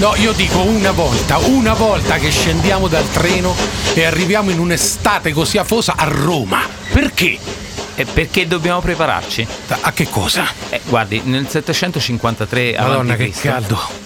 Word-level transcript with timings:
No, 0.00 0.14
io 0.16 0.32
dico 0.32 0.60
una 0.62 0.92
volta, 0.92 1.36
una 1.36 1.74
volta 1.74 2.16
che 2.16 2.30
scendiamo 2.30 2.88
dal 2.88 3.06
treno 3.10 3.54
e 3.92 4.02
arriviamo 4.04 4.48
in 4.48 4.58
un'estate 4.58 5.30
così 5.34 5.58
afosa 5.58 5.92
a 5.94 6.04
Roma. 6.04 6.66
Perché? 6.90 7.38
Perché 8.14 8.46
dobbiamo 8.46 8.80
prepararci? 8.80 9.46
A 9.82 9.92
che 9.92 10.08
cosa? 10.08 10.46
Eh, 10.70 10.80
guardi, 10.88 11.20
nel 11.24 11.46
753 11.46 12.76
Madonna, 12.78 13.14
che 13.14 13.30
caldo. 13.30 13.99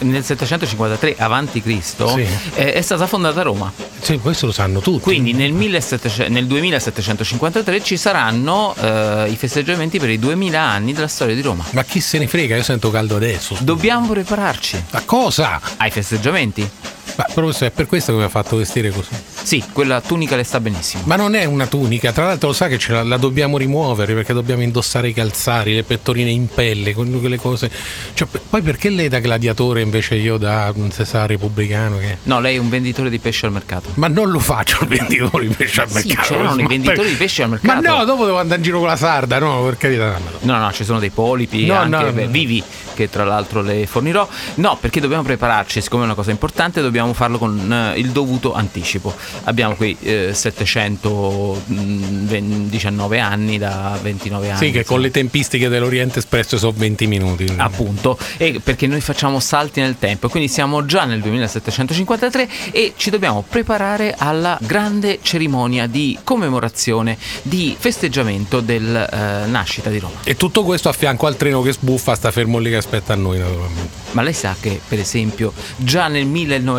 Nel 0.00 0.24
753 0.24 1.16
avanti 1.18 1.60
Cristo 1.62 2.08
Sì. 2.08 2.26
eh, 2.54 2.72
è 2.72 2.80
stata 2.82 3.06
fondata 3.06 3.42
Roma. 3.42 3.72
Sì, 4.00 4.18
questo 4.18 4.46
lo 4.46 4.52
sanno 4.52 4.80
tutti. 4.80 5.00
Quindi 5.00 5.32
nel, 5.32 5.52
1700 5.52 6.32
nel 6.32 6.46
2753 6.46 7.82
ci 7.82 7.96
saranno 7.96 8.74
eh, 8.78 9.28
i 9.30 9.36
festeggiamenti 9.36 9.98
per 9.98 10.10
i 10.10 10.18
2000 10.18 10.60
anni 10.60 10.92
della 10.92 11.08
storia 11.08 11.34
di 11.34 11.40
Roma. 11.40 11.64
Ma 11.70 11.82
chi 11.84 12.00
se 12.00 12.18
ne 12.18 12.26
frega, 12.26 12.56
io 12.56 12.62
sento 12.62 12.90
caldo 12.90 13.16
adesso. 13.16 13.56
Dobbiamo 13.60 14.08
prepararci 14.08 14.82
Ma 14.90 15.02
cosa? 15.04 15.60
ai 15.78 15.90
festeggiamenti. 15.90 16.68
Ma 17.16 17.24
professore, 17.32 17.66
è 17.66 17.70
per 17.70 17.86
questo 17.86 18.12
che 18.12 18.18
mi 18.18 18.24
ha 18.24 18.28
fatto 18.28 18.56
vestire 18.56 18.90
così. 18.90 19.08
Sì, 19.42 19.62
quella 19.72 20.00
tunica 20.00 20.36
le 20.36 20.42
sta 20.44 20.58
benissimo. 20.60 21.02
Ma 21.06 21.16
non 21.16 21.34
è 21.34 21.44
una 21.44 21.66
tunica, 21.66 22.12
tra 22.12 22.26
l'altro 22.26 22.48
lo 22.48 22.54
sa 22.54 22.66
che 22.68 22.78
ce 22.78 22.92
la, 22.92 23.02
la 23.02 23.16
dobbiamo 23.18 23.56
rimuovere 23.58 24.14
perché 24.14 24.32
dobbiamo 24.32 24.62
indossare 24.62 25.08
i 25.08 25.12
calzari, 25.12 25.74
le 25.74 25.82
pettorine 25.84 26.30
in 26.30 26.48
pelle, 26.48 26.92
con 26.94 27.16
quelle 27.20 27.36
cose. 27.36 27.70
Cioè, 28.14 28.26
poi 28.48 28.62
perché 28.62 28.88
lei 28.90 29.08
da 29.08 29.20
gladiatore 29.20 29.80
invece 29.82 30.16
io 30.16 30.38
da 30.38 30.72
un 30.74 30.90
Cesare 30.90 31.28
repubblicano? 31.34 31.98
Che... 31.98 32.18
No, 32.24 32.40
lei 32.40 32.56
è 32.56 32.58
un 32.58 32.68
venditore 32.68 33.10
di 33.10 33.18
pesce 33.18 33.46
al 33.46 33.52
mercato. 33.52 33.90
Ma 33.94 34.08
non 34.08 34.30
lo 34.30 34.38
faccio 34.40 34.78
il 34.82 34.88
venditore 34.88 35.46
di 35.46 35.54
pesce 35.54 35.82
al 35.82 35.90
Sì, 35.90 36.06
mercato. 36.08 36.28
c'erano 36.34 36.58
i 36.58 36.62
Ma 36.62 36.68
venditori 36.68 37.08
di 37.08 37.14
pesce 37.14 37.42
al 37.42 37.50
Ma 37.50 37.58
mercato. 37.62 37.96
no, 37.96 38.04
dopo 38.04 38.24
devo 38.24 38.38
andare 38.38 38.58
in 38.58 38.64
giro 38.64 38.78
con 38.78 38.88
la 38.88 38.96
sarda, 38.96 39.38
no, 39.38 39.62
per 39.62 39.76
carità. 39.76 40.18
No, 40.40 40.58
no, 40.58 40.72
ci 40.72 40.84
sono 40.84 40.98
dei 40.98 41.10
polipi 41.10 41.66
No, 41.66 41.74
anche 41.76 41.96
no, 42.04 42.12
beh, 42.12 42.24
no. 42.24 42.30
vivi 42.30 42.62
che 42.94 43.08
tra 43.10 43.24
l'altro 43.24 43.60
le 43.60 43.86
fornirò. 43.86 44.26
No, 44.56 44.76
perché 44.80 45.00
dobbiamo 45.00 45.22
prepararci, 45.22 45.80
siccome 45.80 46.02
è 46.02 46.06
una 46.06 46.14
cosa 46.14 46.30
importante, 46.30 46.80
dobbiamo 46.80 46.93
farlo 47.14 47.38
con 47.38 47.72
eh, 47.72 47.98
il 47.98 48.10
dovuto 48.10 48.54
anticipo. 48.54 49.14
Abbiamo 49.44 49.74
qui 49.74 49.96
eh, 50.02 50.30
719 50.32 53.20
anni 53.20 53.58
da 53.58 53.98
29 54.00 54.50
anni. 54.50 54.58
Sì, 54.58 54.70
che 54.70 54.84
con 54.84 55.00
le 55.00 55.10
tempistiche 55.10 55.68
dell'Oriente 55.68 56.18
Espresso 56.18 56.58
sono 56.58 56.74
20 56.76 57.06
minuti. 57.06 57.52
Appunto, 57.56 58.18
e 58.36 58.60
perché 58.62 58.86
noi 58.86 59.00
facciamo 59.00 59.40
salti 59.40 59.80
nel 59.80 59.96
tempo, 59.98 60.28
quindi 60.28 60.48
siamo 60.48 60.84
già 60.84 61.04
nel 61.04 61.20
2753 61.20 62.48
e 62.70 62.92
ci 62.96 63.10
dobbiamo 63.10 63.44
preparare 63.46 64.14
alla 64.16 64.58
grande 64.60 65.18
cerimonia 65.22 65.86
di 65.86 66.18
commemorazione, 66.22 67.16
di 67.42 67.74
festeggiamento 67.78 68.60
del 68.60 68.94
eh, 68.94 69.46
nascita 69.46 69.90
di 69.90 69.98
Roma. 69.98 70.20
E 70.24 70.36
tutto 70.36 70.64
questo 70.64 70.88
a 70.88 70.92
fianco 70.92 71.26
al 71.26 71.36
treno 71.36 71.62
che 71.62 71.72
sbuffa, 71.72 72.14
sta 72.14 72.30
fermo 72.30 72.58
lì 72.58 72.70
che 72.70 72.76
aspetta 72.76 73.12
a 73.12 73.16
noi, 73.16 73.38
naturalmente. 73.38 74.02
Ma 74.12 74.22
lei 74.22 74.32
sa 74.32 74.54
che, 74.58 74.80
per 74.86 74.98
esempio, 74.98 75.52
già 75.76 76.08
nel 76.08 76.26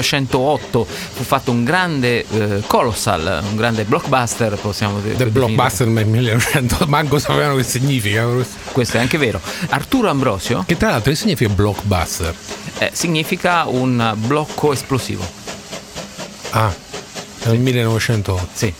1908 0.05 0.85
fu 0.85 1.23
fatto 1.23 1.51
un 1.51 1.63
grande 1.63 2.25
eh, 2.29 2.61
colossal, 2.67 3.41
un 3.49 3.55
grande 3.55 3.83
blockbuster, 3.85 4.55
possiamo 4.59 4.99
dire. 4.99 5.15
Del 5.15 5.31
blockbuster 5.31 5.87
nel 5.87 6.05
1900, 6.05 6.85
manco 6.87 7.17
sapevano 7.19 7.55
che 7.55 7.63
significa. 7.63 8.25
Questo 8.71 8.97
è 8.97 8.99
anche 8.99 9.17
vero. 9.17 9.41
Arturo 9.69 10.09
Ambrosio 10.09 10.63
Che 10.65 10.77
tra 10.77 10.89
l'altro 10.91 11.11
che 11.11 11.17
significa 11.17 11.51
blockbuster? 11.51 12.33
eh, 12.77 12.91
significa 12.93 13.65
un 13.65 14.13
blocco 14.17 14.73
esplosivo. 14.73 15.25
Ah, 16.51 16.73
nel 17.45 17.59
1908. 17.59 18.47
Sì. 18.53 18.73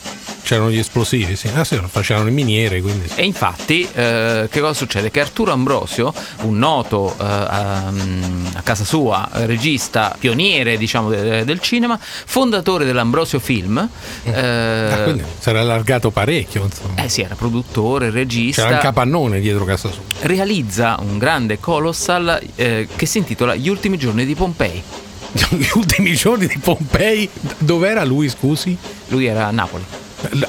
C'erano 0.46 0.70
gli 0.70 0.78
esplosivi, 0.78 1.36
sì. 1.36 1.50
Ah 1.56 1.64
sì, 1.64 1.76
facevano 1.88 2.26
le 2.26 2.32
miniere, 2.32 2.80
quindi. 2.80 3.10
E 3.16 3.24
infatti, 3.26 3.82
eh, 3.96 4.48
che 4.52 4.60
cosa 4.60 4.74
succede? 4.74 5.10
Che 5.10 5.20
Arturo 5.20 5.52
Ambrosio, 5.52 6.14
un 6.42 6.60
noto 6.60 7.16
eh, 7.20 7.24
a, 7.24 7.88
a 7.88 8.62
casa 8.62 8.84
sua, 8.86 9.28
regista, 9.32 10.16
pioniere 10.20 10.78
diciamo 10.78 11.10
de- 11.10 11.44
del 11.46 11.60
cinema, 11.62 11.98
fondatore 12.00 12.86
dell'Ambrosio 12.86 13.40
Film, 13.40 13.90
eh, 14.24 14.32
Ah, 14.36 15.16
si 15.40 15.50
era 15.50 15.62
allargato 15.62 16.12
parecchio, 16.12 16.64
insomma. 16.66 17.02
eh 17.04 17.10
sì, 17.10 17.22
era 17.22 17.34
produttore, 17.34 18.12
regista. 18.12 18.62
C'era 18.66 18.76
un 18.76 18.82
capannone 18.82 19.40
dietro 19.40 19.66
casa 19.66 19.90
sua. 19.90 20.04
realizza 20.22 20.98
un 21.00 21.18
grande 21.18 21.60
colossal 21.60 22.40
eh, 22.56 22.88
che 22.96 23.06
si 23.08 23.18
intitola 23.18 23.56
Gli 23.56 23.68
ultimi 23.70 23.98
giorni 23.98 24.26
di 24.26 24.36
Pompei. 24.36 24.84
Gli 25.50 25.68
ultimi 25.74 26.14
giorni 26.14 26.46
di 26.46 26.60
Pompei, 26.60 27.28
dov'era 27.58 28.04
lui, 28.06 28.30
scusi? 28.30 28.78
Lui 29.08 29.26
era 29.26 29.48
a 29.48 29.52
Napoli. 29.52 29.84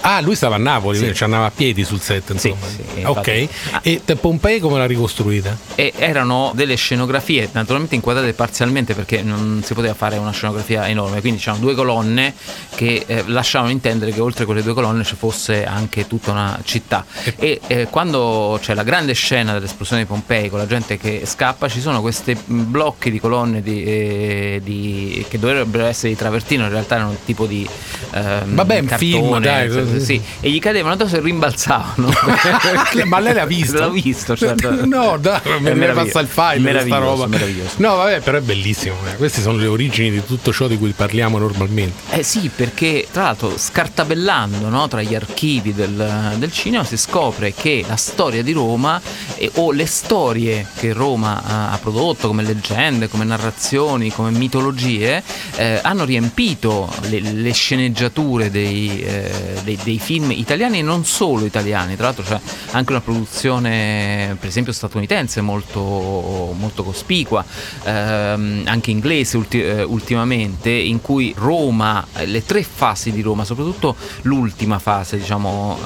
Ah, 0.01 0.21
lui 0.21 0.35
stava 0.35 0.57
a 0.57 0.59
Napoli, 0.59 0.99
quindi 0.99 1.17
ci 1.17 1.25
andava 1.25 1.47
a 1.47 1.51
piedi 1.51 1.85
sul 1.85 2.01
set, 2.01 2.31
insomma. 2.31 2.57
sì, 2.67 3.03
ok. 3.05 3.49
Ah. 3.73 3.81
E 3.83 4.01
Pompei 4.21 4.61
come 4.61 4.79
l'ha 4.79 4.87
ricostruita? 4.87 5.57
E 5.75 5.93
erano 5.97 6.53
delle 6.55 6.75
scenografie 6.77 7.49
naturalmente 7.53 7.95
inquadrate 7.95 8.33
parzialmente 8.33 8.95
perché 8.95 9.23
non 9.23 9.63
si 9.65 9.75
poteva 9.75 9.95
fare 9.95 10.17
una 10.17 10.31
scenografia 10.33 10.89
enorme, 10.89 11.21
quindi 11.21 11.41
c'erano 11.41 11.59
due 11.63 11.75
colonne 11.75 12.35
che 12.75 13.05
eh, 13.07 13.25
lasciavano 13.27 13.71
intendere 13.71 14.13
che 14.13 14.21
oltre 14.21 14.45
quelle 14.45 14.63
due 14.63 14.75
colonne 14.75 15.05
ci 15.05 15.15
fosse 15.17 15.65
anche 15.65 16.07
tutta 16.07 16.31
una 16.33 16.59
città. 16.65 17.05
E 17.39 17.61
eh, 17.67 17.87
quando 17.91 18.59
c'è 18.61 18.75
la 18.75 18.83
grande 18.83 19.13
scena 19.15 19.53
dell'esplosione 19.53 20.03
di 20.03 20.09
Pompei 20.09 20.49
con 20.49 20.59
la 20.59 20.67
gente 20.67 20.97
che 20.97 21.23
scappa, 21.25 21.69
ci 21.69 21.81
sono 21.81 22.01
questi 22.01 22.35
mh, 22.35 22.63
blocchi 22.71 23.11
di 23.11 23.21
colonne 23.21 23.63
di, 23.63 23.85
eh, 23.85 24.61
di- 24.63 25.25
che 25.29 25.39
dovrebbero 25.39 25.85
essere 25.87 26.11
di 26.11 26.17
travertino, 26.17 26.65
in 26.65 26.71
realtà 26.71 26.97
erano 26.97 27.17
tipo 27.25 27.47
di 27.47 27.67
ehm, 28.13 28.55
Vabbè, 28.55 28.79
un 28.81 28.87
cartone, 28.87 29.11
film, 29.11 29.39
dai. 29.41 29.66
Sì, 30.01 30.21
e 30.41 30.51
gli 30.51 30.59
cadevano 30.59 30.95
addosso 30.95 31.17
e 31.17 31.21
rimbalzavano. 31.21 32.11
Ma 33.07 33.19
lei 33.21 33.35
l'ha 33.35 33.47
visto? 33.47 33.79
L'ho 33.79 33.91
visto, 33.91 34.37
certo. 34.37 34.85
No, 34.87 35.17
dai, 35.21 35.41
È 35.43 35.59
me 35.59 35.75
ne 35.75 35.93
passa 35.93 36.21
il 36.21 36.27
file 36.29 36.57
di 36.57 36.61
sta 36.63 36.73
Meraviglioso, 36.73 37.01
roba. 37.05 37.27
meraviglioso. 37.27 37.71
No, 37.79 37.97
vabbè, 37.97 38.21
però 38.21 38.39
è 38.39 38.41
bellissimo. 38.41 38.95
eh. 39.11 39.17
Queste 39.17 39.41
sono 39.41 39.59
le 39.59 39.67
origini 39.67 40.11
di 40.11 40.25
tutto 40.25 40.53
ciò 40.53 40.67
di 40.67 40.77
cui 40.79 40.91
parliamo 40.93 41.39
normalmente. 41.39 42.15
Eh 42.17 42.23
sì, 42.23 42.51
perché 42.55 43.07
tra 43.11 43.25
l'altro 43.25 43.57
scartabellando 43.57 44.69
no, 44.69 44.89
tra 44.89 45.03
gli 45.03 45.15
archivi 45.15 45.75
del, 45.75 46.35
del 46.37 46.53
cinema 46.53 46.85
si 46.85 46.97
scopre 46.97 47.53
che 47.55 47.85
la 47.87 47.97
storia 47.97 48.43
di 48.43 48.53
Roma 48.53 49.01
eh, 49.37 49.51
o 49.55 49.73
le 49.73 49.87
storie 49.87 50.67
che 50.77 50.93
Roma 50.93 51.43
ha, 51.45 51.71
ha 51.73 51.79
prodotto 51.79 52.27
come 52.29 52.43
leggende, 52.43 53.09
come 53.09 53.25
narrazioni, 53.25 54.11
come 54.11 54.31
mitologie 54.31 55.23
eh, 55.57 55.79
hanno 55.83 56.05
riempito 56.05 56.89
le, 57.09 57.21
le 57.21 57.53
sceneggiature 57.53 58.51
dei, 58.51 59.01
eh, 59.03 59.31
dei- 59.63 59.79
dei 59.83 59.99
film 59.99 60.31
italiani 60.31 60.79
e 60.79 60.83
non 60.83 61.05
solo 61.05 61.45
italiani, 61.45 61.95
tra 61.97 62.07
l'altro 62.07 62.25
c'è 62.25 62.39
anche 62.73 62.93
una 62.93 63.01
produzione 63.01 64.37
per 64.39 64.49
esempio 64.49 64.73
statunitense 64.73 65.41
molto, 65.41 65.81
molto 66.59 66.83
cospicua, 66.83 67.45
ehm, 67.85 68.63
anche 68.67 68.91
inglese 68.91 69.37
ulti- 69.37 69.63
eh, 69.63 69.83
ultimamente, 69.83 70.71
in 70.71 71.01
cui 71.01 71.35
Roma, 71.37 72.05
le 72.25 72.45
tre 72.45 72.63
fasi 72.63 73.13
di 73.13 73.21
Roma, 73.23 73.45
soprattutto 73.45 73.97
l'ultima 74.23 74.79
fase, 74.79 75.17
diciamo, 75.19 75.79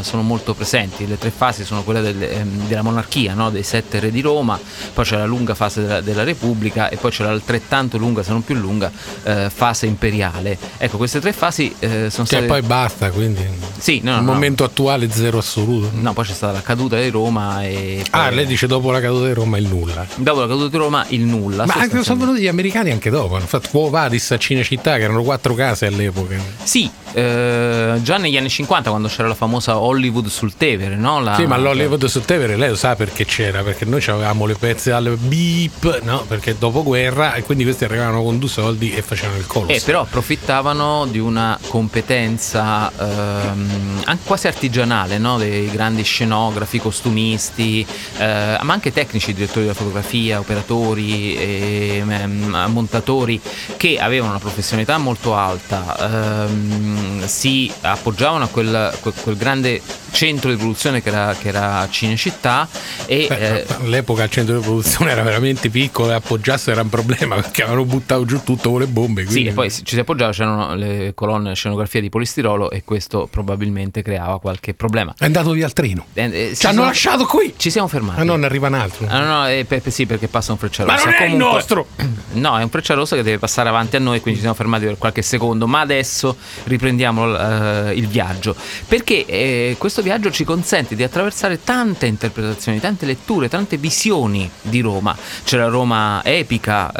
eh, 0.00 0.02
sono 0.04 0.22
molto 0.22 0.54
presenti. 0.54 1.06
Le 1.06 1.18
tre 1.18 1.30
fasi 1.30 1.64
sono 1.64 1.82
quelle 1.82 2.00
del- 2.00 2.22
ehm, 2.22 2.66
della 2.68 2.82
monarchia, 2.82 3.34
no? 3.34 3.50
dei 3.50 3.62
sette 3.62 4.00
re 4.00 4.10
di 4.10 4.20
Roma, 4.20 4.58
poi 4.92 5.04
c'è 5.04 5.16
la 5.16 5.26
lunga 5.26 5.54
fase 5.54 5.82
della, 5.82 6.00
della 6.00 6.24
Repubblica 6.24 6.88
e 6.88 6.96
poi 6.96 7.10
c'è 7.10 7.24
l'altrettanto 7.24 7.98
lunga, 7.98 8.22
se 8.22 8.32
non 8.32 8.44
più 8.44 8.54
lunga, 8.54 8.90
eh, 9.24 9.50
fase 9.52 9.86
imperiale. 9.86 10.58
Ecco, 10.78 10.96
queste 10.96 11.20
tre 11.20 11.32
fasi 11.32 11.74
eh, 11.78 11.88
sono 12.10 12.26
Cioè, 12.26 12.26
state... 12.26 12.46
poi 12.46 12.62
basta, 12.62 13.05
quindi. 13.10 13.46
Sì, 13.78 14.00
no, 14.02 14.12
no, 14.12 14.18
Il 14.18 14.24
no. 14.24 14.32
momento 14.32 14.64
attuale 14.64 15.10
zero 15.10 15.38
assoluto. 15.38 15.90
No, 15.94 16.12
poi 16.12 16.24
c'è 16.24 16.32
stata 16.32 16.52
la 16.54 16.62
caduta 16.62 16.98
di 16.98 17.08
Roma 17.10 17.62
e... 17.64 18.04
Ah, 18.10 18.30
lei 18.30 18.46
dice 18.46 18.66
dopo 18.66 18.90
la 18.90 19.00
caduta 19.00 19.26
di 19.26 19.32
Roma 19.34 19.58
il 19.58 19.66
nulla. 19.66 20.06
Dopo 20.16 20.40
la 20.40 20.46
caduta 20.46 20.68
di 20.68 20.76
Roma 20.76 21.04
il 21.08 21.20
nulla. 21.20 21.66
Ma 21.66 21.74
anche 21.74 22.02
sono 22.02 22.20
venuti 22.20 22.40
gli 22.40 22.48
americani 22.48 22.90
anche 22.90 23.10
dopo. 23.10 23.36
Hanno 23.36 23.46
fatto 23.46 23.68
Quo 23.70 23.90
Vadis 23.90 24.30
a 24.30 24.38
Cinecittà, 24.38 24.96
che 24.96 25.02
erano 25.02 25.22
quattro 25.22 25.54
case 25.54 25.86
all'epoca. 25.86 26.36
Sì, 26.62 26.90
eh, 27.12 27.98
già 28.02 28.16
negli 28.16 28.36
anni 28.36 28.48
50 28.48 28.90
quando 28.90 29.08
c'era 29.08 29.28
la 29.28 29.34
famosa 29.34 29.78
Hollywood 29.78 30.26
sul 30.28 30.54
Tevere, 30.56 30.96
no? 30.96 31.20
La- 31.20 31.34
Sì, 31.36 31.46
ma 31.46 31.56
l'Hollywood 31.56 32.04
su 32.06 32.20
Tevere 32.22 32.56
lei 32.56 32.70
lo 32.70 32.76
sa 32.76 32.94
perché 32.96 33.24
c'era, 33.24 33.62
perché 33.62 33.84
noi 33.84 34.02
avevamo 34.06 34.46
le 34.46 34.54
pezze 34.54 34.92
al 34.92 35.16
beep, 35.18 36.02
no? 36.02 36.24
Perché 36.26 36.56
dopo 36.58 36.82
guerra, 36.82 37.34
e 37.34 37.42
quindi 37.42 37.64
questi 37.64 37.84
arrivavano 37.84 38.22
con 38.22 38.38
due 38.38 38.48
soldi 38.48 38.92
e 38.94 39.02
facevano 39.02 39.38
il 39.38 39.46
colosso. 39.46 39.72
Eh, 39.72 39.82
però 39.84 40.00
approfittavano 40.02 41.06
di 41.10 41.18
una 41.18 41.58
competenza 41.68 42.90
ehm, 42.98 44.02
anche 44.04 44.22
quasi 44.24 44.46
artigianale 44.46 45.18
no? 45.18 45.38
dei 45.38 45.70
grandi 45.70 46.02
scenografi, 46.02 46.78
costumisti, 46.78 47.86
eh, 48.18 48.58
ma 48.62 48.72
anche 48.72 48.92
tecnici, 48.92 49.32
direttori 49.32 49.62
della 49.62 49.74
fotografia, 49.76 50.38
operatori, 50.38 51.36
e, 51.36 52.04
ehm, 52.06 52.66
montatori 52.68 53.40
che 53.76 53.98
avevano 53.98 54.30
una 54.30 54.40
professionalità 54.40 54.98
molto 54.98 55.34
alta, 55.34 56.44
ehm, 56.46 57.26
si 57.26 57.70
appoggiavano 57.80 58.44
a 58.44 58.48
quel, 58.48 58.96
quel- 59.00 59.14
quel 59.22 59.36
grande 59.36 59.80
centro 60.10 60.50
di 60.50 60.56
produzione 60.56 61.02
che 61.02 61.08
era, 61.08 61.34
che 61.38 61.48
era 61.48 61.86
Cinecittà 61.90 62.66
e 63.04 63.26
Beh, 63.28 63.58
eh, 63.58 63.66
all'epoca 63.80 64.24
il 64.24 64.30
centro 64.30 64.56
di 64.56 64.62
produzione 64.62 65.10
era 65.10 65.22
veramente 65.22 65.68
piccolo 65.68 66.10
e 66.10 66.14
appoggiarsi 66.14 66.70
era 66.70 66.80
un 66.80 66.88
problema 66.88 67.34
perché 67.34 67.62
avevano 67.62 67.84
buttato 67.84 68.24
giù 68.24 68.42
tutto 68.42 68.70
con 68.70 68.80
le 68.80 68.86
bombe. 68.86 69.22
Sì, 69.22 69.28
quindi- 69.28 69.48
e 69.50 69.52
poi 69.52 69.70
ci 69.70 69.84
si 69.84 69.98
appoggiava, 69.98 70.32
c'erano 70.32 70.74
le 70.74 71.12
colonne, 71.14 71.50
le 71.50 71.54
scenografie 71.54 72.00
di 72.00 72.08
polistirolo 72.08 72.70
e 72.70 72.82
questo 72.86 73.28
probabilmente 73.30 74.00
creava 74.00 74.38
qualche 74.40 74.72
problema. 74.72 75.12
È 75.18 75.24
andato 75.26 75.50
via 75.50 75.66
il 75.66 75.74
treno. 75.74 76.06
Eh, 76.14 76.22
eh, 76.50 76.54
Ci 76.56 76.64
hanno 76.64 76.76
sono- 76.76 76.86
lasciato 76.86 77.26
qui. 77.26 77.52
Ci 77.56 77.68
siamo 77.70 77.88
fermati. 77.88 78.20
Ah 78.20 78.24
no, 78.24 78.36
ne 78.36 78.46
arriva 78.46 78.68
un 78.68 78.74
altro. 78.74 79.06
Ah, 79.08 79.18
no, 79.18 79.26
no, 79.40 79.48
eh, 79.48 79.64
pe- 79.66 79.80
pe- 79.80 79.90
sì, 79.90 80.06
perché 80.06 80.28
passa 80.28 80.52
un 80.52 80.58
freccia 80.58 80.84
Ma 80.86 80.94
non 80.96 81.08
è 81.08 81.24
il 81.24 81.30
Comunque- 81.32 81.52
nostro! 81.52 81.86
No, 82.36 82.58
è 82.58 82.62
un 82.62 82.68
freccia 82.68 82.92
rossa 82.92 83.16
che 83.16 83.22
deve 83.22 83.38
passare 83.38 83.70
avanti 83.70 83.96
a 83.96 83.98
noi, 83.98 84.20
quindi 84.20 84.34
ci 84.34 84.40
siamo 84.40 84.54
fermati 84.54 84.84
per 84.84 84.98
qualche 84.98 85.22
secondo. 85.22 85.66
Ma 85.66 85.80
adesso 85.80 86.36
riprendiamo 86.64 87.34
eh, 87.34 87.92
il 87.94 88.06
viaggio. 88.08 88.54
Perché 88.86 89.24
eh, 89.24 89.76
questo 89.78 90.02
viaggio 90.02 90.30
ci 90.30 90.44
consente 90.44 90.94
di 90.94 91.02
attraversare 91.02 91.64
tante 91.64 92.04
interpretazioni, 92.06 92.78
tante 92.78 93.06
letture, 93.06 93.48
tante 93.48 93.78
visioni 93.78 94.48
di 94.60 94.80
Roma. 94.80 95.16
C'è 95.44 95.56
la 95.56 95.68
Roma 95.68 96.22
epica, 96.24 96.92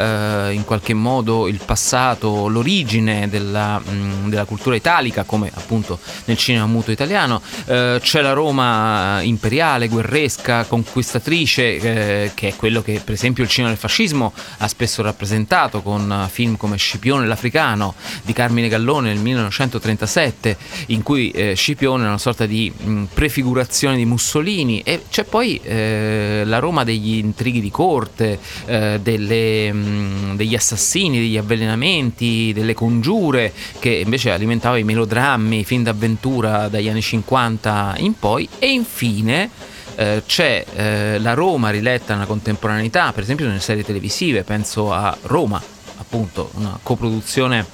eh, 0.49 0.53
in 0.53 0.65
qualche 0.65 0.93
modo 0.95 1.47
il 1.47 1.59
passato, 1.63 2.47
l'origine 2.47 3.29
della, 3.29 3.77
mh, 3.79 4.29
della 4.29 4.45
cultura 4.45 4.75
italica, 4.75 5.23
come 5.23 5.51
appunto 5.53 5.75
nel 6.25 6.37
cinema 6.37 6.65
muto 6.65 6.91
italiano. 6.91 7.41
Eh, 7.65 7.99
c'è 8.01 8.21
la 8.21 8.33
Roma 8.33 9.21
imperiale, 9.21 9.87
guerresca, 9.87 10.65
conquistatrice, 10.65 11.77
eh, 11.77 12.31
che 12.33 12.49
è 12.49 12.55
quello 12.55 12.81
che 12.81 13.01
per 13.03 13.13
esempio 13.13 13.43
il 13.43 13.49
cinema 13.49 13.71
del 13.71 13.79
fascismo 13.79 14.33
ha 14.57 14.67
spesso 14.67 15.01
rappresentato 15.01 15.81
con 15.81 16.11
eh, 16.11 16.29
film 16.29 16.57
come 16.57 16.77
Scipione 16.77 17.25
l'Africano 17.25 17.95
di 18.23 18.33
Carmine 18.33 18.67
Gallone 18.67 19.09
nel 19.13 19.21
1937, 19.21 20.57
in 20.87 21.03
cui 21.03 21.31
eh, 21.31 21.53
Scipione 21.55 22.05
è 22.05 22.07
una 22.07 22.17
sorta 22.17 22.45
di 22.45 22.71
mh, 22.75 23.03
prefigurazione 23.13 23.95
di 23.95 24.05
Mussolini 24.05 24.81
e 24.81 25.03
c'è 25.09 25.23
poi 25.23 25.59
eh, 25.63 26.43
la 26.45 26.59
Roma 26.59 26.83
degli 26.83 27.17
intrighi 27.17 27.61
di 27.61 27.71
corte, 27.71 28.39
eh, 28.65 28.99
delle, 29.01 29.71
mh, 29.71 30.35
degli 30.35 30.55
assassini, 30.55 31.19
degli 31.19 31.37
avvelenamenti, 31.37 32.51
delle 32.53 32.73
congiure 32.73 33.53
che 33.79 33.89
invece 33.89 34.31
alimentava 34.31 34.77
i 34.77 34.83
melodrammi, 34.83 35.63
film 35.67 35.83
d'avventura 35.83 36.69
dagli 36.69 36.87
anni 36.87 37.01
50 37.01 37.95
in 37.97 38.17
poi. 38.17 38.47
E 38.57 38.71
infine 38.71 39.49
eh, 39.95 40.23
c'è 40.25 40.65
eh, 40.73 41.19
la 41.19 41.33
Roma 41.33 41.69
riletta 41.71 42.13
nella 42.13 42.25
contemporaneità, 42.25 43.11
per 43.11 43.23
esempio 43.23 43.47
nelle 43.47 43.59
serie 43.59 43.83
televisive, 43.83 44.43
penso 44.43 44.93
a 44.93 45.15
Roma, 45.23 45.61
appunto, 45.97 46.51
una 46.53 46.79
coproduzione 46.81 47.65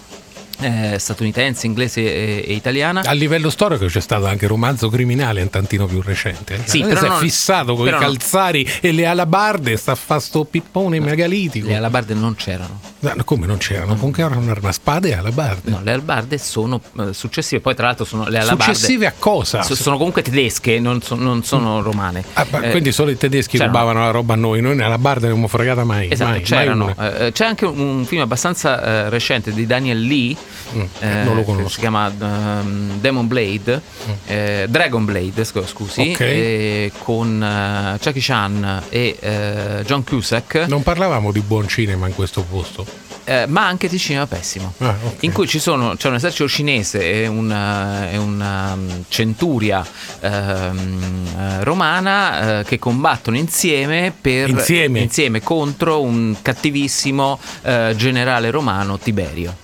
eh, 0.60 0.98
statunitense, 1.00 1.66
inglese 1.66 2.02
e, 2.02 2.44
e 2.48 2.54
italiana. 2.54 3.02
A 3.06 3.12
livello 3.14 3.50
storico 3.50 3.86
c'è 3.86 4.00
stato 4.00 4.26
anche 4.26 4.48
romanzo 4.48 4.90
criminale 4.90 5.42
un 5.42 5.50
tantino 5.50 5.86
più 5.86 6.02
recente. 6.02 6.60
Sì, 6.66 6.82
Adesso 6.82 6.94
però 7.00 7.06
è 7.06 7.10
non- 7.10 7.20
fissato 7.20 7.76
con 7.76 7.86
i 7.88 7.90
però 7.90 8.00
no. 8.00 8.06
calzari 8.06 8.70
e 8.82 8.92
le 8.92 9.06
alabarde, 9.06 9.76
sta 9.78 9.92
a 9.94 9.96
fa 9.96 10.20
sto 10.20 10.44
pippone 10.46 11.00
megalitico. 11.00 11.68
Le 11.68 11.76
alabarde 11.76 12.14
non 12.14 12.36
c'erano. 12.36 12.80
No, 13.00 13.14
come 13.26 13.46
non 13.46 13.58
c'erano? 13.58 13.96
Con 13.96 14.12
che 14.12 14.22
erano 14.22 14.40
una 14.58 14.72
spada 14.72 15.08
e 15.10 15.14
alabarde? 15.14 15.70
No, 15.72 15.82
le 15.84 15.92
alabarde 15.92 16.38
sono 16.38 16.80
eh, 17.00 17.14
successive, 17.14 17.60
poi 17.60 17.76
tra 17.76 17.88
l'altro 17.88 18.06
sono 18.06 18.28
le 18.30 18.38
alabarde. 18.40 18.74
Successive 18.74 19.06
a 19.08 19.14
cosa? 19.18 19.62
so- 19.64 19.76
sono 19.76 19.98
comunque 19.98 20.22
tedesche, 20.22 20.80
non, 20.80 21.02
so- 21.02 21.16
non 21.16 21.44
sono 21.44 21.82
romane. 21.82 22.24
Ah, 22.34 22.46
Eh, 22.62 22.72
quindi 22.72 22.92
solo 22.94 23.12
i 23.12 23.18
tedeschi 23.18 23.58
c'erano- 23.58 23.78
rubavano 23.78 24.00
la 24.06 24.12
roba 24.12 24.34
a 24.36 24.38
noi, 24.38 24.62
noi 24.62 24.76
nella 24.76 24.98
barda 24.98 25.22
non 25.28 25.32
abbiamo 25.32 25.48
fregata 25.48 25.84
mai. 25.84 26.10
Esatto, 26.12 26.30
mai, 26.30 26.40
mai 26.40 26.48
c'erano. 26.48 26.94
una. 26.98 27.18
eh, 27.18 27.32
c'è 27.34 27.46
anche 27.46 27.66
un 27.66 28.06
film 28.06 28.22
abbastanza 28.22 28.82
eh, 28.84 29.10
recente 29.10 29.52
di 29.54 29.66
Daniel 29.66 30.00
Lee. 30.02 30.36
Mm, 30.76 30.82
eh, 31.00 31.24
non 31.24 31.36
lo 31.36 31.44
conosco. 31.44 31.64
Mm. 31.66 31.68
Si 31.72 31.80
chiama 31.80 32.08
ehm, 32.20 33.00
Demon 33.00 33.28
Blade, 33.28 33.82
eh, 34.26 34.66
Dragon 34.70 35.06
Blade, 35.06 35.44
scu- 35.44 35.68
scusi, 35.68 36.12
Ok. 36.14 36.20
eh, 36.22 36.92
con 37.00 37.42
eh, 37.44 37.98
Jackie 38.02 38.22
Chan 38.22 38.84
e 38.90 39.18
eh, 39.20 39.84
John 39.86 40.04
Cusack, 40.04 40.66
Non 40.68 40.84
parlavamo 40.84 41.32
di 41.32 41.42
buon 41.42 41.68
cinema 41.68 42.08
in 42.08 42.16
questo 42.16 42.42
posto. 42.44 42.86
eh, 43.26 43.46
ma 43.48 43.66
anche 43.68 43.88
di 43.88 43.98
cinema 43.98 44.26
pessimo. 44.28 44.74
Ah, 44.80 44.96
ok. 45.02 45.24
In 45.24 45.32
cui 45.32 45.48
ci 45.48 45.60
sono, 45.60 45.96
c'è 45.96 46.10
un 46.10 46.16
esercito 46.16 46.48
cinese 46.50 47.10
e 47.22 47.28
una, 47.28 48.10
e 48.12 48.18
una, 48.18 48.76
mm, 48.76 48.90
centuria 49.08 49.86
ehm, 50.20 51.28
eh, 51.38 51.64
romana 51.64 52.60
eh, 52.60 52.64
che 52.64 52.80
combattono 52.80 53.38
insieme, 53.38 54.14
per, 54.20 54.50
Insieme? 54.50 55.42
contro 55.42 56.02
un 56.02 56.36
cattivissimo 56.42 57.40
eh, 57.62 57.94
generale 57.96 58.50
romano 58.50 58.98
Tiberio. 58.98 59.56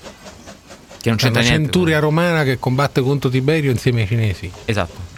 Che 1.01 1.09
non 1.09 1.17
c'entra 1.17 1.41
una 1.41 1.49
niente. 1.49 1.71
centuria 1.71 1.99
romana 1.99 2.43
che 2.43 2.59
combatte 2.59 3.01
contro 3.01 3.29
Tiberio 3.29 3.71
insieme 3.71 4.01
ai 4.01 4.07
cinesi. 4.07 4.51
Esatto. 4.65 5.17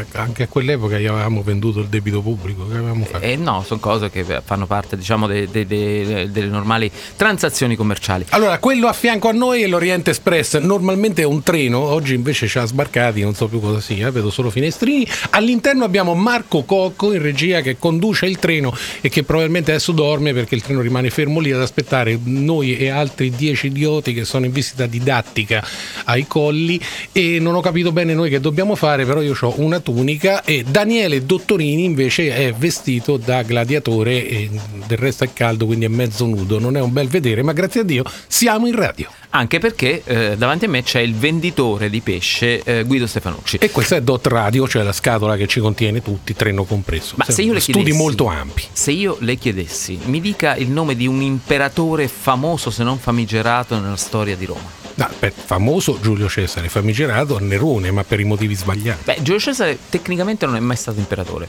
Eh, 0.00 0.18
Anche 0.18 0.44
a 0.44 0.46
quell'epoca 0.48 0.98
gli 0.98 1.06
avevamo 1.06 1.42
venduto 1.42 1.80
il 1.80 1.86
debito 1.86 2.20
pubblico. 2.20 2.66
Che 2.66 2.74
avevamo 2.76 3.04
fatto? 3.04 3.24
E 3.24 3.36
no, 3.36 3.62
sono 3.66 3.80
cose 3.80 4.10
che 4.10 4.24
fanno 4.44 4.66
parte, 4.66 4.96
diciamo, 4.96 5.26
de- 5.26 5.48
de- 5.50 5.66
de- 5.66 6.30
delle 6.30 6.48
normali 6.48 6.90
transazioni 7.16 7.76
commerciali. 7.76 8.24
Allora, 8.30 8.58
quello 8.58 8.88
a 8.88 8.92
fianco 8.92 9.28
a 9.28 9.32
noi 9.32 9.62
è 9.62 9.66
l'Oriente 9.66 10.10
Express, 10.10 10.58
normalmente 10.58 11.22
è 11.22 11.24
un 11.24 11.42
treno, 11.42 11.78
oggi 11.78 12.14
invece 12.14 12.48
ci 12.48 12.58
ha 12.58 12.64
sbarcati, 12.64 13.22
non 13.22 13.34
so 13.34 13.46
più 13.46 13.60
cosa 13.60 13.80
sia, 13.80 14.10
vedo 14.10 14.30
solo 14.30 14.50
finestrini. 14.50 15.06
All'interno 15.30 15.84
abbiamo 15.84 16.14
Marco 16.14 16.62
Cocco 16.64 17.12
in 17.12 17.22
regia 17.22 17.60
che 17.60 17.76
conduce 17.78 18.26
il 18.26 18.38
treno 18.38 18.74
e 19.00 19.08
che 19.08 19.22
probabilmente 19.22 19.70
adesso 19.70 19.92
dorme 19.92 20.32
perché 20.32 20.54
il 20.54 20.62
treno 20.62 20.80
rimane 20.80 21.10
fermo 21.10 21.40
lì 21.40 21.52
ad 21.52 21.60
aspettare 21.60 22.18
noi 22.24 22.76
e 22.76 22.88
altri 22.88 23.30
dieci 23.30 23.66
idioti 23.66 24.12
che 24.14 24.24
sono 24.24 24.44
in 24.46 24.52
visita 24.52 24.86
didattica 24.86 25.64
ai 26.04 26.26
colli 26.26 26.80
e 27.12 27.38
non 27.40 27.54
ho 27.54 27.60
capito 27.60 27.92
bene 27.92 28.14
noi 28.14 28.30
che 28.30 28.40
dobbiamo 28.40 28.74
fare, 28.74 29.04
però 29.04 29.20
io 29.20 29.36
ho 29.38 29.54
una 29.58 29.80
tunica 29.84 30.42
e 30.42 30.64
Daniele 30.66 31.24
Dottorini 31.24 31.84
invece 31.84 32.34
è 32.34 32.52
vestito 32.52 33.16
da 33.16 33.42
gladiatore 33.42 34.26
e 34.26 34.50
del 34.86 34.98
resto 34.98 35.22
è 35.22 35.32
caldo, 35.32 35.66
quindi 35.66 35.84
è 35.84 35.88
mezzo 35.88 36.24
nudo, 36.26 36.58
non 36.58 36.76
è 36.76 36.80
un 36.80 36.92
bel 36.92 37.06
vedere, 37.06 37.44
ma 37.44 37.52
grazie 37.52 37.82
a 37.82 37.84
Dio 37.84 38.02
siamo 38.26 38.66
in 38.66 38.74
radio. 38.74 39.08
Anche 39.30 39.58
perché 39.58 40.02
eh, 40.04 40.36
davanti 40.36 40.64
a 40.64 40.68
me 40.68 40.82
c'è 40.82 41.00
il 41.00 41.14
venditore 41.14 41.90
di 41.90 42.00
pesce 42.00 42.62
eh, 42.62 42.84
Guido 42.84 43.06
Stefanucci. 43.06 43.58
E 43.58 43.70
questa 43.70 43.96
è 43.96 44.00
Dot 44.00 44.26
Radio, 44.28 44.66
cioè 44.66 44.82
la 44.82 44.92
scatola 44.92 45.36
che 45.36 45.46
ci 45.46 45.60
contiene 45.60 46.02
tutti, 46.02 46.34
treno 46.34 46.64
compreso. 46.64 47.14
Ma 47.16 47.24
se 47.28 47.42
io 47.42 47.52
le 47.52 47.60
Studi 47.60 47.78
chiedessi- 47.78 47.98
molto 47.98 48.26
ampi. 48.26 48.62
Se 48.72 48.92
io 48.92 49.16
le 49.20 49.36
chiedessi, 49.36 49.98
mi 50.04 50.20
dica 50.20 50.54
il 50.56 50.70
nome 50.70 50.94
di 50.94 51.06
un 51.06 51.20
imperatore 51.20 52.08
famoso 52.08 52.70
se 52.70 52.84
non 52.84 52.98
famigerato 52.98 53.78
nella 53.78 53.96
storia 53.96 54.36
di 54.36 54.44
Roma. 54.44 54.83
No, 54.96 55.08
beh, 55.18 55.30
famoso 55.30 55.98
Giulio 56.00 56.28
Cesare, 56.28 56.68
famigerato 56.68 57.38
Nerone, 57.40 57.90
ma 57.90 58.04
per 58.04 58.20
i 58.20 58.24
motivi 58.24 58.54
sbagliati. 58.54 59.04
Beh, 59.04 59.22
Giulio 59.22 59.40
Cesare 59.40 59.76
tecnicamente 59.88 60.46
non 60.46 60.56
è 60.56 60.60
mai 60.60 60.76
stato 60.76 60.98
imperatore. 60.98 61.48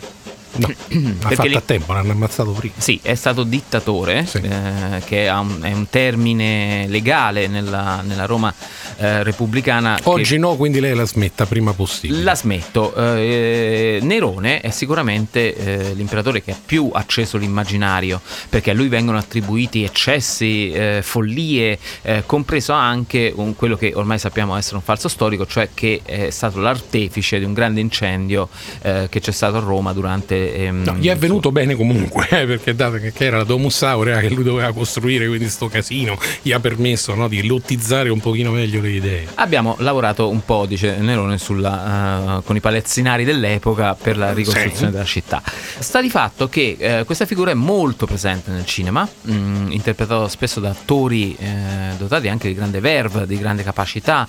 No, 0.58 0.68
ha 1.24 1.30
fatto 1.30 1.48
lì- 1.48 1.56
a 1.56 1.62
tempo, 1.62 1.94
l'hanno 1.94 2.12
ammazzato 2.12 2.52
prima. 2.52 2.74
Sì, 2.78 3.00
è 3.02 3.16
stato 3.16 3.44
dittatore, 3.44 4.26
Sì. 4.26 4.38
eh, 4.38 5.02
che 5.06 5.28
ha 5.28 5.40
un- 5.40 5.60
è 5.62 5.72
un 5.72 5.90
termine 5.90 6.86
legale 6.88 7.48
nella, 7.48 8.02
nella 8.06 8.26
Roma 8.26 8.54
eh, 8.98 9.24
repubblicana. 9.24 10.00
Oggi 10.04 10.38
no, 10.38 10.56
quindi 10.56 10.80
lei 10.80 10.96
la 10.96 11.06
smetta 11.06 11.46
prima 11.46 11.74
possibile. 11.74 12.24
La 12.24 12.36
smetto. 12.36 12.94
Eh, 12.96 14.00
Nerone 14.02 14.62
è 14.62 14.70
sicuramente 14.70 15.56
eh, 15.56 15.94
l'imperatore 15.94 16.42
che 16.42 16.52
ha 16.52 16.58
più 16.64 16.90
acceso 16.94 17.38
l'immaginario, 17.38 18.22
perché 18.50 18.72
a 18.72 18.74
lui 18.74 18.88
vengono 18.88 19.18
attribuiti 19.18 19.84
eccessi, 19.84 20.72
eh, 20.72 21.02
follie, 21.04 21.78
eh, 22.04 22.24
compreso 22.26 22.72
anche 22.74 23.34
un- 23.36 23.56
quello 23.56 23.76
che 23.76 23.92
ormai 23.96 24.20
sappiamo 24.20 24.56
essere 24.56 24.78
un 24.78 24.82
falso 24.82 25.08
storico, 25.10 25.46
cioè 25.46 25.70
che 25.74 26.02
è 26.06 26.30
stato 26.30 26.60
l'artefice 26.60 27.40
di 27.40 27.46
un 27.46 27.54
grande 27.54 27.82
incendio 27.82 28.48
eh, 28.82 29.08
che 29.10 29.20
c'è 29.20 29.32
stato 29.32 29.58
a 29.58 29.60
Roma 29.60 29.92
durante... 29.94 30.45
ehm, 30.54 30.84
No, 30.84 30.96
gli 30.98 31.08
è 31.08 31.16
venuto 31.18 31.52
bene 31.52 31.76
comunque, 31.76 32.28
eh, 32.30 32.46
perché 32.46 32.76
dato 32.76 32.98
che 32.98 33.12
era 33.18 33.38
la 33.38 33.44
Domus 33.44 33.82
Aurea 33.84 34.20
che 34.20 34.30
lui 34.30 34.44
doveva 34.44 34.72
costruire, 34.74 35.28
quindi 35.28 35.50
sto 35.50 35.68
casino 35.68 36.18
gli 36.42 36.52
ha 36.52 36.60
permesso 36.60 37.14
no, 37.16 37.28
di 37.28 37.46
lottizzare 37.46 38.10
un 38.10 38.20
pochino 38.20 38.52
meglio 38.52 38.82
le 38.82 38.90
idee. 38.90 39.28
Abbiamo 39.36 39.76
lavorato 39.80 40.30
un 40.30 40.44
po', 40.44 40.66
dice 40.66 40.98
Nerone, 40.98 41.38
sulla, 41.38 42.38
eh, 42.40 42.44
con 42.44 42.56
i 42.56 42.60
palazzinari 42.60 43.24
dell'epoca 43.24 43.96
per 43.96 44.18
la 44.18 44.34
ricostruzione 44.34 44.86
Sì. 44.88 44.92
della 44.92 45.04
città. 45.06 45.42
Sta 45.80 46.02
di 46.02 46.10
fatto 46.10 46.48
che 46.50 46.76
eh, 46.80 47.04
questa 47.06 47.26
figura 47.26 47.52
è 47.52 47.56
molto 47.56 48.06
presente 48.06 48.52
nel 48.52 48.66
cinema, 48.66 49.08
mh, 49.22 49.72
interpretato 49.72 50.28
spesso 50.28 50.60
da 50.60 50.70
attori 50.70 51.36
eh, 51.40 51.96
dotati 51.98 52.28
anche 52.28 52.48
di 52.48 52.54
grande 52.54 52.80
verve, 52.80 53.26
di 53.26 53.38
grande 53.38 53.64
capacità, 53.64 54.28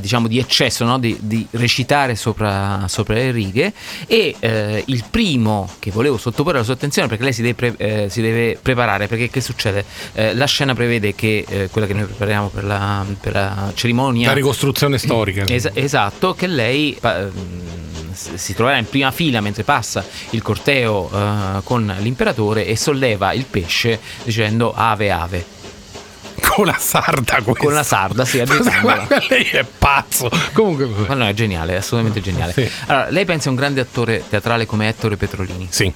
diciamo 0.00 0.28
di 0.28 0.38
eccesso, 0.38 0.84
no? 0.84 0.98
di, 0.98 1.16
di 1.20 1.46
recitare 1.52 2.14
sopra, 2.16 2.84
sopra 2.88 3.14
le 3.14 3.30
righe. 3.30 3.72
E 4.06 4.82
il 4.86 5.04
primo 5.10 5.53
che 5.78 5.90
volevo 5.90 6.16
sottoporre 6.16 6.56
alla 6.56 6.64
sua 6.64 6.74
attenzione, 6.74 7.08
perché 7.08 7.24
lei 7.24 7.32
si 7.32 7.42
deve, 7.42 7.54
pre- 7.54 7.74
eh, 7.76 8.08
si 8.08 8.20
deve 8.20 8.58
preparare, 8.60 9.06
perché 9.06 9.28
che 9.30 9.40
succede? 9.40 9.84
Eh, 10.14 10.34
la 10.34 10.46
scena 10.46 10.74
prevede 10.74 11.14
che 11.14 11.44
eh, 11.48 11.68
quella 11.70 11.86
che 11.86 11.94
noi 11.94 12.04
prepariamo 12.04 12.48
per 12.48 12.64
la, 12.64 13.04
per 13.20 13.32
la 13.32 13.72
cerimonia. 13.74 14.28
La 14.28 14.34
ricostruzione 14.34 14.98
storica. 14.98 15.44
Es- 15.54 15.70
esatto, 15.72 16.34
che 16.34 16.46
lei 16.46 16.96
pa- 17.00 17.20
mm, 17.24 18.12
si 18.12 18.54
troverà 18.54 18.78
in 18.78 18.88
prima 18.88 19.10
fila 19.10 19.40
mentre 19.40 19.64
passa 19.64 20.04
il 20.30 20.42
corteo 20.42 21.10
eh, 21.12 21.60
con 21.64 21.94
l'imperatore 22.00 22.66
e 22.66 22.76
solleva 22.76 23.32
il 23.32 23.44
pesce 23.44 24.00
dicendo 24.24 24.72
ave 24.74 25.10
ave. 25.10 25.44
Con 26.48 26.66
la 26.66 26.76
sarda 26.78 27.42
questa. 27.42 27.64
Con 27.64 27.72
la 27.72 27.82
sarda, 27.82 28.24
sì, 28.24 28.40
addrizzandola. 28.40 29.06
Ma 29.08 29.22
lei 29.28 29.44
è 29.44 29.64
pazzo. 29.64 30.30
Comunque, 30.52 30.86
Ma 31.06 31.14
no, 31.14 31.26
è 31.26 31.34
geniale, 31.34 31.74
è 31.74 31.76
assolutamente 31.76 32.20
geniale. 32.20 32.52
Sì. 32.52 32.70
Allora, 32.86 33.10
lei 33.10 33.24
pensa 33.24 33.48
a 33.48 33.50
un 33.50 33.56
grande 33.56 33.80
attore 33.80 34.22
teatrale 34.28 34.66
come 34.66 34.88
Ettore 34.88 35.16
Petrolini, 35.16 35.66
sì. 35.70 35.92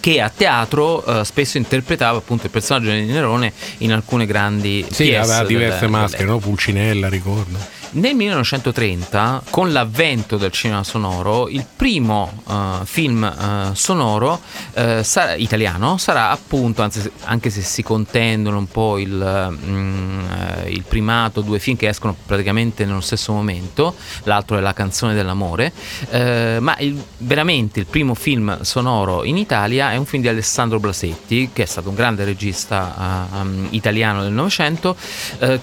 che 0.00 0.20
a 0.20 0.30
teatro 0.34 1.04
eh, 1.04 1.24
spesso 1.24 1.56
interpretava 1.56 2.18
appunto 2.18 2.46
il 2.46 2.50
personaggio 2.50 2.90
di 2.90 3.04
Nerone 3.04 3.52
in 3.78 3.92
alcune 3.92 4.26
grandi 4.26 4.84
Sì, 4.90 5.04
pièce 5.04 5.18
aveva 5.18 5.44
diverse 5.44 5.86
maschere, 5.86 6.24
no? 6.24 6.38
Pulcinella, 6.38 7.08
ricordo. 7.08 7.58
Nel 7.96 8.14
1930, 8.14 9.44
con 9.48 9.72
l'avvento 9.72 10.36
del 10.36 10.50
cinema 10.50 10.84
sonoro, 10.84 11.48
il 11.48 11.64
primo 11.76 12.42
uh, 12.44 12.84
film 12.84 13.22
uh, 13.22 13.72
sonoro 13.72 14.38
uh, 14.74 15.02
sarà, 15.02 15.32
italiano 15.32 15.96
sarà 15.96 16.28
appunto, 16.28 16.82
anzi, 16.82 17.10
anche 17.24 17.48
se 17.48 17.62
si 17.62 17.82
contendono 17.82 18.58
un 18.58 18.68
po' 18.68 18.98
il, 18.98 19.56
mm, 19.64 20.20
il, 20.66 20.84
primato, 20.86 21.40
due 21.40 21.58
film 21.58 21.78
che 21.78 21.88
escono 21.88 22.14
praticamente 22.26 22.84
nello 22.84 23.00
stesso 23.00 23.32
momento, 23.32 23.94
l'altro 24.24 24.58
è 24.58 24.60
La 24.60 24.74
canzone 24.74 25.14
dell'amore, 25.14 25.72
ma 26.10 26.76
il, 26.80 27.02
veramente 27.18 27.80
il 27.80 27.86
primo 27.86 28.12
film 28.12 28.60
sonoro 28.60 29.24
in 29.24 29.38
Italia 29.38 29.92
è 29.92 29.96
un 29.96 30.04
film 30.04 30.20
di 30.20 30.28
Alessandro 30.28 30.78
Blasetti, 30.78 31.48
che 31.50 31.62
è 31.62 31.66
stato 31.66 31.88
un 31.88 31.94
grande 31.94 32.24
regista 32.24 33.26
um, 33.32 33.68
italiano 33.70 34.22
del 34.22 34.32
Novecento, 34.32 34.94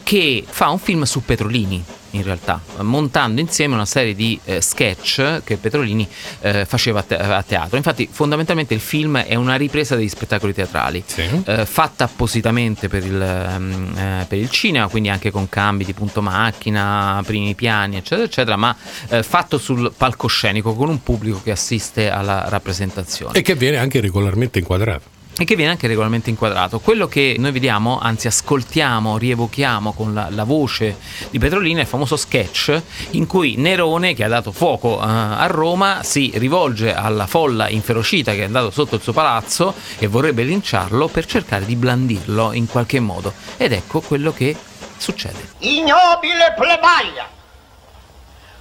che 0.02 0.44
fa 0.48 0.70
un 0.70 0.80
film 0.80 1.04
su 1.04 1.24
Petrolini 1.24 2.02
in 2.14 2.24
realtà, 2.24 2.62
montando 2.80 3.42
insieme 3.42 3.74
una 3.74 3.86
serie 3.86 4.14
di 4.16 4.40
eh, 4.46 4.62
sketch 4.62 5.42
che 5.44 5.58
Petrolini 5.58 6.08
eh, 6.42 6.66
faceva 6.66 7.00
a, 7.00 7.04
te- 7.04 7.18
a, 7.18 7.44
teatro. 7.44 7.78
Infatti, 7.78 8.08
fondamentalmente 8.12 8.74
il 8.74 8.80
film 8.80 9.18
è 9.18 9.36
una 9.36 9.56
ripresa 9.56 9.96
degli 9.96 10.10
spettacoli 10.10 10.54
teatrali, 10.54 11.04
sì. 11.06 11.28
eh, 11.46 11.66
fatta 11.66 12.04
appositamente 12.04 12.88
per 12.88 13.04
il, 13.06 13.50
um, 13.56 14.26
per 14.28 14.38
il, 14.38 14.50
cinema, 14.50 14.88
quindi 14.88 15.10
anche 15.10 15.32
con 15.32 15.50
cambi 15.50 15.86
di 15.86 15.94
punto 15.94 16.22
macchina, 16.22 17.22
primi 17.26 17.56
piani, 17.56 17.98
eccetera, 17.98 18.24
eccetera, 18.24 18.56
ma 18.56 18.76
eh, 19.10 19.24
fatto 19.24 19.58
sul 19.58 19.92
palcoscenico 19.96 20.74
con 20.74 20.90
un 20.90 21.02
pubblico 21.02 21.42
che 21.42 21.52
assiste 21.52 22.10
alla 22.10 22.46
rappresentazione. 22.48 23.38
E 23.38 23.42
che 23.42 23.56
viene 23.56 23.78
anche 23.78 24.00
regolarmente 24.00 24.60
inquadrato 24.60 25.22
e 25.38 25.46
che 25.46 25.56
viene 25.56 25.72
anche 25.72 25.88
regolarmente 25.88 26.30
inquadrato. 26.30 26.80
Quello 26.80 27.08
che 27.08 27.36
noi 27.40 27.52
vediamo, 27.52 28.00
anzi 28.00 28.28
ascoltiamo, 28.28 29.18
rievochiamo 29.18 29.94
con 29.94 30.14
la, 30.14 30.28
la 30.30 30.44
voce 30.44 30.98
di 31.30 31.40
Petrolina 31.40 31.80
è 31.80 31.84
il 31.84 31.88
famoso 31.88 32.16
sketch 32.16 32.82
in 33.12 33.26
cui 33.26 33.56
Nerone, 33.58 34.14
che 34.14 34.24
ha 34.24 34.28
dato 34.28 34.52
fuoco 34.52 34.98
uh, 34.98 35.02
a 35.02 35.46
Roma, 35.48 36.04
si 36.04 36.32
rivolge 36.36 36.94
alla 36.94 37.26
folla 37.26 37.68
inferocita 37.70 38.34
che 38.34 38.42
è 38.42 38.46
andato 38.46 38.70
sotto 38.70 38.96
il 38.96 39.02
suo 39.02 39.14
palazzo 39.14 39.74
e 39.98 40.08
vorrebbe 40.08 40.44
linciarlo 40.44 41.08
per 41.08 41.26
cercare 41.26 41.66
di 41.66 41.76
blandirlo 41.76 42.54
in 42.54 42.68
qualche 42.68 43.00
modo. 43.00 43.34
Ed 43.58 43.72
ecco 43.72 44.02
quello 44.02 44.32
che 44.34 44.56
succede. 44.98 45.54
Ignobile 45.60 46.54
plebaglia, 46.56 47.28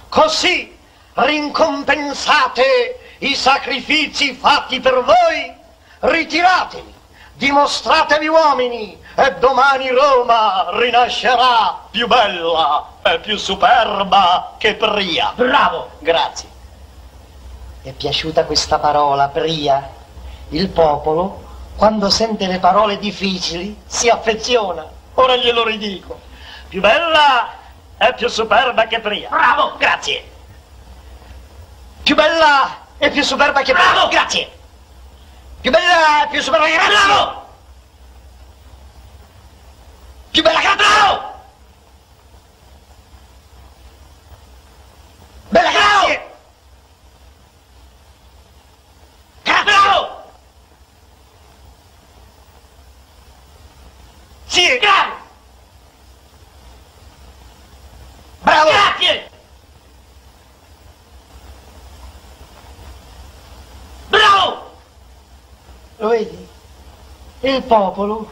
così 0.09 0.71
rincompensate 1.13 2.99
i 3.19 3.35
sacrifici 3.35 4.33
fatti 4.33 4.79
per 4.79 5.03
voi 5.03 5.61
ritiratevi, 6.03 6.93
dimostratevi 7.33 8.27
uomini 8.27 9.01
e 9.15 9.35
domani 9.35 9.89
Roma 9.89 10.65
rinascerà 10.71 11.79
più 11.89 12.07
bella 12.07 12.87
e 13.03 13.19
più 13.19 13.37
superba 13.37 14.55
che 14.57 14.75
Pria. 14.75 15.31
Bravo! 15.35 15.91
Grazie. 15.99 16.49
È 17.83 17.91
piaciuta 17.91 18.45
questa 18.45 18.79
parola, 18.79 19.27
Pria? 19.29 19.89
Il 20.49 20.69
popolo, 20.69 21.41
quando 21.77 22.09
sente 22.09 22.47
le 22.47 22.59
parole 22.59 22.97
difficili, 22.97 23.81
si 23.85 24.09
affeziona. 24.09 24.85
Ora 25.15 25.35
glielo 25.37 25.63
ridico. 25.65 26.19
Più 26.67 26.81
bella 26.81 27.49
e 27.97 28.13
più 28.13 28.27
superba 28.27 28.87
che 28.87 28.99
Pria. 28.99 29.29
Bravo! 29.29 29.75
Grazie. 29.77 30.31
Più 32.03 32.15
bella 32.15 32.77
e 32.97 33.09
più 33.09 33.23
superba 33.23 33.61
che 33.61 33.71
Pria. 33.71 33.91
Bravo! 33.91 34.07
Grazie. 34.09 34.61
Più 35.63 35.71
bella, 35.71 36.27
più 36.29 36.41
super 36.41 36.59
ragazzi! 36.59 36.87
Bravo! 36.89 37.47
Più 40.31 40.43
bella 40.43 40.59
che 40.59 40.75
bravo! 40.75 41.33
Bella 45.47 45.71
grazie! 45.71 46.35
Bravo! 49.63 50.31
Sì! 54.47 54.79
Bravo! 54.81 55.15
Bravo! 58.41 58.69
Grazie! 58.69 59.31
Lo 66.03 66.09
vedi? 66.09 66.47
Il 67.39 67.63
popolo, 67.63 68.29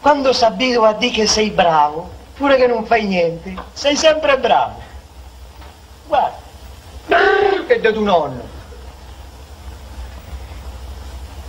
quando 0.00 0.32
si 0.32 0.44
abitua 0.44 0.88
a 0.88 0.92
dire 0.94 1.12
che 1.12 1.26
sei 1.28 1.50
bravo, 1.50 2.10
pure 2.34 2.56
che 2.56 2.66
non 2.66 2.84
fai 2.84 3.04
niente, 3.04 3.54
sei 3.72 3.94
sempre 3.94 4.36
bravo. 4.36 4.82
Guarda, 6.08 6.36
che 7.68 7.80
da 7.80 7.92
tuo 7.92 8.02
nonno. 8.02 8.42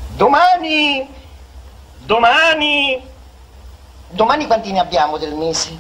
Domani, 0.10 1.10
domani, 1.98 3.04
domani 4.10 4.46
quanti 4.46 4.72
ne 4.72 4.80
abbiamo 4.80 5.18
del 5.18 5.34
mese? 5.34 5.76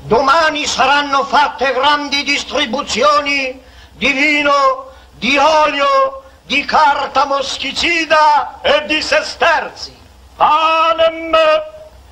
Domani 0.00 0.64
saranno 0.64 1.24
fatte 1.24 1.74
grandi 1.74 2.22
distribuzioni 2.22 3.60
di 3.92 4.12
vino, 4.12 4.86
di 5.12 5.36
olio, 5.36 6.22
di 6.48 6.64
carta 6.64 7.26
moschicida 7.26 8.60
e 8.62 8.86
di 8.86 9.02
sesterzi. 9.02 9.94
Panem 10.34 11.34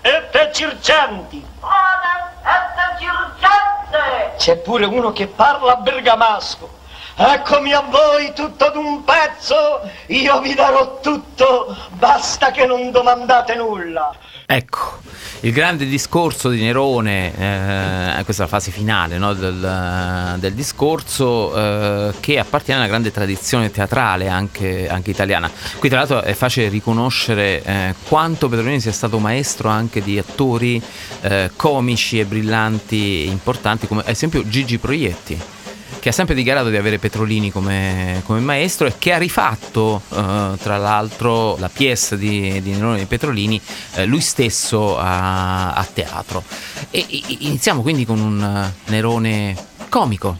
e 0.02 0.28
te 0.30 0.50
circenti. 0.52 1.42
Panem 1.58 2.22
et 2.44 2.74
te 2.76 2.86
circente. 3.00 4.34
C'è 4.36 4.56
pure 4.58 4.84
uno 4.84 5.12
che 5.12 5.26
parla 5.26 5.76
bergamasco. 5.76 6.74
Eccomi 7.16 7.72
a 7.72 7.80
voi 7.80 8.34
tutto 8.34 8.68
d'un 8.68 9.02
pezzo, 9.02 9.90
io 10.08 10.38
vi 10.40 10.52
darò 10.52 11.00
tutto, 11.00 11.74
basta 11.92 12.50
che 12.50 12.66
non 12.66 12.90
domandate 12.90 13.54
nulla. 13.54 14.12
Ecco, 14.44 14.98
il 15.40 15.52
grande 15.52 15.86
discorso 15.86 16.48
di 16.48 16.60
Nerone, 16.60 18.18
eh, 18.18 18.24
questa 18.24 18.42
è 18.42 18.46
la 18.46 18.50
fase 18.50 18.70
finale 18.70 19.18
no, 19.18 19.34
del, 19.34 20.36
del, 20.38 20.52
discorso, 20.54 21.54
eh, 21.54 22.14
che 22.20 22.38
appartiene 22.38 22.80
alla 22.80 22.88
grande 22.88 23.10
tradizione 23.10 23.70
teatrale 23.70 24.28
anche, 24.28 24.88
anche, 24.88 25.10
italiana. 25.10 25.50
Qui 25.78 25.88
tra 25.88 25.98
l'altro 25.98 26.22
è 26.22 26.32
facile 26.32 26.68
riconoscere 26.68 27.62
eh, 27.62 27.94
quanto 28.08 28.48
Petrolini 28.48 28.80
sia 28.80 28.92
stato 28.92 29.18
maestro 29.18 29.68
anche 29.68 30.02
di 30.02 30.18
attori 30.18 30.80
eh, 31.20 31.50
comici 31.54 32.18
e 32.18 32.24
brillanti 32.24 33.26
importanti, 33.26 33.86
come 33.86 34.00
ad 34.00 34.08
esempio 34.08 34.46
Gigi 34.48 34.78
Proietti 34.78 35.54
che 36.06 36.12
ha 36.12 36.14
sempre 36.14 36.36
dichiarato 36.36 36.68
di 36.68 36.76
avere 36.76 37.00
Petrolini 37.00 37.50
come, 37.50 38.22
come 38.24 38.38
maestro 38.38 38.86
e 38.86 38.92
che 38.96 39.12
ha 39.12 39.18
rifatto 39.18 40.00
eh, 40.10 40.52
tra 40.62 40.76
l'altro 40.76 41.56
la 41.56 41.68
pièce 41.68 42.16
di, 42.16 42.62
di 42.62 42.70
Nerone 42.70 43.00
e 43.00 43.06
Petrolini 43.06 43.60
eh, 43.94 44.04
lui 44.04 44.20
stesso 44.20 44.96
a, 44.96 45.72
a 45.72 45.84
teatro. 45.84 46.44
E, 46.92 47.04
iniziamo 47.40 47.82
quindi 47.82 48.06
con 48.06 48.20
un 48.20 48.40
eh, 48.40 48.90
Nerone 48.92 49.56
comico 49.88 50.38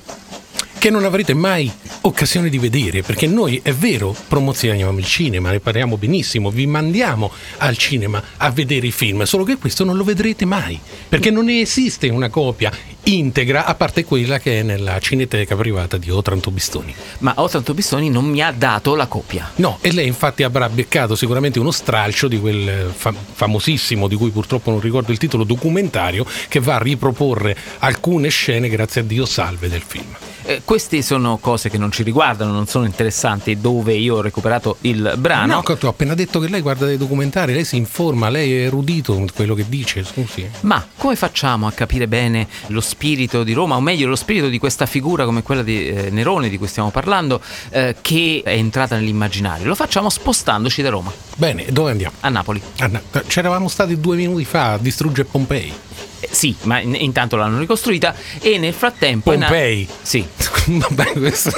che 0.78 0.90
non 0.90 1.04
avrete 1.04 1.34
mai 1.34 1.70
occasione 2.02 2.48
di 2.48 2.58
vedere, 2.58 3.02
perché 3.02 3.26
noi 3.26 3.60
è 3.62 3.72
vero 3.72 4.14
promozioniamo 4.28 4.98
il 4.98 5.04
cinema, 5.04 5.50
ne 5.50 5.60
parliamo 5.60 5.96
benissimo, 5.96 6.50
vi 6.50 6.66
mandiamo 6.66 7.30
al 7.58 7.76
cinema 7.76 8.22
a 8.36 8.50
vedere 8.50 8.86
i 8.86 8.92
film, 8.92 9.22
solo 9.24 9.44
che 9.44 9.56
questo 9.56 9.84
non 9.84 9.96
lo 9.96 10.04
vedrete 10.04 10.44
mai, 10.44 10.78
perché 11.08 11.30
non 11.30 11.46
ne 11.46 11.60
esiste 11.60 12.08
una 12.08 12.28
copia 12.28 12.70
integra, 13.04 13.64
a 13.64 13.74
parte 13.74 14.04
quella 14.04 14.38
che 14.38 14.60
è 14.60 14.62
nella 14.62 14.98
cineteca 14.98 15.56
privata 15.56 15.96
di 15.96 16.10
Otranto 16.10 16.50
Bistoni. 16.50 16.94
Ma 17.18 17.34
Otranto 17.36 17.74
Bistoni 17.74 18.10
non 18.10 18.24
mi 18.24 18.42
ha 18.42 18.52
dato 18.52 18.94
la 18.94 19.06
copia. 19.06 19.52
No, 19.56 19.78
e 19.80 19.92
lei 19.92 20.06
infatti 20.06 20.42
avrà 20.42 20.68
beccato 20.68 21.14
sicuramente 21.14 21.58
uno 21.58 21.70
stralcio 21.70 22.28
di 22.28 22.38
quel 22.38 22.92
fa- 22.94 23.14
famosissimo, 23.32 24.08
di 24.08 24.16
cui 24.16 24.30
purtroppo 24.30 24.70
non 24.70 24.80
ricordo 24.80 25.12
il 25.12 25.18
titolo, 25.18 25.44
documentario, 25.44 26.26
che 26.48 26.60
va 26.60 26.76
a 26.76 26.78
riproporre 26.78 27.56
alcune 27.78 28.28
scene, 28.28 28.68
grazie 28.68 29.02
a 29.02 29.04
Dio 29.04 29.24
salve, 29.24 29.68
del 29.68 29.82
film. 29.86 30.16
Eh, 30.48 30.62
queste 30.64 31.02
sono 31.02 31.38
cose 31.38 31.68
che 31.68 31.76
non 31.76 31.90
ci 31.90 32.04
riguardano, 32.04 32.52
non 32.52 32.68
sono 32.68 32.84
interessanti 32.84 33.58
dove 33.60 33.94
io 33.94 34.16
ho 34.16 34.20
recuperato 34.20 34.76
il 34.82 35.14
brano. 35.18 35.62
No, 35.66 35.76
tu 35.76 35.86
ho 35.86 35.88
appena 35.88 36.14
detto 36.14 36.38
che 36.38 36.46
lei 36.46 36.60
guarda 36.60 36.86
dei 36.86 36.96
documentari, 36.96 37.52
lei 37.52 37.64
si 37.64 37.76
informa, 37.76 38.28
lei 38.28 38.54
è 38.54 38.66
erudito 38.66 39.14
in 39.14 39.32
quello 39.32 39.56
che 39.56 39.64
dice, 39.68 40.04
scusi. 40.04 40.48
Ma 40.60 40.86
come 40.96 41.16
facciamo 41.16 41.66
a 41.66 41.72
capire 41.72 42.06
bene 42.06 42.46
lo 42.68 42.80
spirito 42.80 43.42
di 43.42 43.54
Roma, 43.54 43.74
o 43.74 43.80
meglio 43.80 44.06
lo 44.06 44.14
spirito 44.14 44.46
di 44.46 44.60
questa 44.60 44.86
figura 44.86 45.24
come 45.24 45.42
quella 45.42 45.64
di 45.64 45.88
eh, 45.88 46.10
Nerone 46.10 46.48
di 46.48 46.58
cui 46.58 46.68
stiamo 46.68 46.90
parlando, 46.90 47.40
eh, 47.70 47.96
che 48.00 48.42
è 48.44 48.52
entrata 48.52 48.94
nell'immaginario? 48.94 49.66
Lo 49.66 49.74
facciamo 49.74 50.08
spostandoci 50.08 50.80
da 50.80 50.90
Roma. 50.90 51.12
Bene, 51.34 51.66
dove 51.70 51.90
andiamo? 51.90 52.14
A 52.20 52.28
Napoli. 52.28 52.62
A 52.78 52.86
Na- 52.86 53.02
c'eravamo 53.26 53.66
stati 53.66 53.98
due 53.98 54.14
minuti 54.14 54.44
fa 54.44 54.74
a 54.74 54.78
distruggere 54.78 55.26
Pompei. 55.28 55.74
Eh, 56.20 56.28
sì, 56.30 56.54
ma 56.62 56.80
in- 56.80 56.94
intanto 56.94 57.36
l'hanno 57.36 57.58
ricostruita 57.58 58.14
e 58.40 58.58
nel 58.58 58.72
frattempo... 58.72 59.32
è 59.32 59.36
na- 59.36 59.46
Pompei. 59.46 59.86
Sì, 60.02 60.26
Vabbè, 60.66 61.12
questo- 61.12 61.52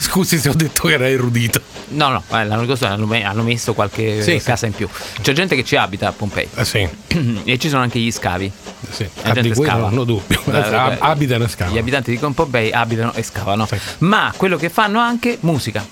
scusi 0.00 0.38
se 0.38 0.48
ho 0.48 0.54
detto 0.54 0.88
che 0.88 0.94
era 0.94 1.08
erudito. 1.08 1.60
no, 1.88 2.08
no, 2.08 2.22
eh, 2.30 2.44
l'hanno 2.44 2.62
ricostruita, 2.62 2.94
hanno, 2.94 3.06
me- 3.06 3.22
hanno 3.24 3.42
messo 3.42 3.74
qualche 3.74 4.22
Sì, 4.22 4.38
sì. 4.38 4.44
casa 4.44 4.66
in 4.66 4.72
più. 4.72 4.88
C'è 5.20 5.32
gente 5.32 5.54
che 5.56 5.64
ci 5.64 5.76
abita 5.76 6.08
a 6.08 6.12
Pompei 6.12 6.48
Ah, 6.54 6.64
sì, 6.64 6.88
e 7.44 7.58
ci 7.58 7.68
sono 7.68 7.82
anche 7.82 7.98
gli 7.98 8.10
scavi. 8.10 8.50
sì. 8.90 9.06
La 9.22 9.32
gente 9.32 9.54
scava. 9.54 9.88
non 9.90 9.98
ho 9.98 10.04
dubbio. 10.04 10.40
Eh, 10.46 10.56
Ab- 10.56 10.92
eh, 10.92 10.96
Abitano 11.00 11.44
e 11.44 11.48
scavano. 11.48 11.76
Gli 11.76 11.78
abitanti 11.78 12.10
di 12.10 12.16
Pompei 12.18 12.72
abitano 12.72 13.12
e 13.14 13.22
scavano. 13.22 13.66
Sì. 13.66 13.76
Ma 13.98 14.32
quello 14.36 14.56
che 14.56 14.70
fanno 14.70 14.98
anche 15.00 15.36
musica. 15.40 15.86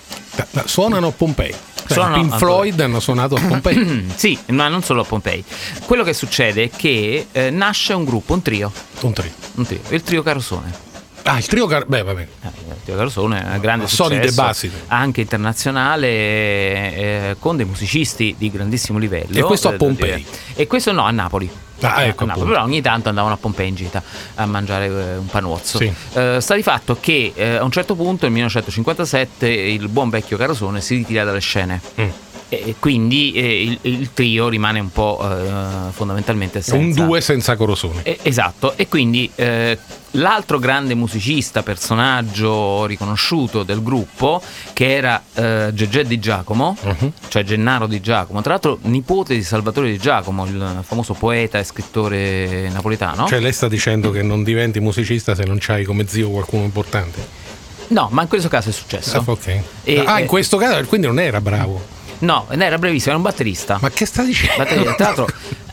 Suonano 0.65 1.09
a 1.09 1.13
Pompei. 1.13 1.55
Suonano 1.93 2.21
Pink 2.21 2.37
Floyd 2.37 2.81
hanno 2.81 3.01
suonato 3.01 3.35
a 3.37 3.41
Pompei. 3.41 4.11
sì, 4.17 4.39
ma 4.49 4.69
non 4.69 4.83
solo 4.83 5.03
a 5.03 5.05
Pompei. 5.05 5.45
Quello 5.85 6.03
che 6.03 6.13
succede 6.13 6.65
è 6.65 6.71
che 6.71 7.27
eh, 7.33 7.51
nasce 7.51 7.93
un 7.93 8.05
gruppo, 8.05 8.35
un 8.35 8.43
trio, 8.43 8.73
Un 9.01 9.13
trio. 9.13 9.31
un 9.55 9.67
trio, 9.67 9.81
il 9.89 10.03
trio 10.03 10.23
Carosone. 10.23 10.85
Ah, 11.23 11.39
il 11.39 11.47
trio. 11.47 11.67
Car- 11.67 11.87
Beh, 11.87 12.03
vabbè. 12.05 12.21
Eh, 12.21 12.47
Il 12.69 12.77
trio 12.85 12.97
Carosone 12.97 13.45
è 13.45 13.55
un 13.55 13.61
grande 13.61 13.89
Solide 13.89 14.31
basi. 14.31 14.71
anche 14.89 15.23
internazionale, 15.23 16.07
eh, 16.09 17.37
con 17.41 17.57
dei 17.57 17.67
musicisti 17.67 18.37
di 18.39 18.49
grandissimo 18.51 18.99
livello. 18.99 19.37
E 19.37 19.43
questo 19.43 19.69
a 19.69 19.73
eh, 19.73 19.77
Pompei? 19.77 20.25
E 20.55 20.67
questo 20.69 20.93
no, 20.93 21.03
a 21.03 21.11
Napoli. 21.11 21.51
Ah, 21.81 22.05
ecco, 22.05 22.25
A 22.25 22.29
Napoli. 22.29 22.47
però 22.49 22.63
ogni 22.63 22.81
tanto 22.81 23.09
andavano 23.09 23.35
a 23.35 23.37
Pompei 23.37 23.69
in 23.69 23.75
gita 23.75 24.03
a 24.37 24.47
mangiare 24.47 24.87
eh, 24.87 25.17
un 25.17 25.27
panozzo. 25.27 25.79
Sì. 25.79 25.93
Eh, 26.15 26.39
sta 26.41 26.55
di 26.55 26.63
fatto 26.63 26.97
che 27.01 27.33
eh, 27.35 27.57
a 27.57 27.65
un 27.65 27.71
certo 27.71 27.95
punto, 27.95 28.25
nel 28.25 28.33
1957, 28.33 29.49
il 29.49 29.89
buon 29.89 30.09
vecchio 30.11 30.37
Carosone 30.37 30.81
si 30.81 30.97
ritira 30.97 31.25
dalle 31.25 31.41
scene. 31.41 31.81
Mm. 32.01 32.09
E 32.49 32.77
quindi 32.79 33.33
eh, 33.33 33.63
il, 33.65 33.79
il 33.83 34.13
trio 34.15 34.49
rimane 34.49 34.79
un 34.79 34.93
po' 34.93 35.19
eh, 35.21 35.91
fondamentalmente 35.91 36.63
senza 36.63 36.77
Un 36.77 36.93
due 36.93 37.21
senza 37.21 37.57
corosone. 37.57 38.03
Eh, 38.05 38.19
esatto, 38.23 38.77
e 38.77 38.87
quindi 38.87 39.29
eh, 39.35 39.77
l'altro 40.17 40.59
grande 40.59 40.95
musicista, 40.95 41.63
personaggio 41.63 42.85
riconosciuto 42.87 43.63
del 43.63 43.83
gruppo, 43.83 44.43
che 44.73 44.95
era 44.97 45.23
eh, 45.35 45.71
Gegè 45.73 46.05
Di 46.05 46.19
Giacomo, 46.19 46.77
Mhm. 46.83 47.13
cioè 47.29 47.45
Gennaro 47.45 47.87
Di 47.87 48.01
Giacomo, 48.01 48.41
tra 48.43 48.53
l'altro 48.53 48.79
nipote 48.83 49.35
di 49.35 49.43
Salvatore 49.43 49.91
Di 49.91 49.99
Giacomo, 49.99 50.45
il 50.47 50.81
famoso 50.83 51.15
poeta 51.15 51.59
e 51.59 51.65
scrittore 51.65 52.69
napoletano. 52.71 53.27
Cioè, 53.27 53.41
lei 53.41 53.53
sta 53.53 53.69
dicendo 53.69 54.11
che 54.11 54.23
non 54.23 54.43
diventi 54.43 54.81
musicista 54.81 55.35
se 55.35 55.45
non 55.45 55.59
c'hai 55.61 55.85
come 55.85 56.07
zio 56.07 56.31
qualcuno 56.31 56.65
importante. 56.65 57.45
no, 57.89 58.09
ma 58.11 58.23
in 58.23 58.29
questo 58.29 58.49
caso 58.49 58.71
è 58.71 58.73
successo. 58.73 59.19
Ah, 59.19 59.23
ok. 59.25 59.61
E- 59.85 60.03
ah, 60.05 60.19
eh, 60.19 60.23
in 60.23 60.27
questo 60.27 60.57
caso 60.57 60.85
quindi 60.87 61.07
non 61.07 61.19
era 61.21 61.41
bravo. 61.41 61.81
No, 62.19 62.47
era 62.49 62.79
brevissimo, 62.79 63.11
era 63.11 63.17
un 63.17 63.23
batterista. 63.23 63.79
Ma 63.81 63.91
che 63.91 64.07
sta 64.07 64.23
dicendo? 64.23 64.57
Batterista, 64.57 64.95
tra 64.95 65.05
l'altro, 65.05 65.27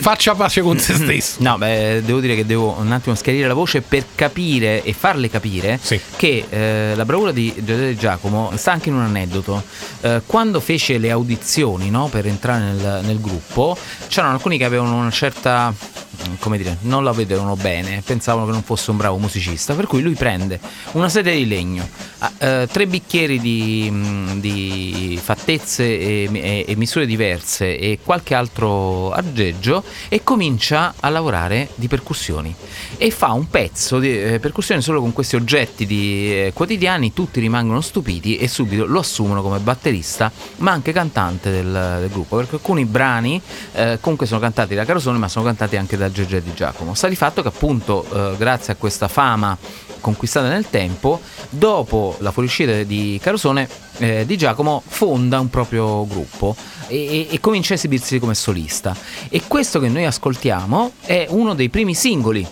Faccia 0.00 0.34
pace 0.34 0.60
con 0.62 0.78
se 0.78 0.94
stesso. 0.94 1.36
No, 1.40 1.56
beh, 1.58 2.02
devo 2.04 2.20
dire 2.20 2.34
che 2.34 2.44
devo 2.46 2.76
un 2.78 2.90
attimo 2.92 3.14
schiarire 3.14 3.46
la 3.48 3.54
voce 3.54 3.80
per 3.82 4.04
capire 4.14 4.82
e 4.82 4.92
farle 4.92 5.28
capire 5.30 5.78
Sì. 5.82 6.00
che 6.16 6.46
eh, 6.48 6.92
la 6.94 7.04
bravura 7.04 7.32
di 7.32 7.52
Giuseppe 7.56 7.96
Giacomo 7.96 8.52
sta 8.56 8.72
anche 8.72 8.88
in 8.88 8.94
un 8.96 9.02
aneddoto. 9.02 9.62
Eh, 10.00 10.22
quando 10.26 10.60
fece 10.60 10.98
le 10.98 11.10
audizioni 11.10 11.90
no, 11.90 12.08
per 12.08 12.26
entrare 12.26 12.60
nel, 12.64 13.00
nel 13.04 13.20
gruppo, 13.20 13.76
c'erano 14.08 14.34
alcuni 14.34 14.58
che 14.58 14.64
avevano 14.64 14.96
una 14.96 15.10
certa, 15.10 15.70
mm, 15.70 16.13
come 16.38 16.56
dire, 16.56 16.78
non 16.82 17.04
la 17.04 17.12
vedevano 17.12 17.56
bene, 17.56 18.02
pensavano 18.04 18.46
che 18.46 18.52
non 18.52 18.62
fosse 18.62 18.90
un 18.90 18.96
bravo 18.96 19.18
musicista, 19.18 19.74
per 19.74 19.86
cui 19.86 20.02
lui 20.02 20.14
prende 20.14 20.60
una 20.92 21.08
sedia 21.08 21.32
di 21.32 21.46
legno, 21.46 21.88
ah, 22.18 22.32
eh, 22.38 22.68
tre 22.70 22.86
bicchieri 22.86 23.40
di, 23.40 23.88
mm, 23.90 24.40
di 24.40 25.18
fattezze 25.22 25.84
e, 25.84 26.28
e- 26.32 26.64
e 26.66 26.76
misure 26.76 27.06
diverse 27.06 27.78
e 27.78 27.98
qualche 28.02 28.34
altro 28.34 29.10
aggeggio 29.12 29.82
e 30.08 30.22
comincia 30.22 30.94
a 31.00 31.08
lavorare 31.08 31.68
di 31.74 31.88
percussioni 31.88 32.54
e 32.96 33.10
fa 33.10 33.32
un 33.32 33.48
pezzo 33.48 33.98
di 33.98 34.22
eh, 34.22 34.38
percussioni 34.38 34.82
solo 34.82 35.00
con 35.00 35.12
questi 35.12 35.36
oggetti 35.36 35.86
di, 35.86 36.46
eh, 36.46 36.52
quotidiani, 36.54 37.12
tutti 37.12 37.40
rimangono 37.40 37.80
stupiti 37.80 38.36
e 38.36 38.48
subito 38.48 38.86
lo 38.86 39.00
assumono 39.00 39.42
come 39.42 39.58
batterista 39.58 40.30
ma 40.56 40.72
anche 40.72 40.92
cantante 40.92 41.50
del, 41.50 41.96
del 42.00 42.08
gruppo 42.10 42.36
perché 42.36 42.56
alcuni 42.56 42.84
brani 42.84 43.40
eh, 43.72 43.98
comunque 44.00 44.26
sono 44.26 44.40
cantati 44.40 44.74
da 44.74 44.84
Carosone 44.84 45.18
ma 45.18 45.28
sono 45.28 45.44
cantati 45.44 45.76
anche 45.76 45.96
da 45.96 46.03
Gegè 46.10 46.40
Di 46.40 46.52
Giacomo. 46.54 46.94
Sta 46.94 47.08
di 47.08 47.16
fatto 47.16 47.42
che 47.42 47.48
appunto 47.48 48.04
eh, 48.12 48.36
grazie 48.36 48.72
a 48.72 48.76
questa 48.76 49.08
fama 49.08 49.56
conquistata 50.00 50.48
nel 50.48 50.68
tempo, 50.68 51.20
dopo 51.48 52.16
la 52.18 52.30
fuoriuscita 52.30 52.82
di 52.82 53.18
Carosone, 53.22 53.66
eh, 53.98 54.26
Di 54.26 54.36
Giacomo 54.36 54.82
fonda 54.86 55.40
un 55.40 55.48
proprio 55.48 56.06
gruppo 56.06 56.54
e, 56.88 56.96
e- 56.96 57.28
e 57.30 57.40
comincia 57.40 57.72
a 57.72 57.76
esibirsi 57.76 58.18
come 58.18 58.34
solista. 58.34 58.94
E 59.30 59.42
questo 59.48 59.80
che 59.80 59.88
noi 59.88 60.04
ascoltiamo 60.04 60.92
è 61.00 61.26
uno 61.30 61.54
dei 61.54 61.70
primi 61.70 61.94
singoli 61.94 62.46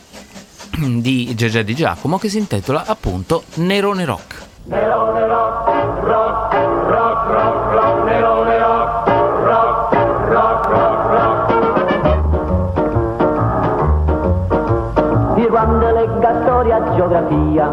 di 0.79 1.35
Gegè 1.35 1.63
Di 1.63 1.75
Giacomo 1.75 2.19
che 2.19 2.31
si 2.31 2.39
intitola 2.39 2.85
appunto 2.87 3.45
Nerone 3.55 4.05
Rock. 4.07 4.41
Di 4.65 4.75
quando 15.53 15.91
legga 15.91 16.33
storia 16.45 16.79
e 16.79 16.95
geografia 16.95 17.71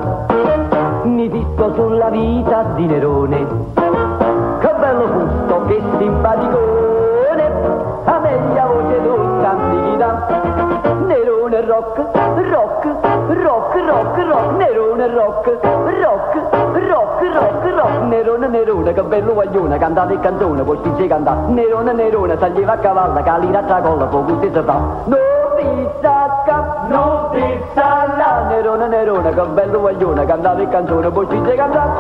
mi 1.04 1.30
fisso 1.30 1.74
sulla 1.76 2.10
vita 2.10 2.64
di 2.76 2.86
Nerone. 2.86 3.48
Che 4.60 4.74
bello 4.78 5.08
fusto, 5.08 5.66
che 5.68 5.82
simpaticone 5.98 7.52
amelia 8.04 8.66
voce 8.66 9.02
tutta 9.02 9.50
antichità 9.50 10.28
Nerone 11.06 11.62
rock, 11.62 11.98
rock, 12.50 12.86
rock, 13.44 13.86
rock, 13.86 14.26
rock 14.26 14.58
Nerone 14.58 15.08
rock, 15.14 15.58
rock, 16.02 16.36
rock, 16.86 17.34
rock, 17.34 17.76
rock. 17.76 18.02
Nerone, 18.10 18.48
Nerone, 18.48 18.92
che 18.92 19.04
bello 19.04 19.34
guaglione 19.34 19.78
cantate 19.78 20.16
e 20.16 20.20
canzone, 20.20 20.64
poi 20.64 20.80
si 20.98 21.08
canta 21.08 21.34
Nerone, 21.48 21.94
Nerone, 21.94 22.38
taglieva 22.38 22.74
a 22.74 22.78
cavallo, 22.78 23.24
calira 23.24 23.60
a 23.60 23.64
tracolla, 23.64 24.04
poco 24.04 24.38
si 24.42 24.50
fa 24.50 24.82
Non 25.06 25.40
pizza 25.56 26.44
cap, 26.46 26.88
pizza 27.40 28.16
là 28.18 28.46
Nerone, 28.50 28.88
Nerone, 28.88 29.34
che 29.34 29.42
bello 29.42 29.80
guaglione 29.80 30.26
cantate 30.26 30.64
e 30.64 30.68
canzone, 30.68 31.10
poi 31.10 31.28
si 31.30 31.56
canta. 31.56 31.98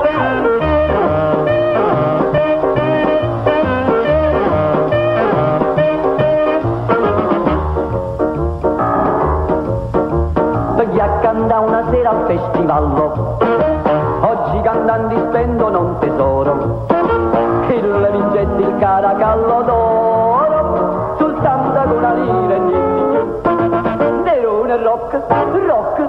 Perché 10.76 11.02
a 11.02 11.10
cantare 11.22 11.66
una 11.66 11.84
sera 11.90 12.10
al 12.10 12.26
festivallo 12.26 13.38
Oggi 14.22 14.62
cantando 14.62 15.18
spendo 15.30 15.70
non 15.70 15.98
tesoro. 16.00 16.88
Il 17.70 18.10
vincetti 18.12 18.62
il 18.62 18.76
caracallo 18.80 19.62
d'oro 19.64 20.09
rock, 24.90 25.14
rock, 25.14 26.00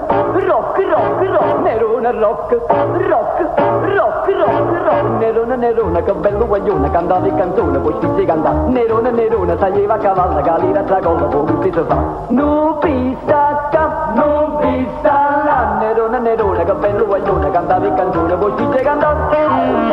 rock, 0.41 0.77
rock, 0.79 1.21
rock 1.29 1.61
Nerone 1.61 2.11
rock, 2.19 2.51
rock, 2.51 3.05
rock, 3.05 4.27
rock, 4.27 4.27
rock 4.27 5.19
Nerone, 5.19 5.55
Nerone, 5.55 6.03
che 6.03 6.13
bello 6.13 6.47
guaglione 6.47 6.89
Cantava 6.89 7.19
le 7.19 7.35
canzoni, 7.35 7.77
poi 7.77 7.95
si 7.99 8.09
si 8.17 8.25
canta. 8.25 8.51
Nerone, 8.51 9.11
Nerone, 9.11 9.55
taglieva 9.57 9.93
a 9.93 9.97
cavallo 9.97 10.41
Calira 10.41 10.81
tra 10.81 10.99
collo, 10.99 11.27
poi 11.27 11.57
si 11.61 11.71
si 11.71 11.83
fa. 11.87 12.03
Non 12.29 12.79
pista 12.79 13.69
cap, 13.71 14.13
non 14.15 14.57
pista 14.57 15.41
là. 15.45 15.77
Nerone, 15.79 16.19
Nerone, 16.19 16.63
che 16.63 16.73
bello 16.73 17.05
guaglione 17.05 17.51
Cantava 17.51 17.85
le 17.85 17.93
canzoni, 17.93 18.35
poi 18.35 18.53
si 18.57 18.67
si 18.75 19.90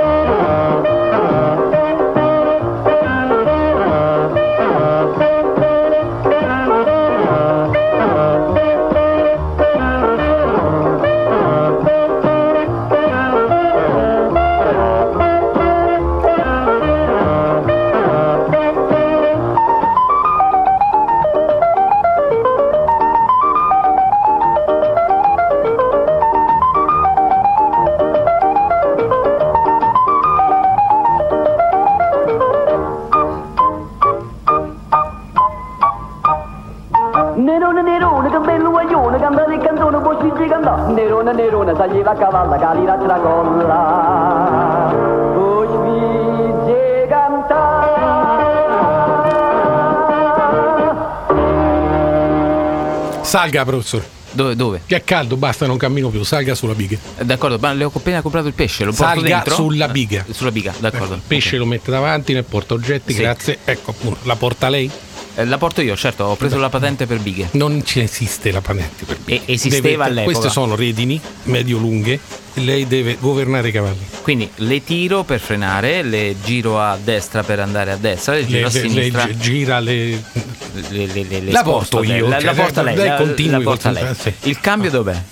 Nerone, 37.39 37.83
Nerone, 37.83 38.31
che 38.31 38.39
bello 38.39 38.71
guaglione, 38.71 39.19
cantate 39.21 39.55
il 39.55 39.61
cantone, 39.61 40.01
poi 40.01 40.17
si 40.21 40.33
si 40.43 40.49
canta. 40.49 40.87
Nerone, 40.89 41.33
Nerone, 41.33 41.73
taglieva 41.73 42.11
a 42.11 42.17
cavallo, 42.17 42.59
calira 42.59 42.97
la 42.97 43.15
colla. 43.21 44.91
Poi 45.35 45.69
si 45.69 46.53
si 46.67 47.09
canta. 47.09 47.77
Salga, 53.23 53.65
professore. 53.65 54.17
Dove? 54.31 54.55
dove? 54.57 54.83
Che 54.85 54.97
è 54.97 55.05
caldo, 55.05 55.37
basta, 55.37 55.67
non 55.67 55.77
cammino 55.77 56.09
più. 56.11 56.23
Salga 56.23 56.55
sulla 56.55 56.75
biga. 56.75 56.99
Eh, 57.19 57.25
D'accordo, 57.25 57.59
ma 57.61 57.73
le 57.73 57.85
ho 57.85 57.91
appena 57.95 58.21
comprato 58.23 58.47
il 58.47 58.53
pesce, 58.55 58.85
lo 58.85 58.91
porto 58.93 59.05
Salga 59.15 59.35
dentro? 59.37 59.55
sulla 59.55 59.89
biga. 59.89 60.25
Eh, 60.27 60.33
sulla 60.33 60.51
biga, 60.51 60.73
d'accordo. 60.79 61.15
Il 61.15 61.23
pesce 61.27 61.57
lo 61.57 61.67
mette 61.67 61.91
davanti, 61.91 62.33
nel 62.33 62.45
porta 62.45 62.75
oggetti, 62.75 63.13
Sì. 63.13 63.21
grazie. 63.23 63.59
Ecco 63.65 63.91
appunto, 63.91 64.19
la 64.23 64.37
porta 64.37 64.69
lei? 64.69 64.91
Eh, 65.41 65.45
la 65.45 65.57
porto 65.57 65.81
io, 65.83 65.95
certo, 65.97 66.25
ho 66.25 66.35
preso 66.35 66.59
la 66.59 66.69
patente 66.69 67.07
per 67.07 67.21
bighe. 67.21 67.51
Non 67.53 67.85
ci 67.85 68.01
esiste 68.01 68.51
la 68.51 68.61
patente 68.61 69.05
per 69.05 69.19
E- 69.25 69.43
esisteva 69.45 70.07
all'epoca. 70.07 70.25
Queste 70.37 70.51
sono 70.51 70.75
redini 70.75 71.21
medio-lunghe 71.45 72.19
e 72.55 72.61
lei 72.61 72.89
deve 72.89 73.17
governare 73.21 73.69
i 73.69 73.71
cavalli. 73.71 74.05
Quindi 74.23 74.51
le 74.57 74.83
tiro 74.83 75.23
per 75.23 75.39
frenare, 75.39 76.03
le 76.03 76.35
giro 76.43 76.81
a 76.81 76.99
destra 77.01 77.45
per 77.45 77.61
andare 77.61 77.93
a 77.93 77.97
destra, 77.97 78.35
le 78.35 78.47
giro 78.47 78.67
Lei, 78.69 78.79
a 78.79 78.83
lei 78.83 78.91
sinistra. 78.91 79.29
gira 79.37 79.79
le... 79.79 80.09
le, 80.89 81.07
le- 81.07 81.07
le- 81.29 81.41
le 81.41 81.51
La 81.53 81.63
porto 81.63 82.03
io, 82.03 82.27
La, 82.27 82.37
la 82.37 82.41
cioè, 82.41 82.55
porta 82.55 82.83
lei, 82.83 82.97
lei 82.97 83.07
la, 83.07 83.15
continui 83.15 83.51
la 83.53 83.61
porta 83.71 83.93
con- 83.93 84.03
lei. 84.03 84.15
sì. 84.19 84.33
Il 84.49 84.59
cambio 84.61 84.91
dov'è? 84.91 85.23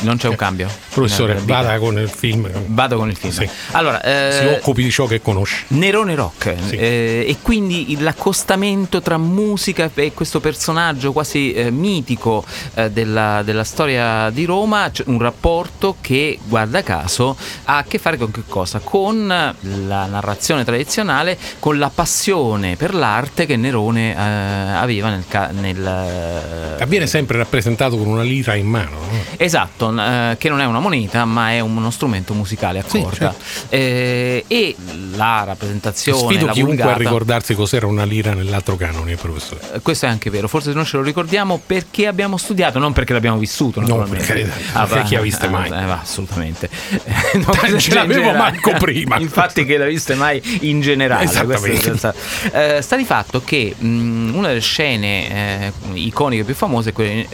Non 0.00 0.16
c'è 0.18 0.28
un 0.28 0.36
cambio? 0.36 0.68
Professore, 0.90 1.40
vada 1.44 1.78
con 1.78 1.98
il 1.98 2.08
film. 2.08 2.48
Vado 2.66 2.96
con 2.96 3.08
il 3.08 3.16
film. 3.16 3.32
Sì. 3.32 3.48
Allora, 3.72 4.00
eh, 4.02 4.32
Si 4.40 4.46
occupi 4.46 4.82
di 4.82 4.90
ciò 4.90 5.06
che 5.06 5.20
conosce. 5.22 5.64
Nerone 5.68 6.14
Rock 6.14 6.54
Sì. 6.68 6.76
eh, 6.76 7.24
e 7.28 7.36
quindi 7.42 7.96
l'accostamento 8.00 9.00
tra 9.00 9.16
musica 9.18 9.90
e 9.94 10.12
questo 10.12 10.40
personaggio 10.40 11.12
quasi 11.12 11.52
eh, 11.52 11.70
mitico 11.70 12.44
eh, 12.74 12.90
della, 12.90 13.42
della 13.42 13.64
storia 13.64 14.30
di 14.30 14.44
Roma, 14.44 14.90
un 15.06 15.18
rapporto 15.18 15.96
che 16.00 16.38
guarda 16.44 16.82
caso 16.82 17.36
ha 17.64 17.78
a 17.78 17.84
che 17.84 17.98
fare 17.98 18.16
con 18.18 18.30
che 18.30 18.42
cosa? 18.46 18.80
Con 18.82 19.26
la 19.26 20.06
narrazione 20.06 20.64
tradizionale, 20.64 21.38
con 21.58 21.78
la 21.78 21.90
passione 21.92 22.76
per 22.76 22.94
l'arte 22.94 23.46
che 23.46 23.56
Nerone 23.56 24.14
eh, 24.14 24.18
aveva 24.18 25.08
nel... 25.10 25.24
ca- 25.26 25.50
nel 25.52 26.76
Avviene 26.78 27.06
sempre 27.06 27.38
rappresentato 27.38 27.96
con 27.96 28.06
una 28.06 28.22
lira 28.22 28.54
in 28.54 28.66
mano. 28.66 28.90
no? 28.90 29.24
Esatto, 29.36 29.85
eh, 29.94 30.36
che 30.38 30.48
non 30.48 30.60
è 30.60 30.64
una 30.66 30.80
moneta, 30.80 31.24
ma 31.24 31.50
è 31.50 31.60
uno 31.60 31.90
strumento 31.90 32.34
musicale 32.34 32.78
a 32.80 32.84
Sì, 32.86 33.00
corda. 33.00 33.34
Eh, 33.68 34.44
e 34.46 34.76
la 35.14 35.44
rappresentazione, 35.44 36.18
Sfido 36.18 36.46
la 36.46 36.52
chiunque 36.52 36.74
vulgata, 36.76 36.94
a 36.94 36.98
ricordarsi 36.98 37.54
cos'era 37.54 37.86
una 37.86 38.04
lira 38.04 38.32
nell'altro 38.34 38.76
canone, 38.76 39.16
professore. 39.16 39.60
eh, 39.74 39.80
Questo 39.80 40.06
è 40.06 40.08
anche 40.08 40.30
vero, 40.30 40.48
forse 40.48 40.72
non 40.72 40.84
ce 40.84 40.96
lo 40.96 41.02
ricordiamo 41.02 41.60
perché 41.64 42.06
abbiamo 42.06 42.36
studiato, 42.36 42.78
non 42.78 42.92
perché 42.92 43.12
l'abbiamo 43.12 43.38
vissuto. 43.38 43.80
No, 43.80 43.86
naturalmente. 43.86 44.24
per 44.32 44.48
carità, 44.48 44.86
perché 44.86 45.04
chi 45.08 45.14
ha 45.16 45.20
viste 45.20 45.48
mai? 45.48 45.66
eh, 45.68 45.84
va, 45.84 46.00
assolutamente. 46.00 46.68
No, 47.36 47.52
questo 47.58 47.78
ce 47.78 47.94
l'avevo 47.94 48.32
manco 48.32 48.72
prima. 48.78 49.18
Infatti, 49.20 49.64
che 49.64 49.76
l'ha 49.76 49.84
viste 49.86 50.14
mai 50.14 50.40
in 50.62 50.80
generale. 50.80 51.24
Esattamente. 51.24 52.12
eh, 52.52 52.80
sta 52.82 52.96
di 52.96 53.04
fatto 53.04 53.42
che 53.44 53.74
mh, 53.76 54.30
una 54.34 54.48
delle 54.48 54.60
scene 54.60 55.66
eh, 55.66 55.72
iconiche 55.94 56.44
più 56.44 56.54
famose 56.54 56.90
è 56.90 56.92
quella 56.92 57.24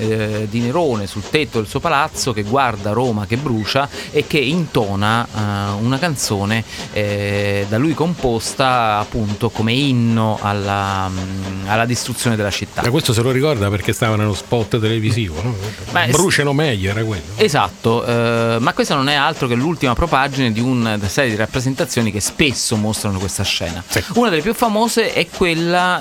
di 0.49 0.61
Nerone 0.61 1.07
sul 1.07 1.23
tetto 1.29 1.59
del 1.59 1.69
suo 1.69 1.81
palazzo 1.81 2.33
che 2.33 2.42
guarda 2.43 2.93
Roma 2.93 3.27
che 3.27 3.37
brucia 3.37 3.89
e 4.11 4.27
che 4.27 4.39
intona 4.39 5.25
eh, 5.27 5.39
una 5.81 5.99
canzone 5.99 6.65
eh, 6.93 7.67
da 7.69 7.79
lui 7.79 7.95
composta 7.95 8.99
appunto 8.99 9.51
come 9.51 9.73
inno 9.73 10.39
alla, 10.41 11.09
mh, 11.09 11.65
alla 11.67 11.85
distruzione 11.85 12.37
della 12.37 12.51
città. 12.51 12.83
Ma 12.83 12.91
questo 12.91 13.13
se 13.13 13.23
lo 13.23 13.31
ricorda 13.31 13.69
perché 13.69 13.93
stava 13.93 14.17
nello 14.17 14.35
spot 14.35 14.81
televisivo, 14.81 15.41
no? 15.43 15.55
È- 15.93 16.11
Bruciano 16.11 16.53
meglio, 16.53 16.91
era 16.91 17.05
quello. 17.05 17.23
Esatto, 17.37 18.05
eh, 18.05 18.57
ma 18.61 18.73
questa 18.73 18.95
non 18.95 19.09
è 19.09 19.15
altro 19.15 19.47
che 19.47 19.55
l'ultima 19.55 19.95
propagine 19.95 20.53
di 20.53 20.61
una 20.61 20.99
serie 21.09 21.31
di 21.31 21.37
rappresentazioni 21.37 22.11
che 22.13 22.21
spesso 22.21 22.77
mostrano 22.77 23.19
questa 23.19 23.43
scena. 23.43 23.83
Sì. 23.87 24.03
Una 24.15 24.29
delle 24.29 24.43
più 24.43 24.55
famose 24.55 25.13
è 25.13 25.27
quella 25.29 26.01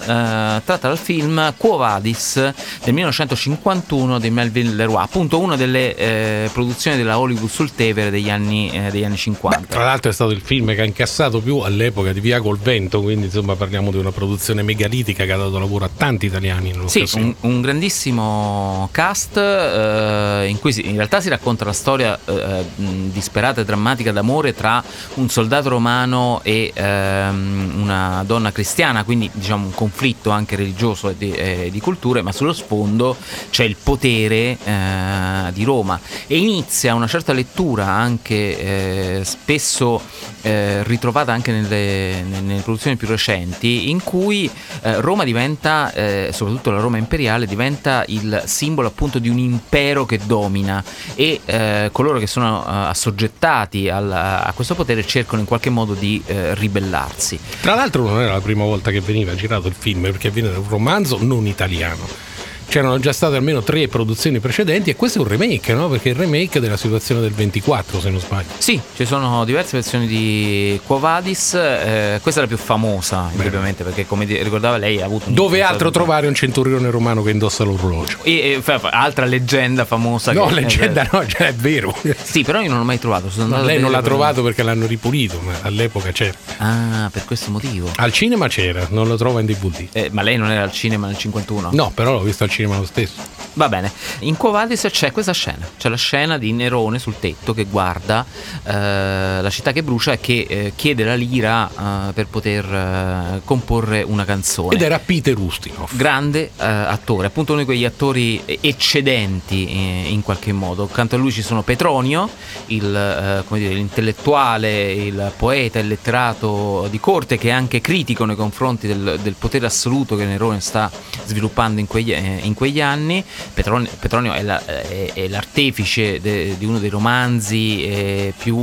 eh, 0.58 0.62
tratta 0.64 0.88
dal 0.88 0.98
film 0.98 1.54
Quo 1.58 1.78
Vadis 1.78 2.36
del 2.36 2.94
1951 2.94 4.20
di 4.20 4.30
Melville 4.30 4.74
Leroy, 4.74 5.04
appunto 5.04 5.40
una 5.40 5.56
delle 5.56 5.96
eh, 6.32 6.50
produzioni 6.52 6.98
della 6.98 7.20
Hollywood 7.20 7.50
sul 7.50 7.74
Tevere 7.74 8.10
degli 8.10 8.30
anni, 8.30 8.72
eh, 8.72 8.90
degli 8.90 9.04
anni 9.04 9.18
50. 9.18 9.68
Tra 9.68 9.84
l'altro 9.84 10.10
è 10.10 10.14
stato 10.14 10.32
il 10.32 10.42
film 10.42 10.74
che 10.74 10.82
ha 10.82 10.86
incassato 10.86 11.42
più 11.42 11.58
all'epoca 11.60 12.14
di 12.14 12.20
Via 12.20 12.40
col 12.42 12.58
Vento, 12.58 13.02
quindi 13.02 13.26
insomma 13.26 13.56
parliamo 13.56 13.92
di 13.92 13.98
una 13.98 14.12
produzione 14.12 14.62
megalitica 14.62 15.26
che 15.26 15.32
ha 15.32 15.38
dato 15.38 15.60
lavoro 15.60 15.86
a 15.86 15.90
tanti 15.96 16.28
italiani 16.28 16.72
nello 16.72 16.88
Sì, 16.88 17.06
un, 17.16 17.34
un 17.42 17.62
grandissimo 17.62 18.90
cast 18.92 19.38
eh, 19.38 20.48
in 20.48 20.60
cui 20.60 20.72
si- 20.74 20.88
in 20.88 20.96
realtà 20.96 21.22
si 21.22 21.30
racconta 21.30 21.66
la 21.66 21.74
storia 21.74 22.18
eh, 22.26 22.66
disperata 22.76 23.62
e 23.62 23.66
drammatica 23.66 24.12
d'amore 24.12 24.54
tra 24.54 24.84
un 25.16 25.30
soldato 25.30 25.70
romano 25.70 26.42
e 26.44 26.72
ehm, 26.74 27.74
una 27.76 28.24
donna 28.26 28.52
cristiana, 28.52 29.04
quindi 29.04 29.30
diciamo 29.34 29.66
un 29.66 29.74
conflitto 29.74 30.30
anche 30.30 30.56
religioso 30.56 31.10
e 31.10 31.16
di, 31.18 31.70
di 31.72 31.80
culture, 31.80 32.22
ma 32.22 32.32
sullo 32.32 32.54
sfondo 32.54 33.16
c'è 33.50 33.64
il 33.64 33.76
potere 33.82 34.58
eh, 34.64 35.52
di 35.52 35.64
Roma 35.64 36.00
e 36.28 36.38
inizia 36.38 36.94
una 36.94 37.08
certa 37.08 37.34
lettura 37.34 37.88
anche 37.88 39.20
eh, 39.20 39.22
spesso 39.24 40.02
eh, 40.42 40.84
ritrovata 40.84 41.32
anche 41.32 41.52
nelle, 41.52 42.24
nelle 42.24 42.62
produzioni 42.62 42.96
più 42.96 43.08
recenti 43.08 43.90
in 43.90 44.04
cui 44.04 44.50
eh, 44.82 45.00
Roma 45.02 45.24
diventa, 45.24 45.94
eh, 45.94 46.30
soprattutto 46.34 46.72
la 46.72 46.80
Roma 46.80 46.98
imperiale, 46.98 47.46
diventa 47.46 48.04
il 48.08 48.44
simbolo 48.46 48.88
appunto 48.88 49.20
di 49.20 49.30
un 49.30 49.38
impero 49.38 50.06
che 50.06 50.20
domina 50.26 50.84
e 51.16 51.42
eh, 51.46 51.90
coloro 51.92 52.20
che 52.20 52.28
sono 52.28 52.64
eh, 52.64 52.70
assoggettati 52.70 53.90
al- 53.90 54.12
a 54.12 54.52
questo 54.56 54.76
potere 54.76 55.06
cercano 55.06 55.42
in 55.42 55.48
qualche 55.48 55.70
modo 55.70 55.94
di 55.94 56.22
ribellarsi. 56.26 57.40
Tra 57.62 57.76
l'altro 57.76 58.04
non 58.08 58.22
era 58.22 58.34
la 58.34 58.42
prima 58.42 58.64
volta 58.64 58.92
che 58.92 59.02
veniva 59.02 59.36
girato 59.36 59.68
il 59.68 59.76
film, 59.78 60.02
perché 60.02 60.30
viene 60.30 60.52
da 60.52 60.60
un 60.60 60.68
romanzo 60.68 61.18
non 61.22 61.46
italiano. 61.48 62.31
C'erano 62.72 63.00
già 63.00 63.12
state 63.12 63.36
almeno 63.36 63.62
tre 63.62 63.90
produzioni 63.90 64.40
precedenti 64.40 64.92
e 64.92 64.96
questo 64.96 65.18
è 65.18 65.22
un 65.24 65.28
remake, 65.28 65.74
no? 65.74 65.90
Perché 65.90 66.08
è 66.08 66.12
il 66.14 66.18
remake 66.20 66.62
della 66.62 66.78
situazione 66.78 67.20
del 67.20 67.32
24, 67.34 68.00
se 68.00 68.10
non 68.10 68.22
sbaglio. 68.22 68.48
Sì, 68.60 68.80
ci 68.96 69.06
sono 69.06 69.44
diverse 69.44 69.72
versioni 69.74 70.08
di 70.08 70.80
Quo 70.86 70.98
Vadis, 70.98 71.54
eh, 71.54 72.20
questa 72.22 72.40
è 72.40 72.44
la 72.44 72.48
più 72.48 72.56
famosa, 72.56 73.30
indubbiamente, 73.36 73.84
perché 73.84 74.06
come 74.08 74.26
di- 74.26 74.42
ricordava 74.42 74.78
lei 74.78 75.02
ha 75.02 75.06
avuto 75.06 75.28
un 75.28 75.34
Dove 75.34 75.62
altro 75.62 75.92
trovare 75.92 76.28
un 76.28 76.34
centurione 76.34 76.90
romano 76.90 77.22
che 77.24 77.32
indossa 77.32 77.66
l'orologio? 77.66 78.20
E, 78.24 78.62
e, 78.66 78.80
altra 78.92 79.26
leggenda 79.26 79.84
famosa 79.84 80.32
No, 80.32 80.46
che- 80.46 80.54
leggenda 80.54 81.06
no, 81.12 81.28
cioè 81.28 81.48
è 81.48 81.54
vero. 81.54 81.94
Sì, 82.24 82.44
però 82.44 82.62
io 82.62 82.70
non 82.70 82.78
l'ho 82.78 82.86
mai 82.86 83.00
trovato. 83.00 83.30
No, 83.36 83.64
lei 83.66 83.82
non 83.82 83.92
l'ha 83.92 84.02
trovato 84.02 84.42
perché 84.44 84.64
l'hanno 84.64 84.86
ripulito, 84.86 85.42
ma 85.42 85.52
all'epoca 85.64 86.14
c'era. 86.14 86.38
Ah, 86.60 87.10
per 87.12 87.26
questo 87.26 87.52
motivo. 87.52 87.92
Al 87.98 88.14
cinema 88.14 88.48
c'era, 88.48 88.88
non 88.92 89.10
lo 89.10 89.18
trova 89.18 89.42
in 89.42 89.46
DVD. 89.48 89.88
Eh, 89.92 90.08
ma 90.14 90.22
lei 90.22 90.38
non 90.38 90.50
era 90.50 90.64
al 90.64 90.72
cinema 90.72 91.08
nel 91.08 91.18
51? 91.18 91.72
No, 91.74 91.92
però 91.94 92.14
l'ho 92.14 92.22
visto 92.22 92.46
al 92.46 92.50
cinema 92.50 92.60
lo 92.68 92.86
stesso. 92.86 93.40
Va 93.54 93.68
bene. 93.68 93.92
In 94.20 94.38
Quo 94.38 94.52
Vadis 94.52 94.88
c'è 94.90 95.12
questa 95.12 95.34
scena. 95.34 95.68
C'è 95.78 95.90
la 95.90 95.98
scena 95.98 96.38
di 96.38 96.54
Nerone 96.54 97.00
sul 97.00 97.20
tetto 97.20 97.54
che 97.54 97.66
guarda 97.66 98.26
eh, 98.64 99.42
la 99.42 99.50
città 99.50 99.74
che 99.74 99.84
brucia 99.84 100.14
e 100.14 100.20
che 100.22 100.46
eh, 100.48 100.74
chiede 100.74 101.04
la 101.04 101.16
lira 101.16 101.70
eh, 101.70 102.14
per 102.14 102.28
poter 102.28 102.66
eh, 102.66 103.42
comporre 103.44 104.04
una 104.04 104.24
canzone. 104.24 104.76
Ed 104.76 104.82
era 104.82 105.00
Peter 105.00 105.38
Ustinov. 105.38 105.90
grande 105.96 106.52
eh, 106.58 106.66
attore, 106.66 107.28
appunto 107.28 107.52
uno 107.52 107.62
di 107.62 107.68
quegli 107.68 107.84
attori 107.84 108.42
eccedenti 108.46 109.68
eh, 109.68 110.10
in 110.10 110.22
qualche 110.22 110.54
modo. 110.54 110.84
Accanto 110.84 111.16
a 111.16 111.18
lui 111.18 111.32
ci 111.32 111.42
sono 111.42 111.62
Petronio, 111.62 112.30
il, 112.68 113.44
come 113.48 113.60
dire, 113.60 113.74
l'intellettuale, 113.74 114.94
il 114.94 115.32
poeta, 115.36 115.80
il 115.80 115.88
letterato 115.88 116.88
di 116.90 117.00
corte 117.00 117.38
che 117.38 117.50
è 117.50 117.52
anche 117.52 117.82
critico 117.82 118.24
nei 118.24 118.38
confronti 118.38 118.88
del, 118.88 119.20
del 119.22 119.36
potere 119.38 119.66
assoluto 119.66 120.16
che 120.16 120.26
Nerone 120.26 120.62
sta 120.62 120.90
sviluppando 121.26 121.80
in 121.80 121.88
quegli, 121.88 122.14
eh, 122.14 122.40
in 122.52 122.54
quegli 122.58 122.80
anni. 122.82 123.24
Petronio, 123.54 123.90
Petronio 124.00 124.34
è, 124.34 124.44
la- 124.44 124.64
è- 124.66 125.12
è 125.14 125.28
l'artefice 125.28 126.20
de- 126.22 126.56
di 126.58 126.66
uno 126.66 126.80
dei 126.80 126.90
romanzi 126.90 127.84
eh, 127.84 128.34
più, 128.38 128.58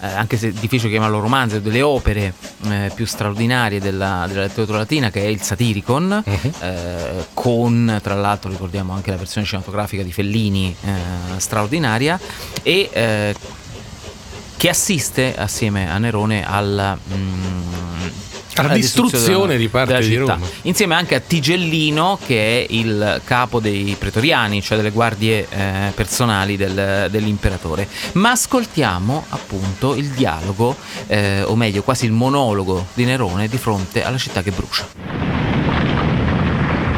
eh, 0.00 0.06
anche 0.06 0.36
se 0.36 0.48
è 0.48 0.52
difficile 0.52 0.90
chiamarlo 0.90 1.20
romanzo, 1.20 1.58
delle 1.58 1.82
opere 1.82 2.32
eh, 2.68 2.90
più 2.94 3.04
straordinarie 3.04 3.80
della, 3.80 4.24
della 4.28 4.42
letteratura 4.42 4.78
latina 4.78 5.10
che 5.10 5.20
è 5.22 5.26
il 5.26 5.40
Satiricon, 5.42 6.22
eh, 6.60 7.26
con 7.34 7.98
tra 8.02 8.14
l'altro 8.14 8.50
ricordiamo 8.50 8.92
anche 8.94 9.10
la 9.10 9.16
versione 9.16 9.46
cinematografica 9.46 10.02
di 10.02 10.12
Fellini 10.12 10.74
eh, 10.84 10.90
straordinaria 11.38 12.18
e 12.62 12.88
eh, 12.92 13.34
che 14.56 14.68
assiste 14.68 15.34
assieme 15.36 15.90
a 15.90 15.98
Nerone 15.98 16.46
alla, 16.46 16.96
mm, 16.96 17.60
Alla 18.56 18.74
distruzione 18.74 19.56
di 19.56 19.68
parte 19.68 19.92
della 19.94 20.04
di 20.04 20.12
città. 20.12 20.32
Roma. 20.34 20.46
insieme 20.62 20.94
anche 20.94 21.14
a 21.14 21.20
Tigellino 21.20 22.18
che 22.24 22.66
è 22.66 22.72
il 22.72 23.20
capo 23.24 23.60
dei 23.60 23.96
pretoriani, 23.98 24.62
cioè 24.62 24.76
delle 24.76 24.90
guardie 24.90 25.46
eh, 25.48 25.92
personali 25.94 26.56
del- 26.56 27.08
dell'imperatore. 27.10 27.88
Ma 28.12 28.32
ascoltiamo 28.32 29.24
appunto 29.30 29.94
il 29.94 30.08
dialogo, 30.08 30.76
eh, 31.06 31.42
o 31.42 31.56
meglio 31.56 31.82
quasi 31.82 32.04
il 32.04 32.12
monologo 32.12 32.86
di 32.94 33.04
Nerone 33.04 33.48
di 33.48 33.56
fronte 33.58 34.04
alla 34.04 34.18
città 34.18 34.42
che 34.42 34.50
brucia. 34.50 34.86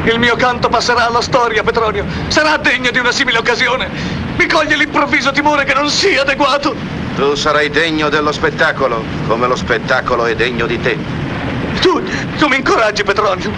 Il 0.05 0.19
mio 0.19 0.35
canto 0.35 0.69
passerà 0.69 1.07
alla 1.07 1.21
storia, 1.21 1.63
Petronio. 1.63 2.05
Sarà 2.27 2.57
degno 2.57 2.91
di 2.91 2.99
una 2.99 3.11
simile 3.11 3.39
occasione. 3.39 3.89
Mi 4.37 4.45
coglie 4.45 4.75
l'improvviso 4.77 5.31
timore 5.31 5.63
che 5.63 5.73
non 5.73 5.89
sia 5.89 6.21
adeguato. 6.21 6.75
Tu 7.15 7.33
sarai 7.33 7.69
degno 7.69 8.09
dello 8.09 8.31
spettacolo, 8.31 9.03
come 9.27 9.47
lo 9.47 9.55
spettacolo 9.55 10.25
è 10.25 10.35
degno 10.35 10.67
di 10.67 10.79
te. 10.79 11.23
Tu, 11.85 12.01
tu 12.39 12.47
mi 12.47 12.55
incoraggi, 12.55 13.03
Petronio. 13.03 13.51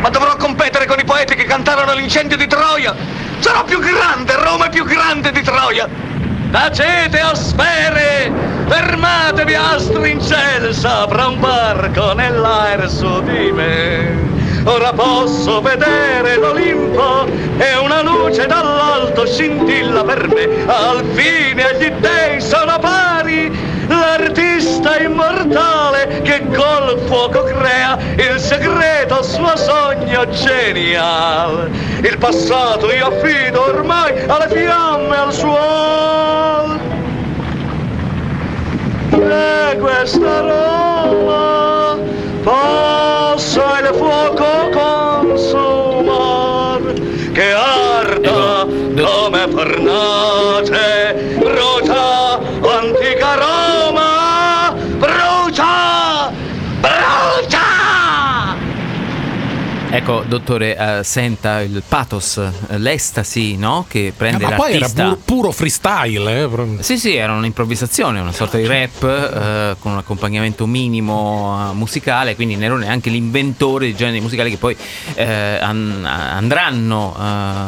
Ma 0.00 0.08
dovrò 0.08 0.34
competere 0.34 0.86
con 0.86 0.98
i 0.98 1.04
poeti 1.04 1.36
che 1.36 1.44
cantarono 1.44 1.94
l'incendio 1.94 2.36
di 2.36 2.48
Troia. 2.48 2.96
Sarò 3.38 3.62
più 3.62 3.78
grande, 3.78 4.34
Roma 4.34 4.66
è 4.66 4.70
più 4.70 4.84
grande 4.84 5.30
di 5.30 5.40
Troia. 5.40 5.88
Tacete, 6.50 7.22
o 7.22 7.32
sfere! 7.32 8.32
Fermatevi, 8.66 9.54
astri 9.54 10.10
in 10.10 10.20
cielo, 10.20 10.72
sopra 10.72 11.28
un 11.28 11.38
barco 11.38 12.12
nell'aereo 12.12 12.88
su 12.88 13.22
di 13.22 13.52
me. 13.52 14.18
Ora 14.64 14.92
posso 14.92 15.60
vedere 15.60 16.38
l'Olimpo 16.38 17.24
e 17.56 17.76
una 17.76 18.02
luce 18.02 18.46
dall'alto 18.46 19.24
scintilla 19.26 20.02
per 20.02 20.26
me. 20.26 20.48
Al 20.66 21.04
fine 21.12 21.76
gli 21.78 21.88
dei 22.00 22.40
sono 22.40 22.80
pari, 22.80 23.48
l'artista 23.98 24.98
immortale 24.98 26.20
che 26.22 26.46
col 26.46 26.98
fuoco 27.06 27.42
crea 27.44 27.96
il 28.16 28.38
segreto 28.38 29.22
suo 29.22 29.56
sogno 29.56 30.28
geniale. 30.28 31.70
Il 32.02 32.18
passato 32.18 32.92
io 32.92 33.06
affido 33.06 33.64
ormai 33.64 34.12
alle 34.26 34.48
fiamme, 34.48 35.16
al 35.16 35.32
suolo. 35.32 36.78
E 39.12 39.78
questa 39.78 40.40
Roma 40.40 41.96
posso 42.42 43.62
il 43.80 43.90
fuoco 43.94 44.68
consumar 44.72 46.80
che 47.32 47.52
arda 47.52 48.66
come 48.66 49.46
fornace 49.50 50.89
Ecco, 60.00 60.24
dottore, 60.26 60.78
eh, 60.78 61.04
senta 61.04 61.60
il 61.60 61.82
pathos, 61.86 62.38
eh, 62.38 62.78
l'estasi, 62.78 63.58
no? 63.58 63.84
Che 63.86 64.14
prende 64.16 64.44
Ma 64.44 64.52
poi 64.52 64.70
era 64.70 64.78
l'artista. 64.78 65.04
pur- 65.08 65.18
puro 65.22 65.52
freestyle, 65.52 66.42
eh, 66.78 66.82
Sì, 66.82 66.96
sì, 66.98 67.14
era 67.16 67.34
un'improvvisazione, 67.34 68.18
una 68.18 68.32
sorta 68.32 68.56
di 68.56 68.64
rap 68.66 69.02
eh, 69.02 69.76
con 69.78 69.92
un 69.92 69.98
accompagnamento 69.98 70.66
minimo 70.66 71.68
eh, 71.70 71.74
musicale, 71.74 72.34
quindi 72.34 72.56
Nerone 72.56 72.86
è 72.86 72.88
anche 72.88 73.10
l'inventore 73.10 73.84
di 73.86 73.94
generi 73.94 74.22
musicali 74.22 74.48
che 74.48 74.56
poi 74.56 74.74
eh, 75.16 75.58
an- 75.60 76.06
andranno 76.06 77.14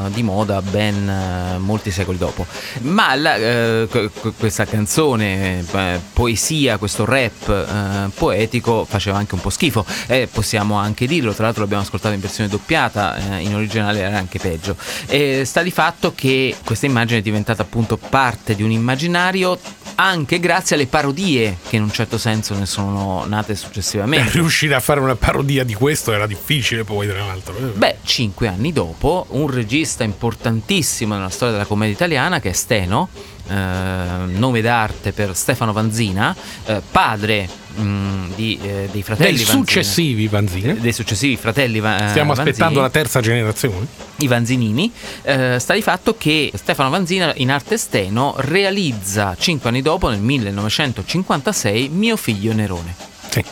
eh, 0.06 0.10
di 0.12 0.22
moda 0.22 0.62
ben 0.62 1.06
eh, 1.06 1.58
molti 1.58 1.90
secoli 1.90 2.16
dopo. 2.16 2.46
Ma 2.80 3.14
la- 3.14 3.36
eh, 3.36 3.88
que- 3.90 4.10
questa 4.38 4.64
canzone, 4.64 5.66
eh, 5.70 6.00
poesia, 6.14 6.78
questo 6.78 7.04
rap 7.04 7.46
eh, 7.50 8.10
poetico 8.14 8.86
faceva 8.88 9.18
anche 9.18 9.34
un 9.34 9.42
po' 9.42 9.50
schifo, 9.50 9.84
e 10.06 10.28
possiamo 10.32 10.76
anche 10.76 11.06
dirlo, 11.06 11.34
tra 11.34 11.44
l'altro 11.44 11.60
l'abbiamo 11.60 11.82
ascoltato 11.82 12.14
in 12.14 12.20
versione 12.22 12.48
doppiata, 12.48 13.36
eh, 13.36 13.42
in 13.42 13.54
originale 13.54 14.00
era 14.00 14.16
anche 14.16 14.38
peggio. 14.38 14.76
E 15.06 15.42
sta 15.44 15.62
di 15.62 15.70
fatto 15.70 16.14
che 16.14 16.56
questa 16.64 16.86
immagine 16.86 17.18
è 17.18 17.22
diventata 17.22 17.62
appunto 17.62 17.98
parte 17.98 18.54
di 18.54 18.62
un 18.62 18.70
immaginario 18.70 19.58
anche 19.94 20.40
grazie 20.40 20.76
alle 20.76 20.86
parodie 20.86 21.58
che 21.68 21.76
in 21.76 21.82
un 21.82 21.92
certo 21.92 22.18
senso 22.18 22.54
ne 22.54 22.66
sono 22.66 23.24
nate 23.26 23.54
successivamente. 23.54 24.32
riuscire 24.38 24.74
a 24.74 24.80
fare 24.80 25.00
una 25.00 25.16
parodia 25.16 25.64
di 25.64 25.74
questo 25.74 26.12
era 26.12 26.26
difficile 26.26 26.84
poi 26.84 27.06
tra 27.06 27.24
l'altro. 27.24 27.56
eh. 27.58 27.76
Beh, 27.76 27.96
cinque 28.02 28.48
anni 28.48 28.72
dopo, 28.72 29.26
un 29.30 29.50
regista 29.50 30.04
importantissimo 30.04 31.14
nella 31.14 31.28
storia 31.28 31.54
della 31.54 31.66
commedia 31.66 31.94
italiana 31.94 32.40
che 32.40 32.50
è 32.50 32.52
Steno, 32.52 33.08
eh, 33.48 33.54
nome 33.54 34.60
d'arte 34.60 35.12
per 35.12 35.36
Stefano 35.36 35.72
Vanzina, 35.72 36.34
eh, 36.64 36.80
padre 36.90 37.60
mh, 37.74 38.34
di, 38.34 38.58
eh, 38.62 38.88
dei 38.90 39.02
fratelli 39.02 39.36
Dei 39.36 39.44
successivi 39.44 40.28
Vanzina. 40.28 40.72
Dei 40.74 40.92
successivi 40.92 41.36
fratelli 41.36 41.78
eh, 41.78 42.08
Stiamo 42.08 42.34
Vanzini, 42.34 42.50
aspettando 42.50 42.80
la 42.80 42.90
terza 42.90 43.20
generazione. 43.20 43.86
i 44.18 44.26
Vanzinini. 44.26 44.92
Eh, 45.22 45.58
sta 45.58 45.74
di 45.74 45.82
fatto 45.82 46.16
che 46.16 46.50
Stefano 46.54 46.90
Vanzina 46.90 47.32
in 47.36 47.50
arte 47.50 47.76
steno 47.76 48.34
realizza 48.38 49.34
cinque 49.38 49.70
anni 49.70 49.82
dopo, 49.82 50.08
nel 50.08 50.20
1956, 50.20 51.88
Mio 51.88 52.16
figlio 52.16 52.52
Nerone. 52.52 52.94
Sì. 53.28 53.44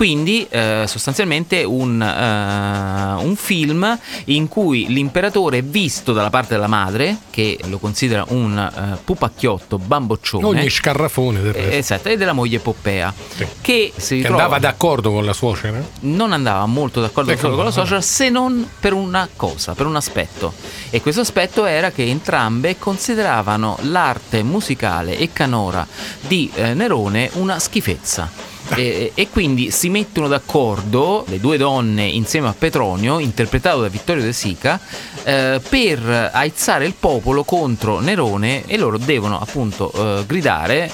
Quindi 0.00 0.46
eh, 0.48 0.84
sostanzialmente 0.86 1.62
un, 1.62 2.00
eh, 2.00 3.22
un 3.22 3.36
film 3.36 3.98
in 4.24 4.48
cui 4.48 4.86
l'imperatore 4.88 5.58
è 5.58 5.62
visto 5.62 6.14
dalla 6.14 6.30
parte 6.30 6.54
della 6.54 6.68
madre, 6.68 7.18
che 7.28 7.58
lo 7.66 7.76
considera 7.76 8.24
un 8.28 8.56
eh, 8.56 8.96
pupacchiotto 9.04 9.76
bamboccione. 9.76 10.46
Ogni 10.46 10.70
scarrafone 10.70 11.42
del 11.42 11.54
eh, 11.54 11.60
resto. 11.60 11.76
Esatto, 11.76 12.08
e 12.08 12.16
della 12.16 12.32
moglie 12.32 12.60
Poppea, 12.60 13.12
Sì. 13.36 13.46
che 13.60 13.92
si 13.94 14.22
Che 14.22 14.26
andava 14.28 14.58
d'accordo 14.58 15.12
con 15.12 15.22
la 15.26 15.34
suocera? 15.34 15.82
non 16.00 16.32
andava 16.32 16.64
molto 16.64 17.02
d'accordo 17.02 17.32
Ecco, 17.32 17.50
con 17.54 17.64
la 17.66 17.70
social 17.70 18.02
se 18.02 18.30
non 18.30 18.66
per 18.80 18.94
una 18.94 19.28
cosa, 19.36 19.74
per 19.74 19.84
un 19.84 19.96
aspetto. 19.96 20.54
E 20.88 21.02
questo 21.02 21.20
aspetto 21.20 21.66
era 21.66 21.90
che 21.90 22.06
entrambe 22.06 22.78
consideravano 22.78 23.76
l'arte 23.82 24.42
musicale 24.42 25.18
e 25.18 25.30
canora 25.30 25.86
di 26.26 26.50
eh, 26.54 26.72
Nerone 26.72 27.28
una 27.34 27.58
schifezza. 27.58 28.49
E, 28.74 29.12
e 29.14 29.28
quindi 29.28 29.70
si 29.70 29.88
mettono 29.88 30.28
d'accordo 30.28 31.24
le 31.28 31.40
due 31.40 31.56
donne 31.56 32.04
insieme 32.04 32.48
a 32.48 32.54
Petronio, 32.56 33.18
interpretato 33.18 33.80
da 33.80 33.88
Vittorio 33.88 34.22
De 34.22 34.32
Sica, 34.32 34.78
eh, 35.24 35.60
per 35.68 36.30
aizzare 36.32 36.86
il 36.86 36.94
popolo 36.98 37.42
contro 37.44 38.00
Nerone 38.00 38.64
e 38.66 38.76
loro 38.76 38.96
devono 38.96 39.40
appunto 39.40 39.92
eh, 39.92 40.24
gridare, 40.26 40.90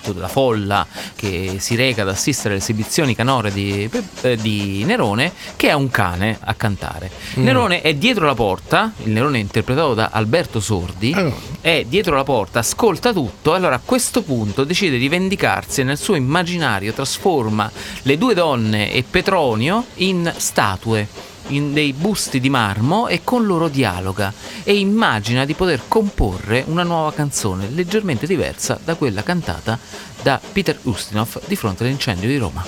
eh, 0.00 0.04
tutta 0.04 0.20
la 0.20 0.28
folla 0.28 0.86
che 1.14 1.56
si 1.58 1.74
reca 1.76 2.02
ad 2.02 2.08
assistere 2.08 2.50
alle 2.54 2.62
esibizioni 2.62 3.14
canore 3.14 3.52
di, 3.52 3.88
eh, 4.22 4.36
di 4.36 4.84
Nerone, 4.84 5.32
che 5.56 5.68
è 5.68 5.72
un 5.72 5.90
cane 5.90 6.38
a 6.40 6.54
cantare. 6.54 7.10
Nerone 7.34 7.80
è 7.82 7.94
dietro 7.94 8.26
la 8.26 8.34
porta, 8.34 8.92
il 9.04 9.12
Nerone 9.12 9.38
è 9.38 9.40
interpretato 9.40 9.94
da 9.94 10.10
Alberto 10.12 10.60
Sordi, 10.60 11.12
Ah. 11.14 11.32
è 11.60 11.84
dietro 11.86 12.14
la 12.16 12.24
porta, 12.24 12.60
ascolta 12.60 13.12
tutto, 13.12 13.52
e 13.52 13.56
allora 13.56 13.76
a 13.76 13.80
questo 13.84 14.22
punto 14.22 14.64
decide 14.64 14.98
di 14.98 15.08
vendicarsi 15.08 15.80
e 15.80 15.84
nel 15.84 15.98
suo 15.98 16.14
immaginario 16.14 16.92
trasforma 16.92 17.70
le 18.02 18.18
due 18.18 18.34
donne 18.34 18.92
e 18.92 19.02
Petronio 19.08 19.86
in 19.96 20.32
statue. 20.36 21.29
In 21.50 21.72
dei 21.72 21.92
busti 21.92 22.38
di 22.38 22.48
marmo 22.48 23.08
e 23.08 23.22
con 23.24 23.44
loro 23.44 23.66
dialoga 23.66 24.32
e 24.62 24.78
immagina 24.78 25.44
di 25.44 25.54
poter 25.54 25.80
comporre 25.88 26.62
una 26.68 26.84
nuova 26.84 27.12
canzone 27.12 27.68
leggermente 27.70 28.24
diversa 28.24 28.78
da 28.84 28.94
quella 28.94 29.24
cantata 29.24 29.76
da 30.22 30.40
Peter 30.52 30.78
Ustinov 30.82 31.40
di 31.46 31.56
fronte 31.56 31.82
all'incendio 31.82 32.28
di 32.28 32.36
Roma. 32.36 32.64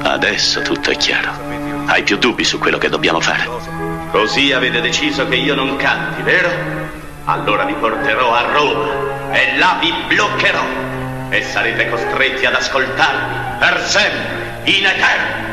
Adesso 0.00 0.62
tutto 0.62 0.90
è 0.90 0.96
chiaro. 0.96 1.30
Hai 1.84 2.02
più 2.02 2.16
dubbi 2.16 2.42
su 2.42 2.58
quello 2.58 2.78
che 2.78 2.88
dobbiamo 2.88 3.20
fare. 3.20 3.46
Così 4.10 4.50
avete 4.52 4.80
deciso 4.80 5.28
che 5.28 5.36
io 5.36 5.54
non 5.54 5.76
canti, 5.76 6.22
vero? 6.22 6.50
Allora 7.26 7.64
vi 7.64 7.74
porterò 7.74 8.32
a 8.32 8.50
Roma 8.50 9.32
e 9.32 9.58
là 9.58 9.78
vi 9.78 9.92
bloccherò. 10.08 10.64
E 11.28 11.42
sarete 11.42 11.90
costretti 11.90 12.46
ad 12.46 12.54
ascoltarmi 12.54 13.58
per 13.58 13.84
sempre, 13.86 14.62
in 14.64 14.86
eterno. 14.86 15.49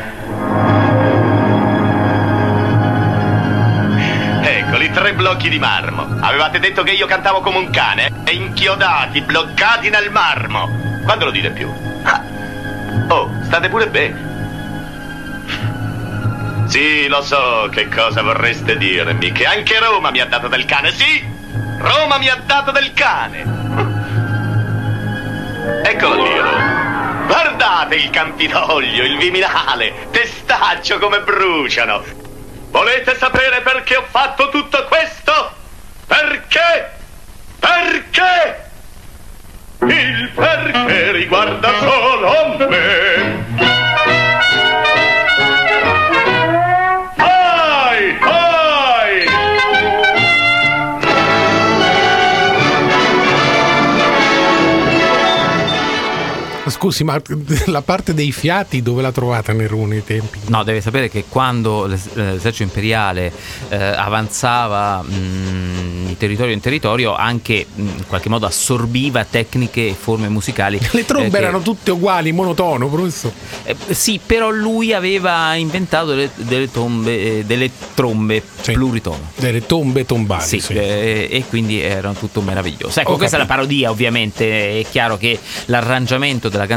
Tre 4.98 5.14
blocchi 5.14 5.48
di 5.48 5.60
marmo. 5.60 6.18
Avevate 6.20 6.58
detto 6.58 6.82
che 6.82 6.90
io 6.90 7.06
cantavo 7.06 7.40
come 7.40 7.58
un 7.58 7.70
cane? 7.70 8.10
E 8.24 8.32
inchiodati, 8.32 9.20
bloccati 9.20 9.90
nel 9.90 10.10
marmo. 10.10 10.68
Quando 11.04 11.26
lo 11.26 11.30
dite 11.30 11.50
più? 11.50 11.72
Ah. 12.02 12.20
Oh, 13.08 13.30
state 13.44 13.68
pure 13.68 13.86
bene. 13.86 14.26
Sì, 16.66 17.06
lo 17.06 17.22
so 17.22 17.68
che 17.70 17.88
cosa 17.88 18.22
vorreste 18.22 18.76
dirmi, 18.76 19.30
che 19.30 19.46
anche 19.46 19.78
Roma 19.78 20.10
mi 20.10 20.20
ha 20.20 20.26
dato 20.26 20.48
del 20.48 20.64
cane, 20.64 20.90
sì! 20.90 21.24
Roma 21.78 22.18
mi 22.18 22.28
ha 22.28 22.42
dato 22.44 22.72
del 22.72 22.92
cane! 22.92 23.56
Eccolo 25.84 26.24
lì, 26.24 26.36
Roma. 26.36 27.24
Guardate 27.24 27.94
il 27.94 28.10
Campidoglio, 28.10 29.04
il 29.04 29.16
Viminale, 29.16 30.08
Testaccio 30.10 30.98
come 30.98 31.20
bruciano. 31.20 32.17
Volete 32.70 33.16
sapere 33.16 33.60
perché 33.62 33.96
ho 33.96 34.04
fatto 34.08 34.50
tutto 34.50 34.84
questo? 34.84 35.52
Perché? 36.06 36.90
Perché? 37.58 38.66
Il 39.80 40.30
perché 40.34 41.12
riguarda 41.12 41.70
solo 41.78 42.66
me. 42.68 42.97
Scusi 56.88 57.04
ma 57.04 57.20
la 57.66 57.82
parte 57.82 58.14
dei 58.14 58.32
fiati 58.32 58.80
dove 58.80 59.02
l'ha 59.02 59.12
trovata 59.12 59.52
Nerone 59.52 59.96
ai 59.96 60.04
tempi? 60.04 60.38
No, 60.46 60.62
deve 60.64 60.80
sapere 60.80 61.10
che 61.10 61.24
quando 61.28 61.84
l'es- 61.84 62.14
l'esercito 62.14 62.62
imperiale 62.62 63.30
eh, 63.68 63.76
avanzava 63.76 65.02
mh, 65.02 66.06
di 66.06 66.16
territorio 66.16 66.54
in 66.54 66.60
territorio, 66.60 67.14
anche 67.14 67.66
mh, 67.74 67.80
in 67.82 68.06
qualche 68.06 68.30
modo 68.30 68.46
assorbiva 68.46 69.22
tecniche 69.24 69.88
e 69.88 69.94
forme 70.00 70.30
musicali. 70.30 70.78
Le 70.92 71.04
trombe 71.04 71.26
eh, 71.26 71.30
che- 71.30 71.36
erano 71.36 71.60
tutte 71.60 71.90
uguali, 71.90 72.32
monotono, 72.32 72.88
professore. 72.88 73.34
eh, 73.64 73.76
sì, 73.90 74.18
però 74.24 74.48
lui 74.50 74.94
aveva 74.94 75.54
inventato 75.56 76.06
delle, 76.14 76.30
delle 76.36 76.70
tombe, 76.70 77.38
eh, 77.40 77.44
delle 77.44 77.70
trombe 77.92 78.42
Sì. 78.62 78.72
pluritono. 78.72 79.30
Delle 79.36 79.66
tombe 79.66 80.06
tombali. 80.06 80.42
Sì, 80.42 80.60
sì. 80.60 80.72
eh, 80.72 81.28
e 81.30 81.44
quindi 81.50 81.82
erano 81.82 82.14
tutto 82.14 82.40
meraviglioso. 82.40 82.98
Ecco, 82.98 83.12
Ho 83.12 83.16
questa 83.18 83.36
è 83.36 83.40
la 83.40 83.44
capito. 83.44 83.66
parodia, 83.66 83.90
ovviamente. 83.90 84.80
È 84.80 84.86
chiaro 84.90 85.18
che 85.18 85.38
l'arrangiamento 85.66 86.48
della 86.48 86.60
canzone 86.62 86.76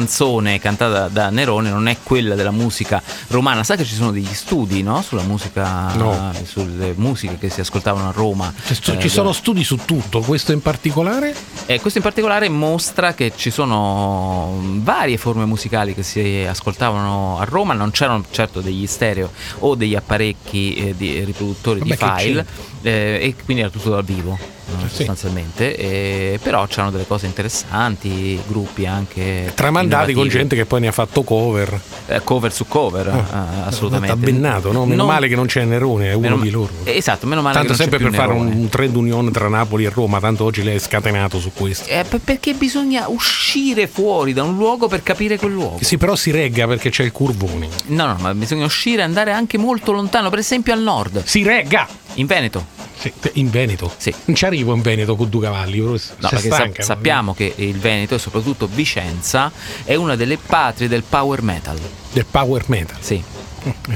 cantata 0.60 1.08
da 1.08 1.30
Nerone 1.30 1.70
non 1.70 1.88
è 1.88 1.98
quella 2.02 2.36
della 2.36 2.52
musica 2.52 3.02
romana. 3.28 3.64
Sa 3.64 3.76
che 3.76 3.84
ci 3.86 3.96
sono 3.96 4.12
degli 4.12 4.34
studi 4.34 4.84
no? 4.84 5.02
sulla 5.02 5.24
musica, 5.24 5.94
No. 5.96 6.32
sulle 6.44 6.94
musiche 6.96 7.38
che 7.38 7.50
si 7.50 7.60
ascoltavano 7.62 8.10
a 8.10 8.12
Roma. 8.12 8.54
Ci 8.66 8.76
sto- 8.76 8.94
Eh, 8.94 9.10
sono 9.10 9.32
studi 9.34 9.64
su 9.64 9.78
tutto, 9.86 10.22
questo 10.22 10.52
in 10.52 10.62
particolare? 10.62 11.36
e 11.66 11.80
questo 11.80 12.00
in 12.00 12.04
particolare 12.04 12.50
mostra 12.50 13.14
che 13.14 13.34
ci 13.36 13.50
sono 13.52 14.60
varie 14.82 15.18
forme 15.18 15.46
musicali 15.46 15.94
che 15.94 16.04
si 16.04 16.46
ascoltavano 16.48 17.38
a 17.40 17.44
Roma, 17.44 17.74
non 17.74 17.92
c'erano 17.92 18.24
certo 18.32 18.62
degli 18.62 18.88
stereo 18.88 19.32
o 19.60 19.76
degli 19.76 19.96
apparecchi 19.96 20.74
eh, 20.76 20.96
di 20.96 21.24
riproduttori 21.24 21.80
Vabbè, 21.80 21.96
di 21.96 22.22
file 22.22 22.46
eh, 22.82 23.20
e 23.22 23.36
quindi 23.44 23.62
era 23.64 23.72
tutto 23.72 23.90
dal 23.90 24.04
vivo 24.04 24.38
eh, 24.42 24.88
sì. 24.90 24.96
sostanzialmente, 24.98 25.76
eh, 25.76 26.40
però 26.42 26.66
c'erano 26.68 26.92
delle 26.92 27.06
cose 27.08 27.26
interessanti, 27.26 28.40
gruppi 28.48 28.86
anche 28.86 29.52
Tramandati 29.54 30.14
con 30.14 30.24
innovativi. 30.26 30.30
gente 30.30 30.56
che 30.56 30.66
poi 30.66 30.80
ne 30.82 30.88
ha 30.88 30.92
fatto 30.92 31.24
cover. 31.24 31.80
Eh, 32.08 32.22
cover 32.24 32.52
su 32.54 32.66
cover, 32.68 33.08
eh, 33.08 33.66
assolutamente. 33.66 34.14
Abbennato, 34.14 34.72
no? 34.72 34.86
Meno 34.86 35.04
Non- 35.04 35.14
male 35.14 35.28
che 35.28 35.36
non 35.36 35.46
c'è 35.46 35.64
Nerone, 35.66 36.10
è 36.12 36.14
uno 36.14 36.30
meno- 36.30 36.42
di 36.42 36.50
loro. 36.50 36.72
Esatto, 36.84 37.28
meno 37.28 37.42
male 37.42 37.56
Tanto 37.56 37.74
che 37.74 37.78
non 37.80 37.90
sempre 37.90 37.98
per 38.00 38.10
più 38.10 38.18
fare 38.18 38.34
un, 38.34 38.46
Nerone. 38.48 38.70
trade 38.70 38.98
union 38.98 39.32
tra 39.32 39.48
Napoli 39.50 39.86
e 39.86 39.90
Roma, 39.90 40.20
tanto 40.20 40.44
oggi 40.46 40.64
lei 40.64 40.76
è 40.76 40.80
scatenato 40.80 41.40
su 41.40 41.52
questo. 41.54 41.90
Eh, 41.90 42.04
per- 42.08 42.22
perché 42.24 42.54
bisogna 42.54 43.08
uscire 43.08 43.88
fuori 43.88 44.34
da 44.34 44.44
un 44.44 44.56
luogo 44.56 44.88
per 44.88 45.04
capire 45.04 45.38
quel 45.38 45.52
luogo. 45.54 45.80
Sì, 45.82 45.98
però 45.98 46.16
si 46.16 46.32
regga 46.32 46.68
perché 46.68 46.90
c'è 46.90 47.04
il 47.04 47.12
Curvoni. 47.12 47.68
No, 47.88 48.06
no, 48.08 48.16
ma 48.20 48.34
bisogna 48.34 48.66
uscire 48.66 49.02
e 49.02 49.06
andare 49.06 49.32
anche 49.32 49.58
molto 49.58 49.92
lontano, 49.92 50.30
per 50.30 50.40
esempio 50.40 50.74
al 50.74 50.82
nord, 50.82 51.24
Si 51.26 51.44
regga! 51.44 51.88
In 52.16 52.26
Veneto. 52.26 52.66
Sì, 52.98 53.12
in 53.34 53.50
Veneto. 53.50 53.92
Sì. 53.98 54.14
Non 54.26 54.36
ci 54.36 54.46
arrivo 54.46 54.74
in 54.74 54.82
Veneto 54.82 55.16
con 55.16 55.30
due 55.30 55.42
cavalli, 55.42 55.80
No, 55.80 55.98
perché 56.20 56.50
sa- 56.50 56.56
stanca, 56.56 56.84
sappiamo 56.84 57.34
che 57.34 57.52
il 57.56 57.78
Veneto 57.80 58.16
e 58.16 58.20
soprattutto 58.20 58.68
Vicenza 58.68 59.52
è 59.84 59.96
una 59.96 60.16
delle 60.16 60.38
patrie 60.38 60.88
del 60.88 61.04
power 61.08 61.42
metal. 61.42 61.80
Del 62.12 62.26
power 62.30 62.64
metal. 62.68 62.98
Sì, 63.00 63.24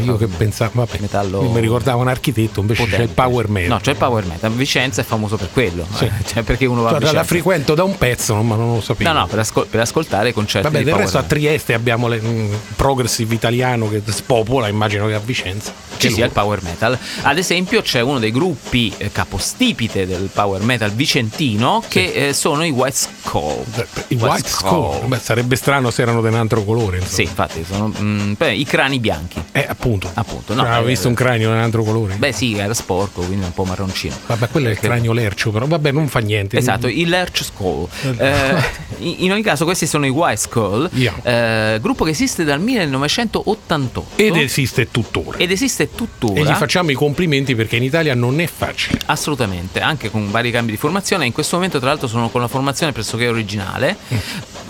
Io 0.03 0.17
che 0.17 0.27
pensavo, 0.27 0.71
vabbè, 0.73 0.97
Metallo- 0.99 1.41
mi 1.49 1.59
ricordavo 1.59 2.01
un 2.01 2.07
architetto, 2.07 2.59
invece 2.61 2.83
c'è 2.83 2.87
il 2.87 3.09
potente. 3.09 3.13
power 3.21 3.49
metal. 3.49 3.69
No, 3.69 3.79
c'è 3.79 3.91
il 3.91 3.97
power 3.97 4.25
metal. 4.25 4.51
Vicenza 4.51 5.01
è 5.01 5.03
famoso 5.03 5.37
per 5.37 5.49
quello. 5.51 5.85
Sì. 5.95 6.09
Cioè, 6.25 6.43
perché 6.43 6.65
uno 6.65 6.81
va 6.81 6.87
a 6.87 6.89
Guarda, 6.91 7.05
la 7.07 7.11
Vicenza. 7.21 7.29
frequento 7.33 7.73
da 7.75 7.83
un 7.83 7.97
pezzo, 7.97 8.35
ma 8.41 8.55
non 8.55 8.75
lo 8.75 8.81
sapevo. 8.81 9.11
No, 9.11 9.19
no, 9.19 9.27
per, 9.27 9.39
ascol- 9.39 9.67
per 9.67 9.79
ascoltare 9.79 10.29
i 10.29 10.33
concerti 10.33 10.67
Vabbè, 10.69 10.83
del 10.83 10.93
resto 10.93 11.17
a 11.17 11.21
metal. 11.21 11.37
Trieste 11.37 11.73
abbiamo 11.73 12.07
le- 12.07 12.21
mm, 12.21 12.53
progressive 12.75 13.33
italiano 13.33 13.89
che 13.89 14.01
spopola, 14.05 14.67
immagino 14.67 15.07
che 15.07 15.13
a 15.13 15.19
Vicenza. 15.19 15.71
ci 15.97 16.11
sia 16.11 16.25
il 16.25 16.31
power 16.31 16.61
metal. 16.61 16.97
Ad 17.21 17.37
esempio, 17.37 17.81
c'è 17.81 18.01
uno 18.01 18.19
dei 18.19 18.31
gruppi 18.31 18.93
eh, 18.97 19.11
capostipite 19.11 20.05
del 20.05 20.29
power 20.33 20.61
metal 20.61 20.91
vicentino 20.91 21.83
che 21.87 22.27
eh, 22.29 22.33
sono 22.33 22.63
i 22.65 22.69
White 22.69 22.95
Skull. 22.95 23.63
I 24.09 24.15
White 24.15 24.47
Skull. 24.47 25.07
Beh, 25.07 25.19
sarebbe 25.19 25.55
strano 25.55 25.89
se 25.91 26.01
erano 26.01 26.21
di 26.21 26.27
un 26.27 26.35
altro 26.35 26.63
colore. 26.63 26.97
insomma. 26.97 27.15
Sì, 27.15 27.21
infatti, 27.23 27.65
sono 27.67 27.91
mm, 27.99 28.33
beh, 28.37 28.53
i 28.53 28.63
crani 28.65 28.99
bianchi. 28.99 29.41
Eh, 29.57 29.65
appunto. 29.65 30.11
Appunto, 30.13 30.53
no, 30.53 30.63
avevo 30.63 30.83
eh, 30.85 30.89
visto 30.89 31.07
un 31.07 31.13
cranio 31.13 31.47
di 31.47 31.55
un 31.55 31.61
altro 31.61 31.81
colore. 31.83 32.15
Beh, 32.15 32.33
sì, 32.33 32.57
era 32.57 32.73
sporco, 32.73 33.21
quindi 33.21 33.45
un 33.45 33.53
po' 33.53 33.63
marroncino. 33.63 34.13
Vabbè, 34.25 34.49
quello 34.49 34.67
è 34.67 34.71
il 34.71 34.79
cranio 34.79 35.13
lercio, 35.13 35.49
però 35.51 35.65
vabbè, 35.65 35.91
non 35.93 36.09
fa 36.09 36.19
niente. 36.19 36.57
Esatto, 36.57 36.87
il 36.87 37.07
Lerch 37.07 37.43
Skull. 37.45 37.87
Eh, 38.17 38.55
in, 38.97 39.15
in 39.19 39.31
ogni 39.31 39.41
caso, 39.43 39.63
questi 39.63 39.87
sono 39.87 40.05
i 40.05 40.09
White 40.09 40.41
Skull, 40.41 40.89
Yeah. 40.91 41.73
eh, 41.75 41.79
gruppo 41.79 42.03
che 42.03 42.09
esiste 42.11 42.43
dal 42.43 42.59
1988 42.59 44.05
Ed 44.15 44.35
esiste 44.35 44.91
tuttora. 44.91 45.37
ed 45.37 45.51
esiste 45.51 45.89
tuttora. 45.95 46.39
E 46.39 46.43
gli 46.43 46.53
facciamo 46.53 46.91
i 46.91 46.93
complimenti 46.93 47.55
perché 47.55 47.77
in 47.77 47.83
Italia 47.83 48.13
non 48.13 48.39
è 48.41 48.47
facile. 48.47 48.99
Assolutamente, 49.05 49.79
anche 49.79 50.09
con 50.11 50.29
vari 50.31 50.51
cambi 50.51 50.71
di 50.71 50.77
formazione. 50.77 51.25
In 51.25 51.31
questo 51.31 51.55
momento, 51.55 51.79
tra 51.79 51.87
l'altro, 51.89 52.07
sono 52.07 52.29
con 52.29 52.41
la 52.41 52.47
formazione 52.49 52.91
pressoché 52.91 53.27
originale, 53.29 53.95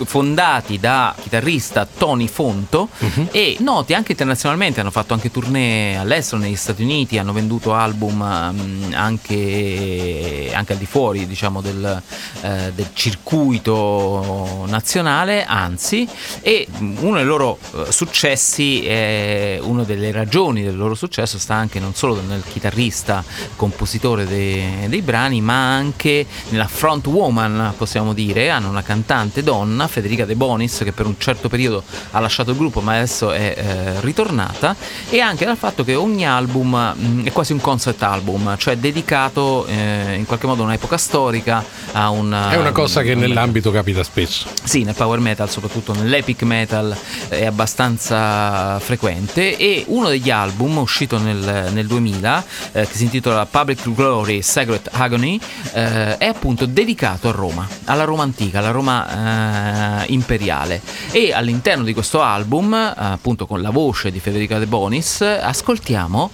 fondati 0.04 0.78
da 0.78 1.14
chitarrista 1.20 1.86
Tony 1.86 2.28
Fonto 2.28 2.88
e 3.32 3.56
noti 3.60 3.94
anche 3.94 4.12
internazionalmente. 4.12 4.75
Hanno 4.80 4.90
fatto 4.90 5.14
anche 5.14 5.30
tournée 5.30 5.96
all'estero, 5.96 6.40
negli 6.40 6.56
Stati 6.56 6.82
Uniti, 6.82 7.18
hanno 7.18 7.32
venduto 7.32 7.74
album 7.74 8.22
mm, 8.22 8.92
anche, 8.94 10.50
anche 10.52 10.72
al 10.72 10.78
di 10.78 10.86
fuori 10.86 11.26
diciamo, 11.26 11.60
del, 11.60 12.02
eh, 12.42 12.72
del 12.74 12.88
circuito 12.92 14.64
nazionale, 14.68 15.44
anzi, 15.44 16.08
e 16.40 16.66
uno 17.00 17.16
dei 17.16 17.24
loro 17.24 17.58
eh, 17.74 17.92
successi, 17.92 18.84
è, 18.86 19.58
una 19.62 19.84
delle 19.84 20.10
ragioni 20.10 20.62
del 20.62 20.76
loro 20.76 20.94
successo 20.94 21.38
sta 21.38 21.54
anche 21.54 21.78
non 21.78 21.94
solo 21.94 22.20
nel 22.20 22.42
chitarrista, 22.42 23.22
compositore 23.56 24.26
dei, 24.26 24.88
dei 24.88 25.02
brani, 25.02 25.40
ma 25.40 25.74
anche 25.74 26.26
nella 26.48 26.66
front 26.66 27.06
woman, 27.06 27.74
possiamo 27.76 28.12
dire. 28.12 28.50
Hanno 28.50 28.68
una 28.68 28.82
cantante 28.82 29.42
donna, 29.42 29.86
Federica 29.86 30.24
De 30.24 30.34
Bonis, 30.34 30.80
che 30.82 30.92
per 30.92 31.06
un 31.06 31.16
certo 31.18 31.48
periodo 31.48 31.82
ha 32.12 32.20
lasciato 32.20 32.50
il 32.50 32.56
gruppo, 32.56 32.80
ma 32.80 32.94
adesso 32.94 33.32
è 33.32 33.54
eh, 33.56 34.00
ritornata, 34.00 34.65
e 35.10 35.20
anche 35.20 35.44
dal 35.44 35.56
fatto 35.56 35.84
che 35.84 35.94
ogni 35.94 36.26
album 36.26 36.94
mh, 36.96 37.24
è 37.24 37.32
quasi 37.32 37.52
un 37.52 37.60
concept 37.60 38.02
album, 38.02 38.56
cioè 38.56 38.76
dedicato 38.76 39.66
eh, 39.66 40.14
in 40.16 40.26
qualche 40.26 40.46
modo 40.46 40.62
a 40.62 40.66
un'epoca 40.66 40.96
storica, 40.96 41.64
a 41.92 42.10
un... 42.10 42.32
È 42.50 42.56
una 42.56 42.72
cosa 42.72 43.02
che 43.02 43.12
un- 43.12 43.20
nell'ambito 43.20 43.70
capita 43.70 44.02
spesso. 44.02 44.48
sì, 44.62 44.82
nel 44.84 44.94
power 44.94 45.18
metal, 45.20 45.48
soprattutto 45.50 45.92
nell'epic 45.94 46.42
metal, 46.42 46.96
è 47.28 47.44
abbastanza 47.44 48.78
frequente 48.80 49.56
e 49.56 49.84
uno 49.88 50.08
degli 50.08 50.30
album 50.30 50.78
uscito 50.78 51.18
nel, 51.18 51.70
nel 51.72 51.86
2000, 51.86 52.44
eh, 52.72 52.86
che 52.86 52.96
si 52.96 53.04
intitola 53.04 53.46
Public 53.46 53.92
Glory 53.92 54.42
Sacred 54.42 54.88
Agony, 54.92 55.38
eh, 55.72 56.16
è 56.16 56.26
appunto 56.26 56.66
dedicato 56.66 57.28
a 57.28 57.32
Roma, 57.32 57.66
alla 57.84 58.04
Roma 58.04 58.22
antica, 58.22 58.58
alla 58.58 58.70
Roma 58.70 60.02
eh, 60.02 60.12
imperiale. 60.12 60.80
E 61.10 61.32
all'interno 61.32 61.84
di 61.84 61.92
questo 61.94 62.22
album, 62.22 62.74
eh, 62.74 62.92
appunto 62.96 63.46
con 63.46 63.60
la 63.62 63.70
voce 63.70 64.10
di 64.10 64.20
Federica 64.20 64.55
De 64.58 64.66
Bonis, 64.66 65.20
ascoltiamo 65.20 66.30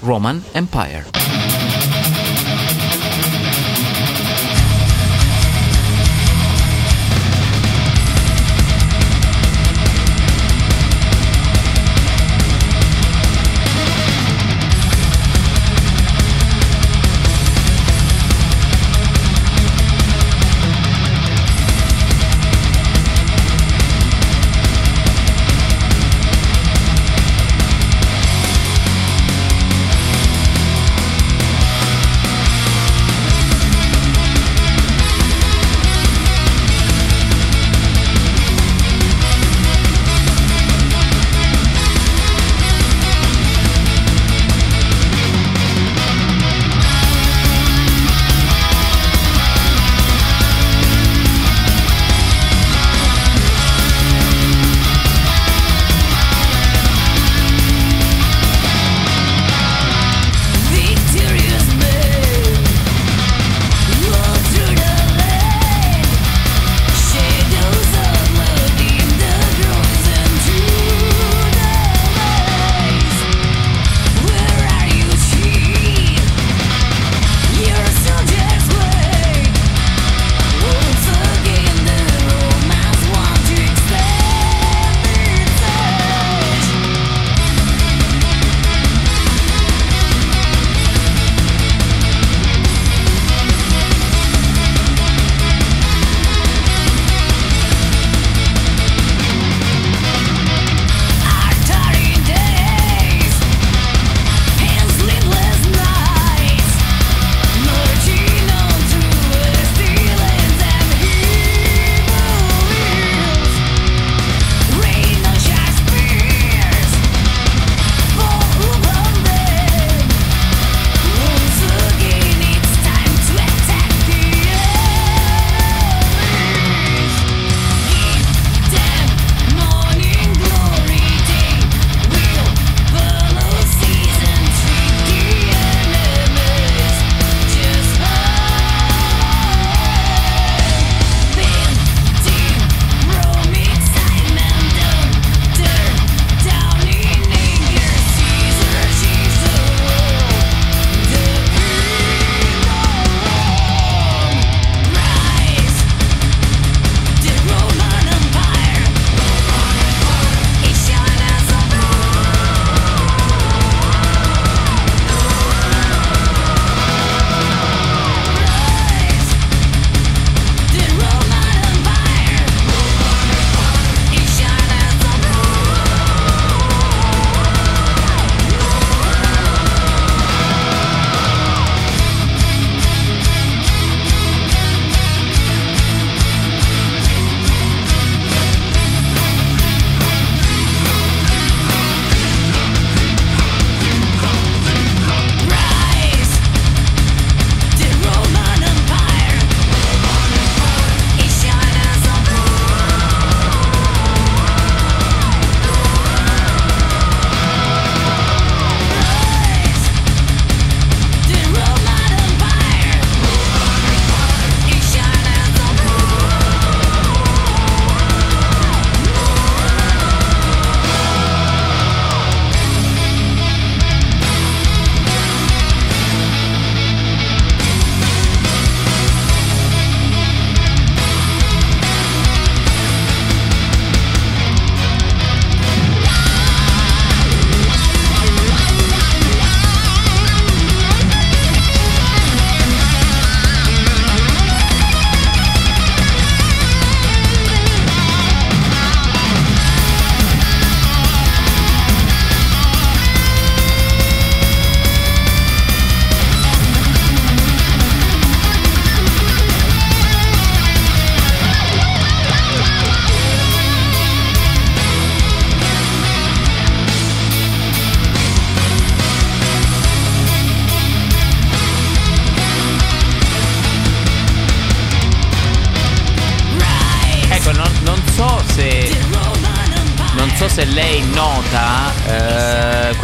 Roman 0.00 0.42
Empire. 0.52 1.41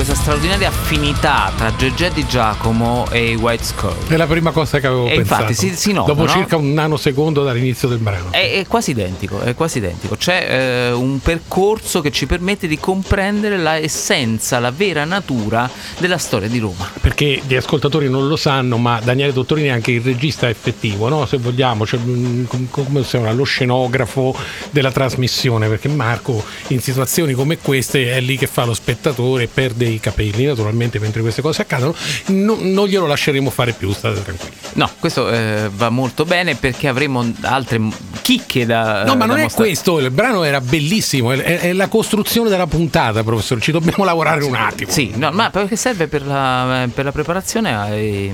Nota 0.09 0.15
eh, 0.15 0.15
questa 0.15 0.15
straordinaria 0.15 0.78
affinità 0.91 1.53
tra 1.55 1.77
Gegè 1.77 2.13
Di 2.13 2.27
Giacomo 2.27 3.07
e 3.11 3.33
i 3.33 3.35
White 3.35 3.63
Skull. 3.63 4.07
È 4.07 4.17
la 4.17 4.27
prima 4.27 4.53
cosa 4.53 4.81
che 4.81 4.87
avevo 4.87 5.05
E 5.07 5.17
pensato. 5.17 5.43
infatti 5.43 5.55
si- 5.69 5.77
si 5.77 5.93
nota, 5.93 6.15
Dopo 6.15 6.25
no? 6.25 6.31
circa 6.31 6.57
un 6.57 6.73
nanosecondo 6.73 7.45
dall'inizio 7.45 7.89
del 7.89 7.99
brano. 7.99 8.33
È, 8.33 8.53
è 8.59 8.67
quasi 8.67 8.93
identico, 8.93 9.39
è 9.41 9.55
quasi 9.55 9.77
identico. 9.79 10.17
C'è 10.17 10.47
eh, 10.89 10.93
un 10.93 11.19
percorso 11.21 12.01
che 12.01 12.11
ci 12.11 12.25
permette 12.25 12.67
di 12.67 12.79
comprendere 12.79 13.59
la 13.59 13.77
essenza, 13.77 14.59
la 14.61 14.71
vera 14.71 15.05
natura 15.05 15.69
della 15.99 16.17
storia 16.17 16.49
di 16.49 16.59
Roma. 16.59 16.91
Perché 17.03 17.43
gli 17.47 17.55
ascoltatori 17.55 18.09
non 18.09 18.27
lo 18.27 18.37
sanno, 18.37 18.79
ma 18.79 18.99
Daniele 19.05 19.35
Dottorini 19.35 19.69
è 19.69 19.73
anche 19.73 19.91
il 19.91 20.01
regista 20.01 20.49
effettivo, 20.49 21.11
no? 21.11 21.27
se 21.27 21.37
vogliamo, 21.37 21.85
cioè, 21.85 22.01
mm, 22.01 22.45
com- 22.45 22.69
come 22.71 23.03
chiama, 23.03 23.31
lo 23.33 23.45
scenografo 23.45 24.35
della 24.71 24.91
trasmissione, 24.91 25.69
perché 25.69 25.89
Marco 25.89 26.43
in 26.69 26.81
situazioni 26.81 27.35
come 27.35 27.59
queste 27.59 28.11
è 28.13 28.21
lì 28.23 28.39
che 28.39 28.47
fa 28.47 28.65
lo 28.65 28.73
spettatore 28.73 29.43
e 29.43 29.49
perde 29.53 29.85
i 29.85 30.01
capelli, 30.01 30.47
naturalmente 30.47 30.77
mentre 30.87 31.21
queste 31.21 31.43
cose 31.43 31.63
accadono, 31.63 31.95
No- 32.27 32.57
non 32.61 32.87
glielo 32.87 33.07
lasceremo 33.07 33.51
fare 33.51 33.73
più, 33.73 33.93
state 33.93 34.23
tranquilli. 34.23 34.53
No, 34.75 34.91
questo 34.99 35.29
eh, 35.31 35.69
va 35.75 35.89
molto 35.89 36.25
bene 36.25 36.55
perché 36.55 36.89
avremo 36.89 37.25
altre 37.43 37.81
chicche 38.23 38.65
da. 38.67 39.05
No, 39.05 39.15
ma 39.15 39.21
da 39.21 39.27
non 39.27 39.39
è 39.39 39.43
mostrare. 39.43 39.69
questo, 39.71 39.99
il 39.99 40.11
brano 40.11 40.43
era 40.45 40.61
bellissimo, 40.61 41.33
è, 41.33 41.39
è- 41.43 41.59
è 41.61 41.73
la 41.73 41.89
costruzione 41.89 42.49
della 42.49 42.67
puntata, 42.67 43.23
professore, 43.25 43.61
ci 43.61 43.73
dobbiamo 43.73 44.05
lavorare 44.05 44.45
un 44.45 44.55
attimo. 44.55 44.91
Sì, 44.91 45.13
no, 45.15 45.31
ma 45.33 45.51
perché 45.51 45.77
serve 45.77 46.07
per 46.09 46.25
la, 46.27 46.87
per 46.93 47.05
la 47.05 47.13
preparazione 47.13 47.77
ai, 47.77 48.31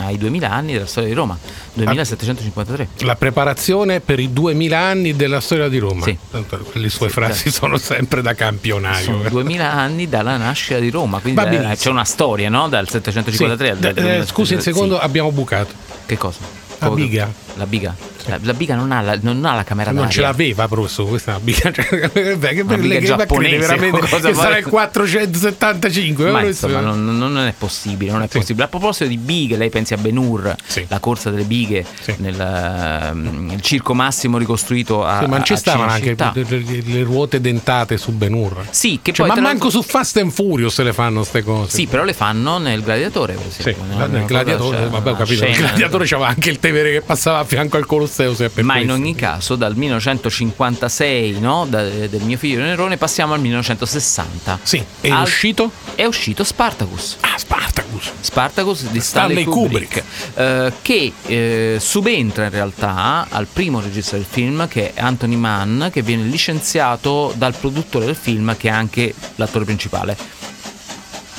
ai 0.00 0.18
2000 0.18 0.50
anni 0.50 0.72
della 0.72 0.86
storia 0.86 1.08
di 1.08 1.14
Roma, 1.14 1.38
2753. 1.84 2.88
La 3.04 3.16
preparazione 3.16 4.00
per 4.00 4.18
i 4.18 4.32
2000 4.32 4.78
anni 4.78 5.14
della 5.14 5.40
storia 5.40 5.68
di 5.68 5.78
Roma. 5.78 6.02
Sì. 6.04 6.16
Tanto 6.30 6.64
Le 6.72 6.88
sue 6.88 7.08
frasi 7.08 7.50
sono 7.50 7.76
sempre 7.76 8.22
da 8.22 8.34
campionario. 8.34 9.04
Sono 9.04 9.28
2000 9.28 9.72
anni 9.72 10.08
dalla 10.08 10.36
nascita 10.36 10.78
di 10.78 10.90
Roma, 10.90 11.18
quindi 11.20 11.40
Va 11.40 11.70
eh, 11.72 11.76
c'è 11.76 11.90
una 11.90 12.04
storia, 12.04 12.48
no? 12.48 12.68
Dal 12.68 12.86
Sì. 12.86 12.92
753 12.92 13.70
al 13.70 13.76
Eh, 13.84 13.88
eh, 13.88 13.92
2000. 13.94 14.26
scusi 14.26 14.54
un 14.54 14.60
Sì. 14.60 14.70
secondo, 14.72 14.98
abbiamo 14.98 15.30
bucato. 15.32 15.72
Che 16.06 16.16
cosa? 16.16 16.38
La 16.78 16.90
biga. 16.90 17.30
La 17.54 17.66
biga. 17.66 17.94
La, 18.26 18.38
la 18.42 18.54
biga 18.54 18.74
non 18.74 18.90
ha 18.92 19.00
la, 19.00 19.16
non 19.20 19.44
ha 19.44 19.54
la 19.54 19.64
camera 19.64 19.90
Non 19.90 20.00
d'aria. 20.02 20.12
ce 20.12 20.20
l'aveva, 20.20 20.66
professore, 20.68 21.08
questa 21.10 21.32
è 21.32 21.34
una 21.36 21.44
biga. 21.44 21.70
Cioè, 21.72 22.36
beh, 22.36 22.48
che 22.54 22.60
Una 22.62 22.76
biga 22.76 22.98
che- 22.98 23.04
giapponese, 23.04 23.56
veramente 23.58 24.00
cosa 24.08 24.28
che 24.28 24.34
sarà 24.34 24.58
il 24.58 24.64
475. 24.66 26.30
Ma 26.30 26.40
eh, 26.42 26.46
insomma, 26.48 26.80
non, 26.80 27.04
non 27.18 27.38
è 27.38 27.54
possibile, 27.56 28.10
non 28.12 28.22
è 28.22 28.28
Sì. 28.28 28.38
possibile. 28.38 28.64
A 28.64 28.68
proposito 28.68 29.06
di 29.06 29.16
bighe, 29.16 29.56
lei 29.56 29.70
pensi 29.70 29.94
a 29.94 29.96
Ben 29.96 30.16
Hur, 30.16 30.54
Sì. 30.66 30.84
la 30.88 30.98
corsa 30.98 31.30
delle 31.30 31.44
bighe 31.44 31.84
Sì. 32.00 32.14
nel 32.18 32.40
ehm, 32.40 33.50
il 33.54 33.60
circo 33.60 33.94
massimo 33.94 34.38
ricostruito 34.38 35.04
a 35.04 35.20
Sì, 35.20 35.26
ma 35.26 35.36
non 35.36 35.44
ci 35.44 35.56
stavano 35.56 35.90
anche 35.90 36.14
le, 36.16 36.82
le- 36.84 37.02
ruote 37.02 37.40
dentate 37.40 37.96
su 37.96 38.12
Ben 38.12 38.32
Hur. 38.32 38.66
Sì, 38.70 38.98
che 39.02 39.12
Cioè, 39.12 39.26
poi 39.28 39.36
ma 39.36 39.42
manco 39.42 39.70
su 39.70 39.82
Fast 39.82 40.16
and 40.18 40.30
Furious 40.32 40.74
se 40.74 40.82
le 40.82 40.92
fanno 40.92 41.20
queste 41.20 41.42
cose. 41.42 41.70
Sì, 41.76 41.86
però 41.86 42.04
le 42.04 42.12
fanno 42.12 42.58
nel 42.58 42.82
gladiatore, 42.82 43.34
per 43.34 43.52
Sì, 43.52 43.60
esempio. 43.60 43.96
no? 43.96 44.06
nel 44.06 44.24
gladiatore, 44.24 44.86
vabbè, 44.88 45.10
ho 45.10 45.16
capito. 45.16 45.44
Il 45.44 45.52
scena- 45.52 45.68
gladiatore 45.68 46.06
c'aveva 46.06 46.28
anche 46.28 46.50
il 46.50 46.58
Tevere 46.58 46.90
che 46.92 47.00
passava 47.02 47.38
a 47.38 47.44
fianco 47.44 47.76
al 47.76 47.86
Colosseo. 47.86 48.14
Se 48.34 48.46
è 48.46 48.48
per 48.48 48.64
Ma 48.64 48.78
in 48.78 48.86
questo. 48.86 49.02
ogni 49.02 49.14
caso, 49.14 49.56
dal 49.56 49.76
1956, 49.76 51.38
no, 51.38 51.66
da- 51.68 51.82
del 51.82 52.22
mio 52.22 52.38
figlio 52.38 52.60
Nerone, 52.60 52.96
passiamo 52.96 53.34
al 53.34 53.40
1960. 53.40 54.58
Sì, 54.62 54.82
è 55.00 55.10
Al- 55.10 55.22
uscito? 55.22 55.70
È 55.94 56.04
uscito 56.04 56.42
Spartacus. 56.44 57.16
Ah, 57.20 57.36
Spartacus. 57.36 58.10
Spartacus 58.20 58.88
di 58.88 59.00
Stanley, 59.00 59.42
Stanley 59.42 59.44
Kubrick, 59.44 60.02
eh, 60.34 60.72
che 60.82 61.12
eh, 61.26 61.76
subentra 61.80 62.44
in 62.44 62.50
realtà 62.50 63.26
al 63.28 63.46
primo 63.52 63.80
regista 63.80 64.16
del 64.16 64.26
film 64.28 64.66
che 64.68 64.92
è 64.94 65.00
Anthony 65.00 65.36
Mann 65.36 65.86
che 65.88 66.02
viene 66.02 66.24
licenziato 66.24 67.32
dal 67.36 67.54
produttore 67.54 68.06
del 68.06 68.16
film 68.16 68.56
che 68.56 68.68
è 68.68 68.72
anche 68.72 69.14
l'attore 69.36 69.64
principale 69.64 70.16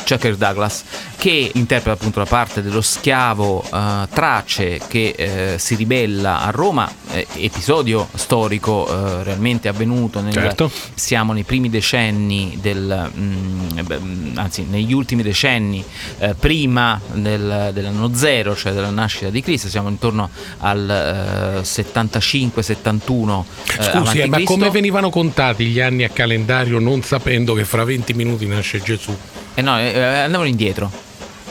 Chucker 0.08 0.36
Douglas 0.36 0.84
che 1.18 1.52
interpreta 1.56 1.98
appunto 1.98 2.20
la 2.20 2.26
parte 2.26 2.62
dello 2.62 2.82
schiavo 2.82 3.64
eh, 3.64 4.08
Trace 4.14 4.80
che 4.88 5.14
eh, 5.18 5.56
si 5.58 5.76
ribella 5.76 6.42
a 6.42 6.52
Roma 6.52 6.90
eh, 7.12 7.26
episodio 7.38 8.08
storico 8.14 8.88
eh, 8.88 9.24
realmente 9.24 9.68
avvenuto 9.68 10.22
nel, 10.22 10.34
Certo. 10.34 10.70
siamo 10.94 11.34
nei 11.34 11.44
primi 11.44 11.70
decenni 11.70 12.60
del 12.62 13.10
mm, 13.18 13.80
beh, 13.84 14.00
mm, 14.00 14.38
anzi 14.38 14.66
negli 14.70 14.94
ultimi 14.94 15.24
decenni 15.24 15.84
prima 16.40 17.00
del- 17.14 17.72
dell'anno 17.74 18.14
zero 18.14 18.56
cioè 18.56 18.72
della 18.74 18.90
nascita 18.90 19.30
di 19.30 19.42
Cristo 19.42 19.68
siamo 19.70 19.90
intorno 19.90 20.30
al 20.60 21.62
75-71 21.64 23.44
Scusi, 23.80 24.20
eh, 24.20 24.28
ma 24.28 24.42
come 24.44 24.70
venivano 24.70 25.10
contati 25.10 25.66
gli 25.66 25.80
anni 25.80 26.04
a 26.04 26.10
calendario 26.10 26.80
non 26.80 27.02
sapendo 27.02 27.54
che 27.54 27.66
fra 27.66 27.84
20 27.84 28.14
minuti 28.14 28.46
nasce 28.46 28.82
Gesù? 28.82 29.16
eh 29.56 29.62
no 29.62 29.80
eh, 29.80 30.00
andavano 30.04 30.48
indietro 30.50 31.06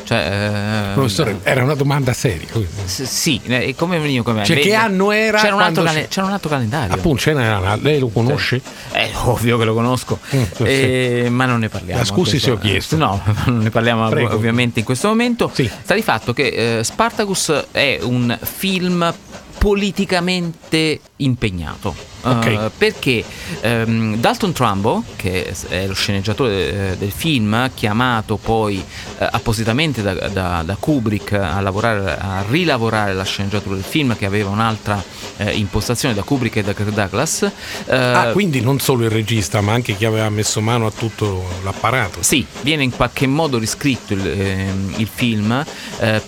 cioè, 0.07 0.91
eh, 0.91 0.93
Professore, 0.95 1.41
era 1.43 1.65
una 1.65 1.75
domanda 1.75 2.13
seria. 2.13 2.47
s- 2.85 3.03
sì 3.03 3.41
eh, 3.45 3.75
come 3.77 3.99
veniva 3.99 4.23
come 4.23 4.45
Cioè, 4.45 4.59
che 4.61 4.73
anno 4.75 5.11
era 5.11 5.39
c'era 5.41 5.55
un, 5.57 5.61
altro 5.63 5.83
c'è- 5.83 6.07
c'era 6.09 6.27
un 6.27 6.33
altro 6.33 6.49
calendario 6.49 6.95
Appunto, 6.95 7.21
ce 7.23 7.33
n'era, 7.33 7.77
lei 7.77 7.99
lo 7.99 8.09
conosce? 8.09 8.61
Eh, 8.93 9.11
ovvio 9.25 9.59
che 9.59 9.65
lo 9.65 9.75
conosco, 9.75 10.19
Mm, 10.35 10.43
sì. 10.55 10.63
Eh, 10.65 11.27
ma 11.31 11.45
non 11.47 11.59
ne 11.61 11.69
parliamo. 11.69 12.01
Ah, 12.01 12.05
scusi 12.05 12.39
se 12.39 12.51
ho 12.53 12.59
chiesto. 12.59 12.97
No, 12.97 13.21
non 13.47 13.59
ne 13.59 13.71
parliamo 13.71 14.09
Prego. 14.09 14.35
ovviamente 14.35 14.79
in 14.81 14.85
questo 14.85 15.09
momento. 15.09 15.51
Sì. 15.53 15.69
Sta 15.83 15.95
di 15.95 16.03
fatto 16.03 16.33
che 16.33 16.79
eh, 16.79 16.85
Spartacus 16.85 17.65
è 17.73 17.99
un 18.03 18.37
film 18.41 19.13
politicamente 19.59 21.01
impegnato. 21.17 21.95
Eh, 22.27 22.70
perché 22.77 23.24
ehm, 23.61 24.16
Dalton 24.16 24.53
Trumbo, 24.53 25.03
che 25.16 25.55
è 25.68 25.87
lo 25.87 25.95
sceneggiatore 25.95 26.93
eh, 26.93 26.97
del 26.97 27.11
film, 27.11 27.70
chiamato 27.74 28.37
poi 28.37 28.83
eh, 29.18 29.29
appositamente 29.31 30.03
da, 30.03 30.14
da- 30.29 30.62
da 30.64 30.77
Kubrick 30.79 31.33
a, 31.33 31.61
lavorare, 31.61 32.16
a 32.18 32.45
rilavorare 32.49 33.14
la 33.14 33.24
sceneggiatura 33.24 33.74
del 33.74 33.85
film, 33.85 34.16
che 34.16 34.27
aveva 34.27 34.51
un'altra 34.51 35.03
eh, 35.37 35.53
impostazione 35.53 36.14
da 36.14 36.22
Kubrick 36.22 36.57
e 36.57 36.62
da 36.62 36.74
Kirk 36.74 36.91
Douglas. 36.91 37.51
Ah, 37.89 38.31
quindi 38.33 38.61
non 38.61 38.81
solo 38.81 39.05
il 39.05 39.11
regista, 39.11 39.61
ma 39.61 39.72
anche 39.72 39.95
chi 39.97 40.05
aveva 40.05 40.29
messo 40.29 40.61
mano 40.61 40.87
a 40.87 40.91
tutto 40.91 41.45
l'apparato. 41.62 42.22
Sì, 42.22 42.45
viene 42.62 42.83
in 42.83 42.91
qualche 42.91 43.27
modo 43.27 43.59
riscritto 43.59 44.14
il, 44.14 44.27
ehm, 44.27 44.95
il 44.97 45.09
film 45.12 45.64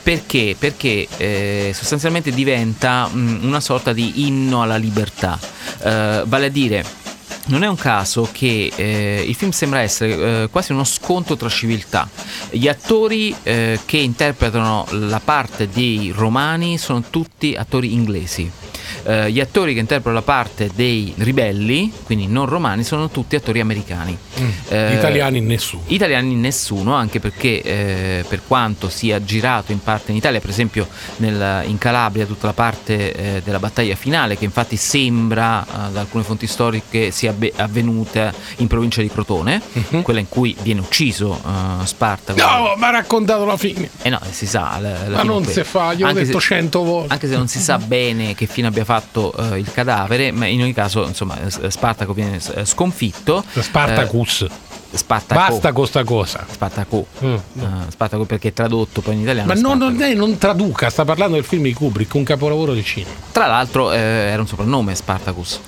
perché, 0.03 0.57
perché 0.59 1.07
eh, 1.17 1.73
sostanzialmente 1.75 2.31
diventa 2.31 3.09
mm, 3.13 3.45
una 3.45 3.61
sorta 3.61 3.93
di 3.93 4.27
inno 4.27 4.63
alla 4.63 4.77
libertà, 4.77 5.39
Eh, 5.89 6.23
vale 6.27 6.47
a 6.47 6.51
dire. 6.51 6.85
Non 7.47 7.63
è 7.63 7.67
un 7.67 7.77
caso 7.77 8.29
che 8.31 8.71
eh, 8.77 9.25
il 9.27 9.35
film 9.35 9.53
sembra 9.53 9.81
essere 9.81 10.43
eh, 10.43 10.49
quasi 10.51 10.73
uno 10.73 10.85
scontro 10.85 11.35
tra 11.35 11.49
civiltà. 11.49 12.07
Gli 12.51 12.69
attori 12.69 13.35
eh, 13.43 13.81
che 13.87 13.97
interpretano 13.97 14.87
la 14.91 15.21
parte 15.25 15.67
dei 15.67 16.13
romani 16.15 16.77
sono 16.77 17.03
tutti 17.09 17.55
attori 17.57 17.95
inglesi. 17.95 18.51
Eh, 19.05 19.31
gli 19.31 19.41
attori 19.41 19.73
che 19.75 19.81
interpretano 19.81 20.15
la 20.15 20.23
parte 20.23 20.71
dei 20.75 21.13
ribelli, 21.17 21.93
quindi 22.05 22.27
non 22.27 22.47
romani, 22.47 22.83
sono 22.85 23.09
tutti 23.11 23.37
attori 23.37 23.61
americani. 23.61 24.17
Eh, 24.69 24.95
Italiani 24.95 25.41
nessuno. 25.41 25.83
Italiani 25.87 26.35
nessuno, 26.35 26.95
anche 26.95 27.21
perché 27.21 27.63
eh, 27.63 28.25
per 28.29 28.41
quanto 28.47 28.89
sia 28.89 29.23
girato 29.23 29.73
in 29.73 29.81
parte 29.83 30.11
in 30.11 30.17
Italia, 30.17 30.41
per 30.41 30.51
esempio 30.51 30.87
nel- 31.17 31.65
in 31.67 31.79
Calabria 31.79 32.27
tutta 32.27 32.47
la 32.47 32.53
parte 32.53 33.13
eh, 33.37 33.43
della 33.45 33.59
battaglia 33.59 33.95
finale, 33.97 34.37
che 34.37 34.45
infatti 34.45 34.77
sembra 34.77 35.65
eh, 35.65 35.93
da 35.93 36.01
alcune 36.01 36.25
fonti 36.25 36.47
storiche 36.47 37.11
sia 37.11 37.31
avve- 37.31 37.53
avvenuta 37.57 38.33
in 38.57 38.67
provincia 38.67 39.01
di 39.01 39.09
Crotone, 39.09 39.61
quella 40.03 40.21
in 40.21 40.29
cui 40.29 40.55
viene 40.63 40.81
ucciso 40.81 41.41
eh, 41.45 41.87
Spartaco. 41.87 42.39
No, 42.39 42.75
ma 42.77 42.89
ha 42.89 42.91
raccontato 42.91 43.45
la 43.45 43.57
fine. 43.57 43.89
Eh 44.03 44.11
no, 44.11 44.21
si 44.31 44.47
sa. 44.47 44.79
la- 44.81 45.09
la 45.09 45.17
Ma 45.17 45.23
non 45.23 45.45
si 45.45 45.63
fa, 45.65 45.95
gliel'ho 45.95 46.09
Anche 46.09 46.25
detto 46.25 46.39
se- 46.41 46.47
cento 46.47 46.83
volte. 46.83 47.13
Anche 47.13 47.29
se 47.29 47.37
non 47.37 47.49
si 47.49 47.59
sa 47.59 47.79
bene 47.89 48.35
che 48.35 48.47
fine 48.47 48.67
abbia 48.69 48.85
fatto 48.89 49.35
eh, 49.35 49.59
il 49.59 49.71
cadavere, 49.71 50.33
ma 50.33 50.47
in 50.47 50.63
ogni 50.63 50.73
caso, 50.73 51.07
insomma, 51.07 51.37
eh, 51.39 51.71
Spartaco 51.71 52.15
viene 52.15 52.41
eh, 52.55 52.65
sconfitto. 52.65 53.45
Spartacus. 53.55 54.43
Eh, 54.43 54.51
Spartaco. 54.97 55.51
Basta 55.51 55.73
con 55.73 55.87
sta 55.87 56.05
cosa. 56.05 56.47
Spartaco. 56.51 57.07
Mm. 57.23 57.35
Eh, 57.35 57.41
Spartaco 57.91 58.25
perché 58.25 58.49
è 58.49 58.53
tradotto 58.55 59.03
poi 59.03 59.17
in 59.17 59.21
italiano. 59.21 59.47
Ma 59.47 59.57
Spartaco. 59.57 59.85
non, 59.85 59.97
lei 59.97 60.17
non 60.17 60.39
traduca, 60.39 60.89
sta 60.89 61.05
parlando 61.05 61.35
del 61.35 61.45
film 61.45 61.65
di 61.65 61.75
Kubrick, 61.75 62.15
un 62.15 62.25
capolavoro 62.25 62.73
del 62.73 62.83
cinema. 62.83 63.15
Tra 63.31 63.47
l'altro 63.47 63.93
eh, 63.93 63.99
era 63.99 64.41
un 64.41 64.49
soprannome 64.49 64.95
Spartacus. 64.95 65.61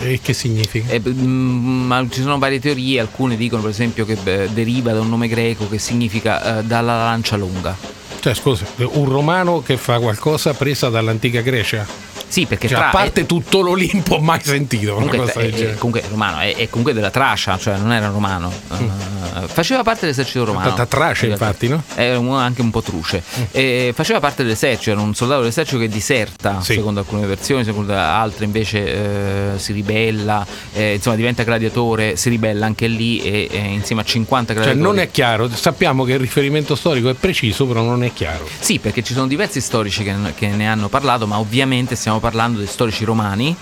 E 0.00 0.18
che 0.22 0.32
significa? 0.32 0.90
E, 0.90 1.02
mm, 1.06 1.86
ma 1.86 2.06
ci 2.08 2.22
sono 2.22 2.38
varie 2.38 2.58
teorie, 2.58 3.00
alcune 3.00 3.36
dicono 3.36 3.60
per 3.60 3.70
esempio 3.70 4.06
che 4.06 4.14
beh, 4.14 4.54
deriva 4.54 4.92
da 4.92 5.00
un 5.00 5.10
nome 5.10 5.28
greco 5.28 5.68
che 5.68 5.78
significa 5.78 6.60
eh, 6.60 6.64
dalla 6.64 6.96
lancia 6.96 7.36
lunga. 7.36 8.00
Cioè, 8.22 8.34
scusa, 8.34 8.64
un 8.76 9.08
romano 9.08 9.62
che 9.62 9.76
fa 9.76 9.98
qualcosa 9.98 10.54
presa 10.54 10.88
dall'antica 10.88 11.40
Grecia? 11.40 11.84
Sì, 12.28 12.46
perché 12.46 12.66
Cioè, 12.68 12.78
a 12.78 12.88
parte 12.88 13.26
tutto 13.26 13.60
l'Olimpo 13.60 14.18
mai 14.18 14.40
sentito 14.42 14.94
una 14.96 15.04
comunque, 15.06 15.18
cosa 15.18 15.40
del 15.40 15.52
è, 15.52 15.54
genere. 15.54 15.72
è- 15.74 15.76
comunque 15.76 16.00
è 16.02 16.08
romano, 16.08 16.38
è, 16.38 16.54
è 16.56 16.68
comunque 16.70 16.94
della 16.94 17.10
Tracia, 17.10 17.58
cioè 17.58 17.76
non 17.76 17.92
era 17.92 18.08
romano. 18.08 18.50
Eh, 18.70 19.46
faceva 19.48 19.82
parte 19.82 20.02
dell'esercito 20.02 20.44
romano. 20.44 20.72
Tanta 20.72 20.86
realtà. 20.98 21.26
infatti, 21.26 21.68
no? 21.68 21.82
Era 21.94 22.18
un- 22.18 22.34
anche 22.34 22.62
un 22.62 22.70
po' 22.70 22.80
truce. 22.80 23.22
E 23.50 23.92
faceva 23.94 24.18
parte 24.20 24.44
dell'esercito, 24.44 24.90
era 24.92 25.00
un 25.00 25.14
soldato 25.14 25.40
dell'esercito 25.40 25.78
che 25.78 25.88
diserta, 25.88 26.60
Sì. 26.62 26.74
secondo 26.74 27.00
alcune 27.00 27.26
versioni, 27.26 27.64
secondo 27.64 27.92
altre 27.94 28.46
invece 28.46 29.52
eh, 29.54 29.58
si 29.58 29.72
ribella, 29.74 30.46
eh, 30.72 30.94
insomma 30.94 31.16
diventa 31.16 31.42
gladiatore, 31.42 32.16
si 32.16 32.30
ribella 32.30 32.64
anche 32.64 32.86
lì 32.86 33.20
e, 33.20 33.48
e 33.50 33.58
insieme 33.58 34.00
a 34.00 34.04
50 34.06 34.54
Cioè, 34.54 34.62
gladiatori. 34.62 34.94
non 34.96 35.02
è 35.04 35.10
chiaro, 35.10 35.50
sappiamo 35.50 36.04
che 36.04 36.12
il 36.12 36.18
riferimento 36.20 36.74
storico 36.76 37.10
è 37.10 37.14
preciso, 37.14 37.66
però 37.66 37.82
non 37.82 38.04
è 38.04 38.11
chiaro. 38.12 38.48
Sì, 38.58 38.78
perché 38.78 39.02
ci 39.02 39.12
sono 39.14 39.26
diversi 39.26 39.60
storici 39.60 40.02
che, 40.02 40.14
che 40.34 40.48
ne 40.48 40.68
hanno 40.68 40.88
parlato, 40.88 41.26
ma 41.26 41.38
ovviamente 41.38 41.96
stiamo 41.96 42.20
parlando 42.20 42.60
di 42.60 42.66
storici 42.66 43.04
romani 43.04 43.54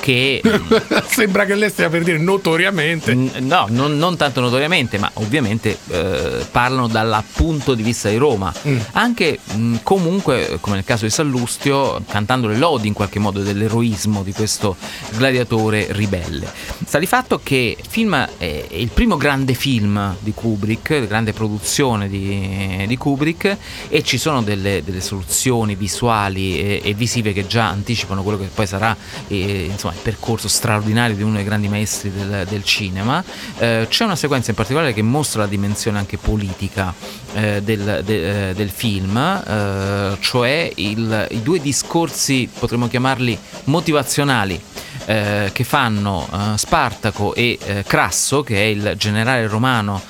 che 0.00 0.42
Sembra 1.08 1.44
che 1.44 1.54
lei 1.54 1.70
stia 1.70 1.88
per 1.88 2.02
dire 2.02 2.18
notoriamente. 2.18 3.14
N- 3.14 3.30
No, 3.40 3.66
non, 3.68 3.96
non 3.96 4.16
tanto 4.16 4.40
notoriamente, 4.40 4.98
ma 4.98 5.10
ovviamente 5.14 5.76
eh, 5.88 6.46
parlano 6.50 6.86
dal 6.86 7.22
punto 7.32 7.74
di 7.74 7.82
vista 7.82 8.08
di 8.08 8.16
Roma. 8.16 8.52
Anche 8.92 9.38
mh, 9.54 9.76
comunque, 9.82 10.58
come 10.60 10.76
nel 10.76 10.84
caso 10.84 11.04
di 11.04 11.10
Sallustio, 11.10 12.02
cantando 12.08 12.46
le 12.48 12.56
lodi 12.56 12.86
in 12.88 12.94
qualche 12.94 13.18
modo 13.18 13.40
dell'eroismo 13.40 14.22
di 14.22 14.32
questo 14.32 14.76
gladiatore 15.16 15.86
ribelle. 15.90 16.50
Sta 16.84 16.98
di 16.98 17.06
fatto 17.06 17.40
che 17.42 17.76
il 17.78 17.86
film 17.88 18.14
è 18.38 18.50
è 18.70 18.76
il 18.76 18.88
primo 18.88 19.16
grande 19.16 19.54
film 19.54 20.16
di 20.20 20.32
Kubrick, 20.32 21.06
grande 21.06 21.32
produzione 21.32 22.08
di, 22.08 22.84
di 22.86 22.96
Kubrick, 22.96 23.56
e 23.88 24.02
ci 24.02 24.18
sono 24.18 24.42
delle, 24.42 24.82
delle 24.84 25.00
soluzioni 25.00 25.74
visuali 25.74 26.58
e, 26.58 26.80
e 26.82 26.94
visive 26.94 27.32
che 27.32 27.46
già 27.46 27.68
anticipano 27.68 28.22
quello 28.22 28.38
che 28.38 28.48
poi 28.52 28.66
sarà 28.66 28.96
eh, 29.28 29.64
insomma, 29.70 29.89
il 29.92 29.98
percorso 30.02 30.48
straordinario 30.48 31.16
di 31.16 31.22
uno 31.22 31.36
dei 31.36 31.44
grandi 31.44 31.68
maestri 31.68 32.10
del, 32.12 32.46
del 32.48 32.64
cinema. 32.64 33.22
Eh, 33.58 33.86
c'è 33.88 34.04
una 34.04 34.16
sequenza 34.16 34.50
in 34.50 34.56
particolare 34.56 34.92
che 34.92 35.02
mostra 35.02 35.42
la 35.42 35.48
dimensione 35.48 35.98
anche 35.98 36.16
politica 36.18 36.92
eh, 37.34 37.62
del, 37.62 38.02
de- 38.04 38.50
eh, 38.50 38.54
del 38.54 38.70
film, 38.70 39.16
eh, 39.16 40.16
cioè 40.20 40.70
il- 40.76 41.26
i 41.30 41.42
due 41.42 41.60
discorsi, 41.60 42.48
potremmo 42.58 42.88
chiamarli 42.88 43.38
motivazionali. 43.64 44.60
eh, 45.06 45.50
che 45.52 45.64
fanno 45.64 46.28
eh, 46.32 46.58
Spartaco 46.58 47.34
e 47.34 47.58
Crasso, 47.86 48.42
che 48.42 48.56
è 48.56 48.66
il 48.66 48.94
generale 48.96 49.46
romano 49.48 50.00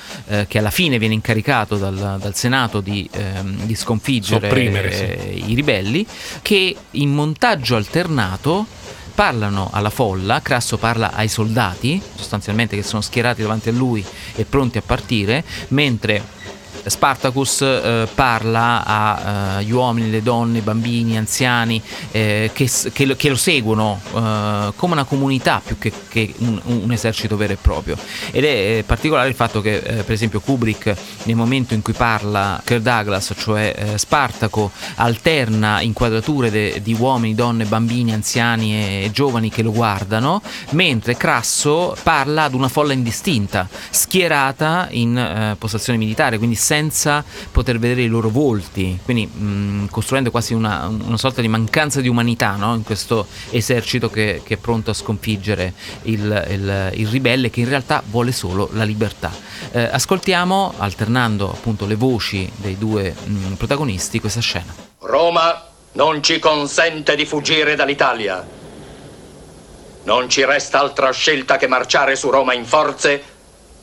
che 0.47 0.57
alla 0.59 0.69
fine 0.69 0.97
viene 0.99 1.13
incaricato 1.15 1.77
dal, 1.77 2.17
dal 2.21 2.35
Senato 2.35 2.81
di, 2.81 3.09
ehm, 3.11 3.63
di 3.65 3.75
sconfiggere 3.75 4.91
sì. 4.91 5.49
i 5.51 5.55
ribelli, 5.55 6.05
che 6.41 6.75
in 6.91 7.13
montaggio 7.13 7.75
alternato 7.75 8.65
parlano 9.13 9.69
alla 9.71 9.89
folla, 9.89 10.41
Crasso 10.41 10.77
parla 10.77 11.13
ai 11.13 11.27
soldati, 11.27 12.01
sostanzialmente 12.15 12.75
che 12.75 12.83
sono 12.83 13.01
schierati 13.01 13.41
davanti 13.41 13.69
a 13.69 13.73
lui 13.73 14.05
e 14.35 14.45
pronti 14.45 14.77
a 14.77 14.81
partire, 14.81 15.43
mentre 15.69 16.23
Spartacus 16.85 17.61
eh, 17.61 18.07
parla 18.13 19.55
agli 19.57 19.71
uomini, 19.71 20.09
le 20.09 20.23
donne, 20.23 20.59
i 20.59 20.61
bambini, 20.61 21.17
anziani 21.17 21.81
eh, 22.11 22.49
che, 22.53 22.69
che 22.91 23.09
che 23.15 23.29
lo 23.29 23.35
seguono 23.35 23.99
eh, 24.15 24.73
come 24.75 24.93
una 24.93 25.03
comunità 25.03 25.61
più 25.63 25.77
che, 25.77 25.91
che 26.07 26.33
un, 26.37 26.59
un 26.63 26.91
esercito 26.91 27.37
vero 27.37 27.53
e 27.53 27.57
proprio. 27.59 27.97
Ed 28.31 28.43
è 28.43 28.47
eh, 28.47 28.83
particolare 28.85 29.29
il 29.29 29.35
fatto 29.35 29.61
che, 29.61 29.77
eh, 29.77 30.03
per 30.03 30.11
esempio, 30.11 30.39
Kubrick, 30.39 30.95
nel 31.23 31.35
momento 31.35 31.73
in 31.73 31.81
cui 31.81 31.93
parla 31.93 32.61
Kirk 32.63 32.81
Douglas, 32.81 33.33
cioè 33.37 33.73
eh, 33.75 33.97
Spartaco, 33.97 34.71
alterna 34.95 35.81
inquadrature 35.81 36.49
de- 36.49 36.81
di 36.81 36.95
uomini, 36.97 37.35
donne, 37.35 37.65
bambini, 37.65 38.13
anziani 38.13 38.73
e, 38.73 39.03
e 39.05 39.11
giovani 39.11 39.49
che 39.49 39.61
lo 39.61 39.71
guardano, 39.71 40.41
mentre 40.71 41.15
Crasso 41.15 41.95
parla 42.03 42.43
ad 42.43 42.53
una 42.53 42.69
folla 42.69 42.93
indistinta, 42.93 43.67
schierata 43.89 44.87
in 44.91 45.17
eh, 45.17 45.55
postazione 45.57 45.99
militare, 45.99 46.37
quindi 46.37 46.55
senza 46.71 47.21
poter 47.51 47.79
vedere 47.79 48.03
i 48.03 48.07
loro 48.07 48.29
volti, 48.29 48.97
quindi 49.03 49.25
mh, 49.25 49.89
costruendo 49.89 50.31
quasi 50.31 50.53
una, 50.53 50.87
una 50.87 51.17
sorta 51.17 51.41
di 51.41 51.49
mancanza 51.49 51.99
di 51.99 52.07
umanità 52.07 52.55
no? 52.55 52.75
in 52.75 52.83
questo 52.83 53.27
esercito 53.49 54.09
che, 54.09 54.41
che 54.45 54.53
è 54.53 54.57
pronto 54.57 54.89
a 54.91 54.93
sconfiggere 54.93 55.73
il, 56.03 56.45
il- 56.49 56.89
il 56.93 57.07
ribelle 57.09 57.49
che 57.49 57.59
in 57.59 57.67
realtà 57.67 58.01
vuole 58.09 58.31
solo 58.31 58.69
la 58.71 58.85
libertà. 58.85 59.31
Eh, 59.71 59.81
ascoltiamo, 59.81 60.73
alternando 60.77 61.51
appunto 61.51 61.85
le 61.85 61.95
voci 61.95 62.49
dei 62.55 62.77
due 62.77 63.13
mh, 63.21 63.53
protagonisti, 63.55 64.21
questa 64.21 64.39
scena. 64.39 64.73
Roma 64.99 65.65
non 65.93 66.23
ci 66.23 66.39
consente 66.39 67.15
di 67.17 67.25
fuggire 67.25 67.75
dall'Italia. 67.75 68.47
Non 70.03 70.29
ci 70.29 70.45
resta 70.45 70.79
altra 70.79 71.11
scelta 71.11 71.57
che 71.57 71.67
marciare 71.67 72.15
su 72.15 72.29
Roma 72.29 72.53
in 72.53 72.63
forze 72.65 73.21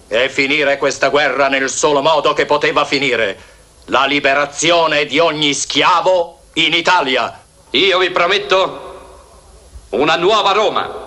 e 0.08 0.30
finire 0.30 0.78
questa 0.78 1.08
guerra 1.08 1.48
nel 1.48 1.68
solo 1.68 2.00
modo 2.00 2.32
che 2.32 2.46
poteva 2.46 2.84
finire. 2.84 3.56
La 3.86 4.04
liberazione 4.04 5.04
di 5.04 5.18
ogni 5.18 5.54
schiavo 5.54 6.40
in 6.54 6.74
Italia. 6.74 7.40
Io 7.70 7.98
vi 7.98 8.10
prometto 8.10 8.86
una 9.90 10.16
nuova 10.16 10.52
Roma, 10.52 11.06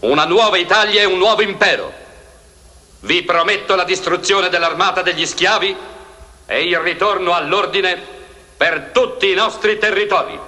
una 0.00 0.24
nuova 0.24 0.56
Italia 0.56 1.00
e 1.00 1.06
un 1.06 1.18
nuovo 1.18 1.42
impero. 1.42 1.92
Vi 3.00 3.22
prometto 3.22 3.74
la 3.74 3.84
distruzione 3.84 4.48
dell'armata 4.48 5.02
degli 5.02 5.26
schiavi 5.26 5.76
e 6.46 6.62
il 6.62 6.78
ritorno 6.78 7.32
all'ordine 7.32 7.98
per 8.56 8.90
tutti 8.92 9.30
i 9.30 9.34
nostri 9.34 9.78
territori. 9.78 10.38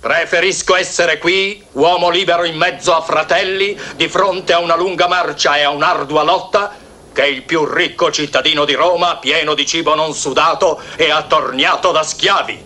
Preferisco 0.00 0.76
essere 0.76 1.18
qui, 1.18 1.62
uomo 1.72 2.08
libero 2.08 2.44
in 2.44 2.56
mezzo 2.56 2.94
a 2.94 3.02
fratelli, 3.02 3.78
di 3.96 4.08
fronte 4.08 4.54
a 4.54 4.58
una 4.58 4.74
lunga 4.74 5.06
marcia 5.06 5.58
e 5.58 5.62
a 5.62 5.68
un'ardua 5.68 6.22
lotta, 6.22 6.74
che 7.12 7.26
il 7.26 7.42
più 7.42 7.66
ricco 7.66 8.10
cittadino 8.10 8.64
di 8.64 8.72
Roma, 8.72 9.18
pieno 9.18 9.52
di 9.52 9.66
cibo 9.66 9.94
non 9.94 10.14
sudato 10.14 10.80
e 10.96 11.10
attorniato 11.10 11.90
da 11.90 12.02
schiavi. 12.02 12.64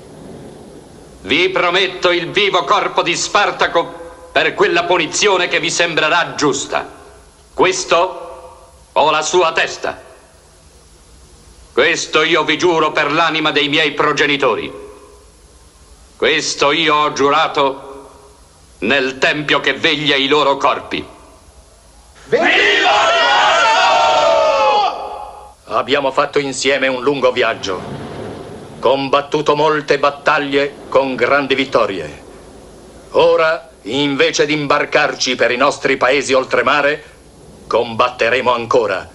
Vi 1.23 1.49
prometto 1.49 2.13
il 2.13 2.31
vivo 2.31 2.63
corpo 2.63 3.03
di 3.03 3.17
Spartaco 3.17 4.29
per 4.31 4.55
quella 4.55 4.85
punizione 4.85 5.49
che 5.49 5.59
vi 5.59 5.73
sembrerà 5.73 6.35
giusta. 6.37 6.89
Questo 7.53 8.69
o 8.93 9.11
la 9.11 9.23
sua 9.23 9.51
testa. 9.51 10.01
Questo 11.73 12.23
io 12.23 12.45
vi 12.45 12.57
giuro 12.57 12.93
per 12.93 13.11
l'anima 13.11 13.51
dei 13.51 13.69
miei 13.69 13.91
progenitori. 13.91 14.84
Questo 16.25 16.73
io 16.73 16.95
ho 16.95 17.13
giurato 17.13 18.09
nel 18.79 19.19
tempio 19.19 19.61
che 19.61 19.75
veglia 19.75 20.17
i 20.17 20.27
loro 20.27 20.57
corpi. 20.57 21.07
Abbiamo 25.65 26.11
fatto 26.13 26.39
insieme 26.39 26.87
un 26.87 27.03
lungo 27.03 27.31
viaggio, 27.31 27.79
combattuto 28.79 29.55
molte 29.55 29.99
battaglie 29.99 30.77
con 30.89 31.15
grandi 31.15 31.55
vittorie. 31.55 32.23
Ora, 33.11 33.73
invece 33.83 34.47
di 34.47 34.55
imbarcarci 34.55 35.35
per 35.35 35.51
i 35.51 35.59
nostri 35.59 35.99
paesi 35.99 36.33
oltremare, 36.33 37.05
combatteremo 37.67 38.51
ancora. 38.51 39.07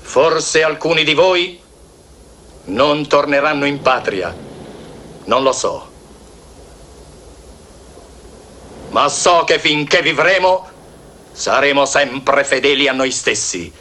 Forse 0.00 0.62
alcuni 0.62 1.02
di 1.02 1.14
voi 1.14 1.60
non 2.66 3.08
torneranno 3.08 3.64
in 3.64 3.82
patria, 3.82 4.48
non 5.24 5.42
lo 5.42 5.52
so. 5.52 5.88
Ma 8.90 9.08
so 9.08 9.44
che 9.44 9.58
finché 9.58 10.02
vivremo 10.02 10.68
saremo 11.32 11.86
sempre 11.86 12.44
fedeli 12.44 12.88
a 12.88 12.92
noi 12.92 13.10
stessi. 13.10 13.72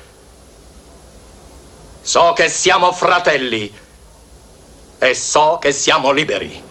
So 2.02 2.34
che 2.34 2.50
siamo 2.50 2.92
fratelli 2.92 3.74
e 5.00 5.14
so 5.16 5.58
che 5.60 5.72
siamo 5.72 6.12
liberi. 6.12 6.69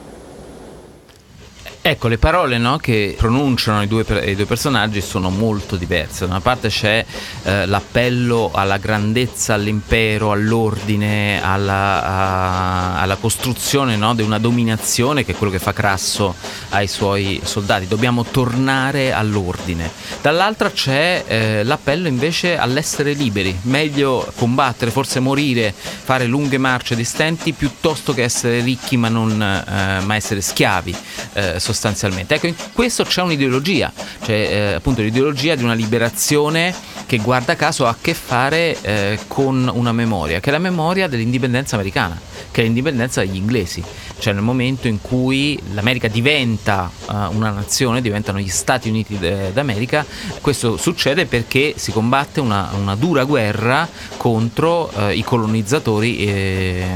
Ecco, 1.89 2.09
le 2.09 2.19
parole 2.19 2.59
no, 2.59 2.77
che 2.77 3.15
pronunciano 3.17 3.81
i 3.81 3.87
due, 3.87 4.05
i 4.27 4.35
due 4.35 4.45
personaggi 4.45 5.01
sono 5.01 5.31
molto 5.31 5.75
diverse. 5.77 6.27
Da 6.27 6.33
una 6.33 6.43
parte 6.43 6.69
c'è 6.69 7.03
eh, 7.45 7.65
l'appello 7.65 8.51
alla 8.53 8.77
grandezza, 8.77 9.55
all'impero, 9.55 10.31
all'ordine, 10.31 11.43
alla, 11.43 12.05
a- 12.05 13.01
alla 13.01 13.17
costruzione 13.17 13.97
no, 13.97 14.15
di 14.15 14.21
una 14.21 14.39
dominazione, 14.39 15.25
che 15.25 15.33
è 15.33 15.35
quello 15.35 15.51
che 15.51 15.59
fa 15.59 15.73
Crasso 15.73 16.35
ai 16.71 16.89
suoi 16.89 17.41
soldati. 17.43 17.89
Dobbiamo 17.89 18.23
tornare 18.23 19.15
all'ordine. 19.15 19.91
Dall'altra 20.21 20.71
c'è 20.71 21.25
eh, 21.27 21.65
l'appello 21.65 22.07
invece 22.07 22.59
all'essere 22.59 23.15
liberi. 23.15 23.61
Meglio 23.63 24.31
combattere, 24.37 24.91
forse 24.91 25.21
morire, 25.21 25.73
fare 25.73 26.27
lunghe 26.27 26.59
marce 26.59 26.95
di 26.95 27.05
stenti, 27.05 27.55
piuttosto 27.55 28.13
che 28.13 28.25
essere 28.25 28.61
ricchi 28.61 28.99
ma, 28.99 29.09
non, 29.09 29.41
eh, 29.41 30.01
ma 30.05 30.15
essere 30.17 30.43
schiavi. 30.43 30.95
eh, 31.33 31.59
sostanzialmente. 31.79 32.35
Ecco, 32.35 32.47
in 32.49 32.55
questo 32.73 33.05
c'è 33.05 33.23
un'ideologia, 33.23 33.93
cioè 34.25 34.35
eh, 34.35 34.73
appunto 34.75 35.01
l'ideologia 35.01 35.55
di 35.55 35.63
una 35.63 35.75
liberazione 35.75 36.75
che 37.07 37.19
guarda 37.19 37.55
caso 37.55 37.87
ha 37.87 37.91
a 37.91 37.97
che 37.99 38.15
fare 38.15 38.77
eh, 38.83 39.19
con 39.29 39.71
una 39.73 39.93
memoria, 39.93 40.41
che 40.41 40.49
è 40.51 40.53
la 40.53 40.59
memoria 40.59 41.07
dell'indipendenza 41.07 41.77
americana, 41.77 42.21
che 42.51 42.61
è 42.61 42.65
l'indipendenza 42.65 43.21
degli 43.21 43.37
inglesi, 43.37 43.83
cioè 44.19 44.33
nel 44.33 44.43
momento 44.43 44.89
in 44.89 45.01
cui 45.01 45.59
l'America 45.73 46.09
diventa 46.09 46.91
uh, 47.07 47.13
una 47.35 47.51
nazione, 47.51 48.01
diventano 48.01 48.41
gli 48.41 48.49
Stati 48.49 48.89
Uniti 48.89 49.17
d'America, 49.19 50.05
questo 50.41 50.77
succede 50.77 51.27
perché 51.27 51.75
si 51.77 51.93
combatte 51.93 52.41
una, 52.41 52.71
una 52.77 52.97
dura 52.97 53.25
guerra 53.25 53.89
contro 54.17 54.91
uh, 54.93 55.09
i 55.11 55.23
colonizzatori 55.23 56.19
eh, 56.27 56.87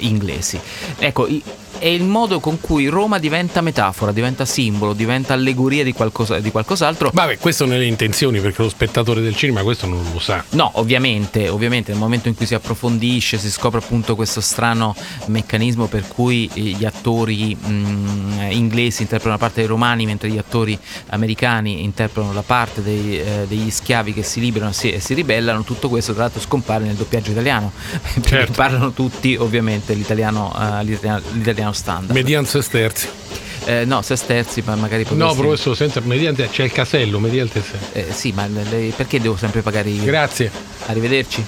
inglesi. 0.00 0.60
Ecco, 0.98 1.26
i, 1.26 1.42
è 1.80 1.86
il 1.86 2.04
modo 2.04 2.40
con 2.40 2.60
cui 2.60 2.86
Roma 2.88 3.18
diventa 3.18 3.62
metafora, 3.62 4.12
diventa 4.12 4.44
simbolo, 4.44 4.92
diventa 4.92 5.32
allegoria 5.32 5.82
di, 5.82 5.94
qualcosa, 5.94 6.38
di 6.38 6.50
qualcos'altro. 6.50 7.10
Vabbè, 7.12 7.38
questo 7.38 7.64
nelle 7.64 7.86
intenzioni, 7.86 8.38
perché 8.40 8.62
lo 8.62 8.68
spettatore 8.68 9.22
del 9.22 9.34
cinema 9.34 9.62
questo 9.62 9.86
non 9.86 10.04
lo 10.12 10.18
sa. 10.18 10.44
No, 10.50 10.70
ovviamente, 10.74 11.48
ovviamente 11.48 11.90
nel 11.90 11.98
momento 11.98 12.28
in 12.28 12.34
cui 12.34 12.44
si 12.44 12.54
approfondisce, 12.54 13.38
si 13.38 13.50
scopre 13.50 13.78
appunto 13.78 14.14
questo 14.14 14.42
strano 14.42 14.94
meccanismo 15.26 15.86
per 15.86 16.06
cui 16.06 16.50
gli 16.52 16.84
attori 16.84 17.56
mh, 17.56 18.48
inglesi 18.50 19.02
interpretano 19.02 19.32
la 19.32 19.38
parte 19.38 19.60
dei 19.60 19.68
romani, 19.68 20.04
mentre 20.04 20.28
gli 20.28 20.38
attori 20.38 20.78
americani 21.08 21.82
interpretano 21.82 22.34
la 22.34 22.42
parte 22.42 22.82
dei, 22.82 23.18
eh, 23.18 23.46
degli 23.48 23.70
schiavi 23.70 24.12
che 24.12 24.22
si 24.22 24.40
liberano 24.40 24.70
e 24.70 24.74
si, 24.74 24.90
e 24.92 25.00
si, 25.00 25.14
ribellano, 25.14 25.64
tutto 25.64 25.88
questo 25.88 26.12
tra 26.12 26.24
l'altro 26.24 26.42
scompare 26.42 26.84
nel 26.84 26.94
doppiaggio 26.94 27.30
italiano, 27.30 27.72
certo. 28.20 28.52
parlano 28.52 28.92
tutti 28.92 29.34
ovviamente 29.36 29.94
l'italiano, 29.94 30.52
uh, 30.54 30.84
l'italiano, 30.84 31.22
l'italiano 31.32 31.69
standard. 31.72 32.12
Mediante 32.12 32.50
sesterzi. 32.50 33.08
Eh, 33.64 33.84
no, 33.84 34.02
sesterzi, 34.02 34.62
ma 34.64 34.74
magari 34.74 35.04
potresti... 35.04 35.34
No, 35.34 35.34
professore, 35.34 35.76
senza 35.76 36.00
mediante 36.02 36.48
c'è 36.48 36.64
il 36.64 36.72
casello, 36.72 37.18
mediante 37.18 37.62
eh, 37.92 38.06
sì, 38.10 38.32
ma 38.32 38.46
lei, 38.46 38.90
perché 38.90 39.20
devo 39.20 39.36
sempre 39.36 39.62
pagare 39.62 39.90
io? 39.90 40.04
Grazie. 40.04 40.50
Arrivederci. 40.86 41.44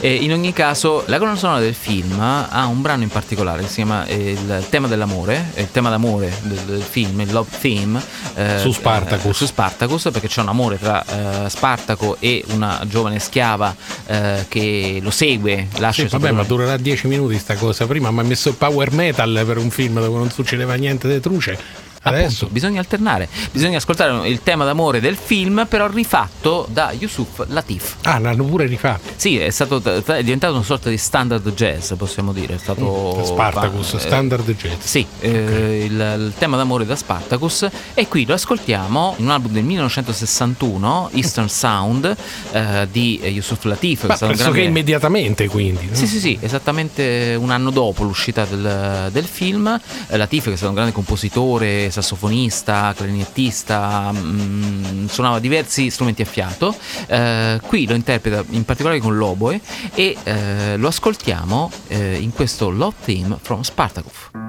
E 0.00 0.14
in 0.14 0.32
ogni 0.32 0.52
caso, 0.52 1.02
la 1.06 1.18
colonna 1.18 1.36
sonora 1.36 1.60
del 1.60 1.74
film 1.74 2.18
ha 2.20 2.66
un 2.66 2.80
brano 2.80 3.02
in 3.02 3.08
particolare 3.08 3.62
che 3.62 3.68
si 3.68 3.74
chiama 3.76 4.06
eh, 4.06 4.30
Il 4.30 4.66
tema 4.68 4.86
dell'amore, 4.86 5.52
il 5.56 5.70
tema 5.70 5.90
d'amore 5.90 6.32
del, 6.42 6.58
del 6.58 6.82
film, 6.82 7.20
il 7.20 7.32
love 7.32 7.50
theme. 7.60 8.00
Eh, 8.34 8.58
su 8.58 8.72
Spartacus. 8.72 9.30
Eh, 9.30 9.34
su 9.34 9.46
Spartacus, 9.46 10.08
perché 10.12 10.28
c'è 10.28 10.40
un 10.40 10.48
amore 10.48 10.78
tra 10.78 11.44
eh, 11.44 11.48
Spartaco 11.50 12.16
e 12.20 12.44
una 12.48 12.82
giovane 12.86 13.18
schiava 13.18 13.74
eh, 14.06 14.44
che 14.48 14.98
lo 15.02 15.10
segue. 15.10 15.68
Lascia 15.78 16.02
sì, 16.02 16.08
vabbè, 16.08 16.30
ma 16.30 16.42
durerà 16.42 16.76
dieci 16.76 17.06
minuti 17.06 17.38
sta 17.38 17.54
cosa. 17.56 17.86
Prima 17.86 18.10
mi 18.10 18.20
ha 18.20 18.22
messo 18.22 18.54
power 18.54 18.92
metal 18.92 19.42
per 19.46 19.58
un 19.58 19.70
film 19.70 20.00
dove 20.00 20.18
non 20.18 20.30
succedeva 20.30 20.74
niente 20.74 21.08
di 21.08 21.20
truce. 21.20 21.58
Adesso 22.06 22.44
Appunto, 22.44 22.54
bisogna 22.54 22.78
alternare, 22.78 23.28
bisogna 23.50 23.78
ascoltare 23.78 24.28
il 24.28 24.40
tema 24.42 24.64
d'amore 24.64 25.00
del 25.00 25.16
film, 25.16 25.66
però 25.68 25.88
rifatto 25.88 26.66
da 26.70 26.92
Yusuf 26.96 27.44
Latif. 27.48 27.96
Ah, 28.02 28.18
l'hanno 28.18 28.44
pure 28.44 28.66
rifatto? 28.66 29.10
Sì, 29.16 29.38
è, 29.38 29.50
stato, 29.50 29.82
è 29.82 30.22
diventato 30.22 30.54
una 30.54 30.62
sorta 30.62 30.88
di 30.88 30.98
standard 30.98 31.52
jazz, 31.52 31.92
possiamo 31.94 32.32
dire. 32.32 32.54
È 32.54 32.58
stato 32.58 33.16
mm, 33.18 33.22
Spartacus, 33.24 33.94
eh, 33.94 33.98
standard 33.98 34.48
jazz. 34.52 34.78
Sì, 34.78 35.04
okay. 35.18 35.30
eh, 35.30 35.84
il, 35.84 35.92
il, 35.92 36.32
tema 36.38 36.56
d'amore 36.56 36.86
da 36.86 36.94
Spartacus. 36.94 37.68
E 37.94 38.06
qui 38.06 38.24
lo 38.24 38.34
ascoltiamo 38.34 39.14
in 39.18 39.24
un 39.24 39.30
album 39.32 39.52
del 39.52 39.64
1961, 39.64 41.10
Eastern 41.14 41.48
Sound, 41.48 42.16
eh, 42.52 42.86
di 42.90 43.20
Yusuf 43.24 43.64
Latif. 43.64 44.02
Ma 44.02 44.16
penso 44.16 44.26
grande... 44.26 44.58
che 44.60 44.64
immediatamente, 44.64 45.48
quindi. 45.48 45.88
Sì, 45.90 46.06
sì, 46.06 46.20
sì, 46.20 46.38
esattamente 46.40 47.36
un 47.38 47.50
anno 47.50 47.70
dopo 47.70 48.04
l'uscita 48.04 48.44
del, 48.44 49.08
del 49.10 49.24
film. 49.24 49.80
Eh, 50.06 50.16
Latif, 50.16 50.44
che 50.44 50.52
è 50.52 50.56
stato 50.56 50.68
un 50.68 50.76
grande 50.76 50.92
compositore 50.92 51.90
sassofonista, 52.00 52.92
clarinettista, 52.96 54.10
mh, 54.12 54.18
mm, 54.18 55.06
suonava 55.06 55.38
diversi 55.38 55.90
strumenti 55.90 56.22
a 56.22 56.26
fiato. 56.26 56.76
Eh, 57.06 57.60
qui 57.66 57.86
lo 57.86 57.94
interpreta 57.94 58.44
in 58.50 58.64
particolare 58.64 59.00
con 59.00 59.16
l'oboe 59.16 59.60
e 59.94 60.16
eh, 60.22 60.76
lo 60.76 60.88
ascoltiamo 60.88 61.70
eh, 61.88 62.16
in 62.16 62.32
questo 62.32 62.70
Love 62.70 62.96
Theme 63.04 63.38
from 63.40 63.62
Spartacus. 63.62 64.45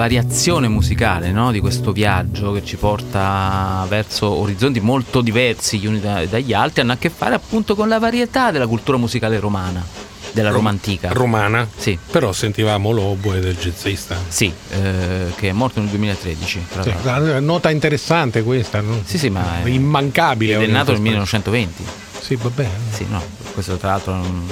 Variazione 0.00 0.66
musicale 0.66 1.30
no? 1.30 1.52
di 1.52 1.60
questo 1.60 1.92
viaggio 1.92 2.52
che 2.52 2.64
ci 2.64 2.76
porta 2.76 3.84
verso 3.86 4.30
orizzonti 4.30 4.80
molto 4.80 5.20
diversi 5.20 5.78
gli 5.78 5.84
uni 5.86 6.00
da- 6.00 6.24
dagli 6.24 6.54
altri 6.54 6.80
hanno 6.80 6.92
a 6.92 6.96
che 6.96 7.10
fare 7.10 7.34
appunto 7.34 7.74
con 7.74 7.86
la 7.86 7.98
varietà 7.98 8.50
della 8.50 8.66
cultura 8.66 8.96
musicale 8.96 9.38
romana, 9.38 9.84
della 10.32 10.48
Rom- 10.48 10.56
Roma 10.58 10.70
antica. 10.70 11.10
Romana? 11.12 11.68
Sì. 11.76 11.98
Però 12.10 12.32
sentivamo 12.32 12.92
l'oboe 12.92 13.40
del 13.40 13.54
jazzista. 13.56 14.16
Sì, 14.26 14.50
eh, 14.70 15.32
che 15.36 15.50
è 15.50 15.52
morto 15.52 15.80
nel 15.80 15.90
2013. 15.90 16.64
Tra 16.72 16.82
Sì, 16.82 16.92
nota 17.44 17.68
interessante 17.70 18.42
questa, 18.42 18.80
no? 18.80 19.02
Sì, 19.04 19.18
sì, 19.18 19.28
ma 19.28 19.62
è- 19.62 19.68
immancabile. 19.68 20.54
Ed 20.54 20.62
è 20.62 20.66
nato 20.66 20.92
nel 20.92 21.00
ovviamente. 21.00 21.42
1920. 21.42 21.84
Sì, 22.20 22.36
va 22.36 22.48
bene. 22.48 22.70
Sì, 22.90 23.04
no, 23.10 23.22
questo 23.52 23.76
tra 23.76 23.90
l'altro 23.90 24.14
è 24.14 24.16
un 24.16 24.42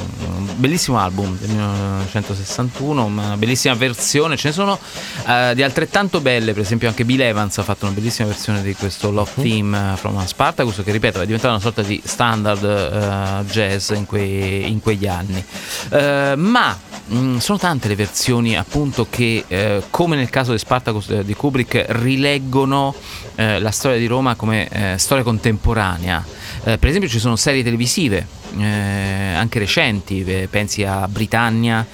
bellissimo 0.59 0.99
album 0.99 1.37
del 1.39 1.49
1961, 1.51 3.05
una 3.05 3.37
bellissima 3.37 3.75
versione, 3.75 4.37
ce 4.37 4.49
ne 4.49 4.55
sono 4.55 4.79
eh, 5.27 5.53
di 5.55 5.63
altrettanto 5.63 6.21
belle, 6.21 6.53
per 6.53 6.63
esempio 6.63 6.89
anche 6.89 7.05
Bill 7.05 7.21
Evans 7.21 7.59
ha 7.59 7.63
fatto 7.63 7.87
una 7.87 7.95
bellissima 7.95 8.29
versione 8.29 8.63
di 8.63 8.75
questo 8.75 9.11
Love 9.11 9.31
Theme 9.37 9.93
eh, 9.93 9.97
from 9.97 10.25
Spartacus 10.25 10.83
che 10.85 10.93
ripeto 10.93 11.21
è 11.21 11.25
diventata 11.25 11.53
una 11.53 11.63
sorta 11.63 11.83
di 11.83 12.01
standard 12.05 12.65
eh, 12.65 13.51
jazz 13.51 13.91
in, 13.91 14.07
quei- 14.07 14.69
in 14.69 14.81
quegli 14.81 15.07
anni. 15.07 15.43
Eh, 15.91 16.35
ma 16.37 16.77
mh, 17.07 17.37
sono 17.39 17.59
tante 17.59 17.89
le 17.89 17.97
versioni 17.97 18.57
appunto 18.57 19.07
che 19.09 19.45
come 19.91 20.17
nel 20.17 20.31
caso 20.31 20.53
di 20.53 20.59
Spartacus 20.59 21.21
di 21.21 21.35
Kubrick 21.35 21.87
rileggono 21.89 22.95
la 23.37 23.71
storia 23.71 23.99
di 23.99 24.07
Roma 24.07 24.35
come 24.35 24.97
storia 24.99 25.23
contemporanea. 25.23 26.25
Eh, 26.65 26.79
per 26.79 26.89
esempio 26.89 27.09
ci 27.09 27.19
sono 27.19 27.37
serie 27.37 27.63
televisive, 27.63 28.27
eh, 28.59 28.65
anche 28.65 29.59
recenti, 29.59 30.25
eh, 30.25 30.49
pensi 30.51 30.85
a 30.85 31.07
Britannia, 31.09 31.87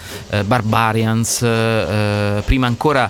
Barbarians, 0.44 1.38
prima 2.44 2.66
ancora 2.66 3.08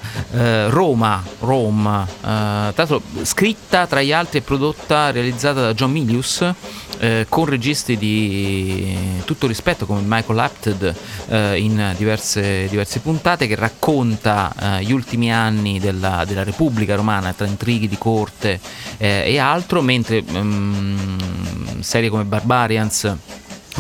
Roma, 0.69 1.23
Rome, 1.41 2.07
tra 2.21 2.73
l'altro 2.75 3.03
scritta 3.23 3.87
tra 3.87 4.03
gli 4.03 4.13
altri 4.13 4.39
e 4.39 4.43
prodotta, 4.43 5.11
realizzata 5.11 5.61
da 5.61 5.75
John 5.75 5.93
Milius. 5.93 6.45
Eh, 7.05 7.27
con 7.29 7.45
registi 7.45 7.99
di 7.99 8.97
tutto 9.27 9.47
rispetto 9.47 9.85
come 9.85 10.01
Michael 10.05 10.39
Apted 10.39 10.95
eh, 11.29 11.59
in 11.61 11.95
diverse, 11.99 12.67
diverse 12.69 13.01
puntate 13.01 13.47
che 13.47 13.55
racconta 13.55 14.53
eh, 14.59 14.85
gli 14.85 14.93
ultimi 14.93 15.31
anni 15.31 15.79
della, 15.79 16.25
della 16.27 16.45
Repubblica 16.45 16.95
Romana 16.95 17.35
tra 17.35 17.47
intrighi 17.47 17.89
di 17.89 17.99
corte 17.99 18.59
eh, 18.97 19.25
e 19.27 19.39
altro 19.39 19.83
mentre 19.83 20.23
mm, 20.23 21.81
serie 21.81 22.09
come 22.09 22.25
Barbarians 22.25 23.15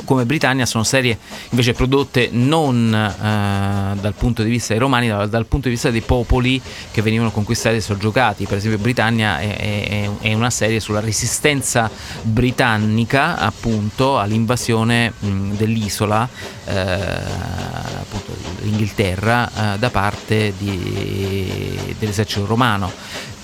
come 0.05 0.25
Britannia 0.25 0.67
sono 0.67 0.83
serie 0.85 1.19
invece 1.51 1.73
prodotte 1.73 2.29
non 2.33 2.93
eh, 2.93 4.01
dal 4.01 4.15
punto 4.17 4.43
di 4.43 4.51
vista 4.51 4.73
dei 4.73 4.79
romani, 4.81 5.09
ma 5.09 5.27
dal 5.27 5.47
punto 5.47 5.69
di 5.69 5.75
vista 5.75 5.91
dei 5.91 6.01
popoli 6.01 6.61
che 6.91 7.03
venivano 7.03 7.31
conquistati 7.31 7.77
e 7.77 7.81
soggiogati. 7.81 8.47
Per 8.47 8.57
esempio, 8.59 8.79
Britannia 8.79 9.39
è, 9.39 9.57
è- 9.57 10.11
è 10.21 10.33
una 10.35 10.51
serie 10.51 10.81
sulla 10.81 11.01
resistenza 11.01 11.91
britannica 12.23 13.37
appunto 13.39 14.19
all'invasione 14.19 15.13
mh, 15.19 15.53
dell'isola, 15.55 16.29
eh, 16.67 16.73
appunto 16.73 18.35
l'Inghilterra, 18.63 19.75
eh, 19.75 19.79
da 19.79 19.91
parte 19.91 20.53
di- 20.59 21.95
dell'esercito 21.99 22.47
romano 22.47 22.91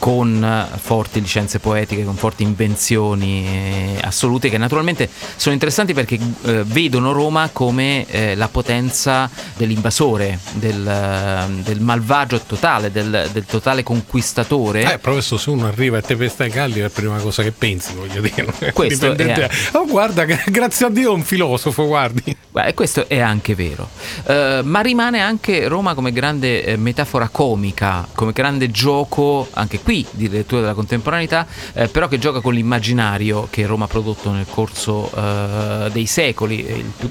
con 0.01 0.67
forti 0.81 1.21
licenze 1.21 1.59
poetiche, 1.61 2.05
con 2.05 2.17
forti 2.17 2.43
invenzioni 2.43 3.47
eh, 3.47 4.01
assolute 4.03 4.49
che 4.49 4.57
naturalmente 4.57 5.09
sono 5.37 5.53
interessanti 5.53 5.93
perché 5.93 6.19
eh, 6.47 6.63
vedono 6.65 7.13
Roma 7.13 7.51
come 7.53 8.07
eh, 8.09 8.35
la 8.35 8.49
potenza 8.49 9.29
dell'invasore, 9.59 10.39
del, 10.55 10.89
eh, 10.89 11.63
del 11.63 11.81
malvagio 11.81 12.41
totale, 12.41 12.91
del, 12.91 13.29
del 13.31 13.45
totale 13.45 13.83
conquistatore. 13.83 14.95
Eh, 14.95 14.99
però 14.99 15.13
adesso 15.13 15.37
se 15.37 15.51
uno 15.51 15.67
arriva 15.67 15.99
e 15.99 16.01
te 16.01 16.17
pesta 16.17 16.47
i 16.47 16.51
calli 16.51 16.79
è 16.79 16.83
la 16.83 16.89
prima 16.91 17.19
cosa 17.19 17.43
che 17.43 17.53
pensi, 17.53 17.93
voglio 17.95 18.23
dire. 18.23 18.73
Questo 18.73 19.13
è- 19.15 19.49
Oh, 19.73 19.85
guarda, 19.87 20.25
gra- 20.25 20.43
grazie 20.47 20.87
a 20.87 20.89
Dio 20.89 21.11
è 21.11 21.15
un 21.15 21.25
filosofo, 21.25 21.87
guardi. 21.87 22.35
Beh, 22.51 22.69
e 22.69 22.75
questo 22.75 23.07
è 23.07 23.19
anche 23.21 23.55
vero, 23.55 23.89
Eh, 24.25 24.61
ma 24.65 24.81
rimane 24.81 25.21
anche 25.21 25.69
Roma 25.69 25.93
come 25.95 26.11
grande 26.11 26.75
metafora 26.79 27.29
comica, 27.29 28.09
come 28.15 28.33
grande 28.33 28.71
gioco, 28.71 29.47
anche 29.53 29.79
qui 29.81 29.90
di 30.11 30.29
lettura 30.29 30.61
della 30.61 30.75
contemporaneità, 30.75 31.47
eh, 31.73 31.89
però 31.89 32.07
che 32.07 32.19
gioca 32.19 32.41
con 32.41 32.55
l'immaginario 32.55 33.49
che 33.51 33.67
Roma 33.67 33.87
ha 33.87 33.89
prodotto 33.89 34.31
nel 34.31 34.47
corso 34.49 35.11
eh, 35.13 35.91
dei 35.93 36.07
secoli, 36.07 36.65
il 36.65 36.93
più 36.97 37.11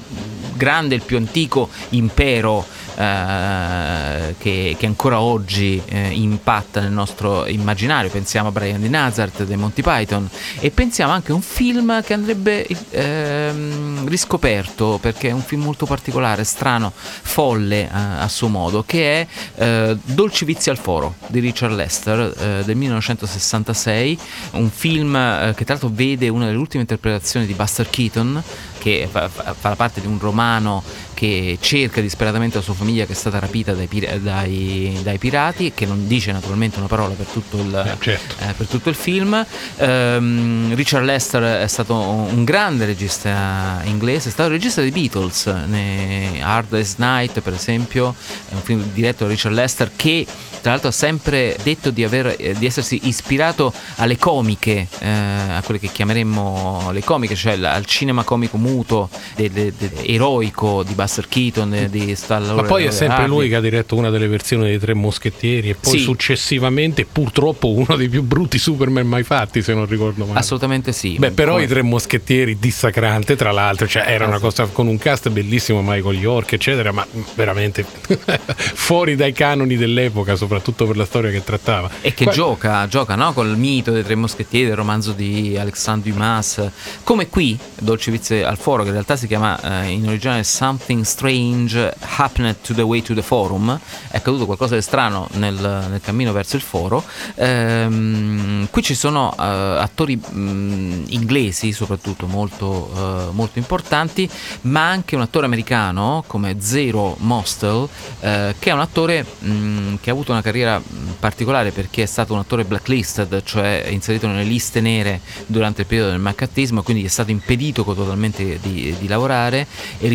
grande, 0.54 0.94
il 0.94 1.02
più 1.02 1.16
antico 1.16 1.68
impero 1.90 2.66
eh, 2.96 4.34
che, 4.38 4.76
che 4.78 4.86
ancora 4.86 5.20
oggi 5.20 5.80
eh, 5.86 6.08
impatta 6.08 6.80
nel 6.80 6.92
nostro 6.92 7.46
immaginario. 7.46 8.10
Pensiamo 8.10 8.48
a 8.48 8.52
Brian 8.52 8.80
di 8.80 8.88
Nazareth 8.88 9.44
dei 9.44 9.56
Monty 9.56 9.82
Python 9.82 10.28
e 10.58 10.70
pensiamo 10.70 11.12
anche 11.12 11.32
a 11.32 11.34
un 11.34 11.42
film 11.42 12.02
che 12.02 12.12
andrebbe 12.14 12.66
ehm, 12.90 14.08
riscoperto 14.08 14.98
perché 15.00 15.28
è 15.28 15.32
un 15.32 15.42
film 15.42 15.62
molto 15.62 15.86
particolare, 15.86 16.44
strano, 16.44 16.92
folle 16.94 17.82
eh, 17.82 17.88
a 17.92 18.28
suo 18.28 18.48
modo, 18.48 18.84
che 18.86 19.20
è 19.20 19.26
eh, 19.62 19.96
Dolci 20.02 20.44
vizi 20.44 20.70
al 20.70 20.78
foro 20.78 21.14
di 21.26 21.40
Richard 21.40 21.74
Lester 21.74 22.34
eh, 22.38 22.64
del 22.64 22.76
1966, 22.76 24.18
un 24.52 24.70
film 24.70 25.12
che 25.54 25.64
tra 25.64 25.74
l'altro 25.74 25.90
vede 25.92 26.28
una 26.28 26.46
delle 26.46 26.58
ultime 26.58 26.82
interpretazioni 26.82 27.46
di 27.46 27.54
Buster 27.54 27.88
Keaton 27.88 28.42
che 28.80 29.08
fa, 29.10 29.28
fa- 29.28 29.54
fa 29.54 29.76
parte 29.76 30.00
di 30.00 30.06
un 30.06 30.18
romano 30.18 30.82
che 31.20 31.58
cerca 31.60 32.00
disperatamente 32.00 32.56
la 32.56 32.62
sua 32.62 32.72
famiglia 32.72 33.04
che 33.04 33.12
è 33.12 33.14
stata 33.14 33.38
rapita 33.38 33.74
dai, 33.74 33.86
dai- 34.22 34.98
dai 35.02 35.18
pirati 35.18 35.70
che 35.74 35.84
non 35.84 36.06
dice 36.06 36.32
naturalmente 36.32 36.78
una 36.78 36.88
parola 36.88 37.12
per 37.12 37.26
tutto 37.26 37.58
il, 37.58 37.74
Eh, 37.74 38.02
certo. 38.02 38.36
eh, 38.42 38.54
per 38.54 38.66
tutto 38.66 38.88
il 38.88 38.94
film. 38.94 39.44
Ehm, 39.76 40.74
Richard 40.74 41.04
Lester 41.04 41.60
è 41.62 41.66
stato 41.66 41.94
un 41.94 42.42
grande 42.44 42.86
regista 42.86 43.82
inglese, 43.84 44.30
è 44.30 44.32
stato 44.32 44.48
regista 44.48 44.80
dei 44.80 44.92
Beatles, 44.92 45.44
ne- 45.66 46.40
Hard 46.42 46.68
Day's 46.70 46.94
Night 46.96 47.40
per 47.40 47.52
esempio, 47.52 48.14
è 48.48 48.54
un 48.54 48.62
film 48.62 48.82
diretto 48.94 49.24
da 49.24 49.30
Richard 49.30 49.54
Lester 49.54 49.90
che 49.94 50.26
tra 50.62 50.72
l'altro 50.72 50.88
ha 50.88 50.92
sempre 50.92 51.56
detto 51.62 51.90
di, 51.90 52.02
aver, 52.04 52.34
eh, 52.38 52.54
di 52.58 52.64
essersi 52.66 53.00
ispirato 53.04 53.72
alle 53.96 54.16
comiche, 54.18 54.86
eh, 55.00 55.08
a 55.08 55.62
quelle 55.64 55.80
che 55.80 55.88
chiameremmo 55.88 56.90
le 56.92 57.02
comiche, 57.04 57.34
cioè 57.34 57.58
al- 57.62 57.84
cinema 57.86 58.24
comico 58.24 58.56
muto, 58.58 59.08
de- 59.36 59.50
de- 59.50 59.72
de- 59.76 59.90
eroico 60.04 60.82
di 60.82 60.92
Buster 61.10 61.26
Keaton, 61.28 61.88
di 61.90 62.14
Stallone. 62.14 62.62
Ma 62.62 62.68
poi 62.68 62.84
è 62.84 62.90
sempre 62.92 63.22
Hardy. 63.24 63.28
lui 63.30 63.48
che 63.48 63.56
ha 63.56 63.60
diretto 63.60 63.96
una 63.96 64.10
delle 64.10 64.28
versioni 64.28 64.64
dei 64.66 64.78
Tre 64.78 64.94
Moschettieri 64.94 65.70
e 65.70 65.74
poi 65.74 65.98
Sì. 65.98 66.04
successivamente 66.04 67.04
purtroppo 67.04 67.68
uno 67.72 67.96
dei 67.96 68.08
più 68.08 68.22
brutti 68.22 68.58
Superman 68.58 69.08
mai 69.08 69.24
fatti, 69.24 69.60
se 69.60 69.74
non 69.74 69.86
ricordo 69.86 70.24
male. 70.24 70.38
Assolutamente 70.38 70.92
sì. 70.92 71.16
Beh, 71.18 71.32
però 71.32 71.52
Come- 71.54 71.64
i 71.64 71.66
Tre 71.66 71.82
Moschettieri 71.82 72.58
dissacrante, 72.60 73.34
tra 73.34 73.50
l'altro, 73.50 73.88
cioè 73.88 74.04
era 74.06 74.26
una 74.26 74.38
cosa 74.38 74.66
con 74.66 74.86
un 74.86 74.98
cast 74.98 75.28
bellissimo, 75.30 75.82
Michael 75.82 76.16
York, 76.18 76.52
eccetera, 76.52 76.92
ma 76.92 77.04
veramente 77.34 77.84
fuori 78.44 79.16
dai 79.16 79.32
canoni 79.32 79.76
dell'epoca, 79.76 80.36
soprattutto 80.36 80.86
per 80.86 80.96
la 80.96 81.04
storia 81.06 81.30
che 81.32 81.42
trattava. 81.42 81.90
E 82.02 82.14
che 82.14 82.24
Qua- 82.24 82.32
gioca, 82.32 82.86
gioca 82.86 83.16
no? 83.16 83.32
col 83.32 83.56
mito 83.58 83.90
dei 83.90 84.04
tre 84.04 84.14
moschettieri, 84.14 84.66
del 84.68 84.76
romanzo 84.76 85.10
di 85.10 85.56
Alexandre 85.58 86.08
Dumas, 86.12 86.70
come 87.02 87.28
qui, 87.28 87.58
Dolce 87.80 88.12
Vize 88.12 88.44
al 88.44 88.56
Foro, 88.58 88.82
che 88.82 88.88
in 88.88 88.94
realtà 88.94 89.16
si 89.16 89.26
chiama 89.26 89.82
eh, 89.82 89.88
in 89.88 90.06
originale 90.06 90.44
Something 90.44 90.99
Strange 91.04 91.94
Happened 92.16 92.56
to 92.62 92.74
the 92.74 92.82
Way 92.82 93.02
to 93.02 93.14
the 93.14 93.22
Forum, 93.22 93.78
è 94.08 94.16
accaduto 94.16 94.46
qualcosa 94.46 94.74
di 94.74 94.82
strano 94.82 95.28
nel, 95.32 95.54
nel 95.54 96.00
cammino 96.00 96.32
verso 96.32 96.56
il 96.56 96.62
foro. 96.62 97.04
Ehm, 97.36 98.68
qui 98.70 98.82
ci 98.82 98.94
sono 98.94 99.32
eh, 99.32 99.42
attori 99.42 100.16
mh, 100.16 101.04
inglesi 101.08 101.72
soprattutto 101.72 102.26
molto, 102.26 102.90
eh, 102.94 103.32
molto 103.32 103.58
importanti, 103.58 104.28
ma 104.62 104.88
anche 104.88 105.16
un 105.16 105.22
attore 105.22 105.46
americano 105.46 106.24
come 106.26 106.56
Zero 106.60 107.16
Mostel, 107.20 107.88
eh, 108.20 108.54
che 108.58 108.70
è 108.70 108.72
un 108.72 108.80
attore 108.80 109.24
mh, 109.24 109.96
che 110.00 110.10
ha 110.10 110.12
avuto 110.12 110.32
una 110.32 110.42
carriera 110.42 110.78
mh, 110.78 111.14
particolare 111.18 111.70
perché 111.70 112.02
è 112.02 112.06
stato 112.06 112.32
un 112.32 112.38
attore 112.40 112.64
blacklisted, 112.64 113.42
cioè 113.44 113.86
inserito 113.90 114.26
nelle 114.26 114.44
liste 114.44 114.80
nere 114.80 115.20
durante 115.46 115.82
il 115.82 115.86
periodo 115.86 116.10
del 116.10 116.20
maccartismo, 116.20 116.82
quindi 116.82 117.04
è 117.04 117.08
stato 117.08 117.30
impedito 117.30 117.84
totalmente 117.84 118.58
di, 118.60 118.94
di 118.98 119.08
lavorare 119.08 119.66
e 119.98 120.08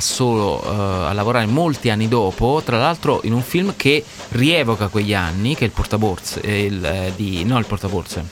solo 0.00 0.62
eh, 0.62 0.68
a 1.08 1.12
lavorare 1.12 1.46
molti 1.46 1.90
anni 1.90 2.08
dopo, 2.08 2.60
tra 2.64 2.78
l'altro 2.78 3.20
in 3.24 3.32
un 3.32 3.42
film 3.42 3.74
che 3.76 4.04
rievoca 4.30 4.88
quegli 4.88 5.14
anni, 5.14 5.54
che 5.54 5.60
è 5.62 5.64
il 5.66 5.72
portaborse, 5.72 6.40
eh, 6.40 6.64
il, 6.64 6.84
eh, 6.84 7.12
di, 7.16 7.44
no 7.44 7.58
il 7.58 7.66
portaborse. 7.66 8.24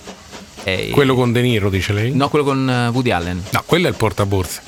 è- 0.65 0.89
Quello 0.91 1.15
con 1.15 1.33
De 1.33 1.41
Niro, 1.41 1.71
dice 1.71 1.93
lei? 1.93 2.13
No, 2.15 2.29
quello 2.29 2.45
con 2.45 2.69
eh, 2.69 2.89
Woody 2.89 3.11
Allen. 3.11 3.43
No, 3.51 3.63
quello 3.65 3.87
è 3.87 3.91
il 3.91 3.97
portaborse. 3.97 4.63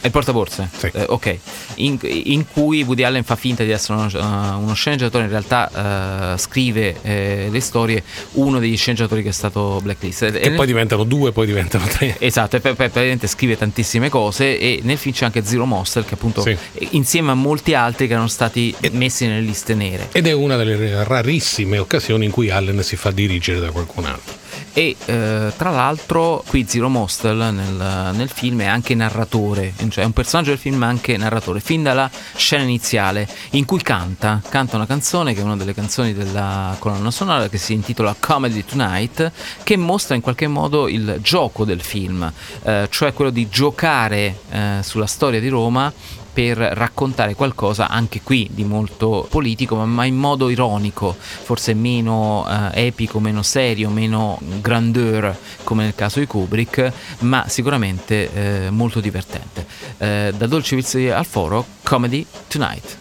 È 0.00 0.06
il 0.06 0.12
portaborse? 0.12 0.68
Sì. 0.76 0.90
Eh, 0.92 1.04
ok. 1.08 1.38
In, 1.76 1.98
in 2.02 2.46
cui 2.46 2.82
Woody 2.82 3.02
Allen 3.02 3.24
fa 3.24 3.34
finta 3.34 3.64
di 3.64 3.70
essere 3.70 3.98
uno, 3.98 4.08
uh, 4.12 4.62
uno 4.62 4.74
sceneggiatore, 4.74 5.24
in 5.24 5.30
realtà 5.30 6.34
uh, 6.34 6.38
scrive 6.38 6.96
eh, 7.02 7.48
le 7.50 7.60
storie 7.60 8.02
uno 8.32 8.58
degli 8.58 8.76
sceneggiatori 8.76 9.22
che 9.22 9.30
è 9.30 9.32
stato 9.32 9.80
blacklisted. 9.82 10.38
Che 10.38 10.52
poi 10.52 10.66
diventano 10.66 11.04
due, 11.04 11.32
poi 11.32 11.46
diventano 11.46 11.86
tre. 11.86 12.16
Esatto, 12.18 12.56
e 12.56 12.60
poi, 12.60 12.74
praticamente 12.74 13.26
scrive 13.26 13.56
tantissime 13.56 14.08
cose 14.08 14.58
e 14.58 14.80
nel 14.82 14.98
film 14.98 15.14
c'è 15.14 15.24
anche 15.24 15.44
Zero 15.44 15.64
Monster 15.64 16.04
che 16.04 16.14
appunto 16.14 16.42
Sì. 16.42 16.56
insieme 16.90 17.32
a 17.32 17.34
molti 17.34 17.74
altri 17.74 18.06
che 18.06 18.12
erano 18.12 18.28
stati 18.28 18.74
messi 18.92 19.26
nelle 19.26 19.40
liste 19.40 19.74
nere. 19.74 20.08
Ed 20.12 20.26
è 20.26 20.32
una 20.32 20.56
delle 20.56 21.04
rarissime 21.04 21.78
occasioni 21.78 22.26
in 22.26 22.30
cui 22.30 22.50
Allen 22.50 22.82
si 22.82 22.96
fa 22.96 23.10
dirigere 23.10 23.58
da 23.58 23.70
qualcun 23.70 24.04
altro. 24.04 24.34
E 24.78 24.94
eh, 25.06 25.52
tra 25.56 25.70
l'altro 25.70 26.44
qui 26.46 26.66
Zero 26.68 26.90
Mostel 26.90 27.50
nel, 27.50 28.14
nel 28.14 28.28
film 28.28 28.60
è 28.60 28.66
anche 28.66 28.94
narratore, 28.94 29.72
cioè 29.88 30.04
è 30.04 30.06
un 30.06 30.12
personaggio 30.12 30.50
del 30.50 30.58
film 30.58 30.76
ma 30.76 30.86
anche 30.86 31.16
narratore, 31.16 31.60
fin 31.60 31.82
dalla 31.82 32.10
scena 32.34 32.62
iniziale 32.62 33.26
in 33.52 33.64
cui 33.64 33.80
canta, 33.80 34.42
canta 34.46 34.76
una 34.76 34.84
canzone 34.84 35.32
che 35.32 35.40
è 35.40 35.44
una 35.44 35.56
delle 35.56 35.72
canzoni 35.72 36.12
della 36.12 36.76
colonna 36.78 37.10
sonora 37.10 37.48
che 37.48 37.56
si 37.56 37.72
intitola 37.72 38.14
Comedy 38.20 38.66
Tonight, 38.66 39.32
che 39.62 39.78
mostra 39.78 40.14
in 40.14 40.20
qualche 40.20 40.46
modo 40.46 40.88
il 40.88 41.20
gioco 41.22 41.64
del 41.64 41.80
film, 41.80 42.30
eh, 42.62 42.86
cioè 42.90 43.14
quello 43.14 43.30
di 43.30 43.48
giocare 43.48 44.40
eh, 44.50 44.80
sulla 44.82 45.06
storia 45.06 45.40
di 45.40 45.48
Roma 45.48 45.90
per 46.36 46.58
raccontare 46.58 47.34
qualcosa 47.34 47.88
anche 47.88 48.20
qui 48.22 48.46
di 48.52 48.62
molto 48.62 49.26
politico, 49.30 49.74
ma- 49.76 50.04
in 50.04 50.16
modo 50.16 50.50
ironico, 50.50 51.16
forse 51.18 51.72
meno 51.72 52.46
eh, 52.46 52.88
epico, 52.88 53.20
meno 53.20 53.40
serio, 53.42 53.88
meno 53.88 54.38
grandeur 54.60 55.34
come 55.64 55.84
nel 55.84 55.94
caso 55.94 56.18
di 56.18 56.26
Kubrick, 56.26 56.92
ma 57.20 57.46
sicuramente 57.48 58.66
eh, 58.66 58.70
molto 58.70 59.00
divertente. 59.00 59.66
Eh, 59.96 60.34
da 60.36 60.46
Dolce 60.46 60.76
Vizi 60.76 61.08
al 61.08 61.24
Foro, 61.24 61.64
Comedy 61.82 62.26
Tonight. 62.48 62.98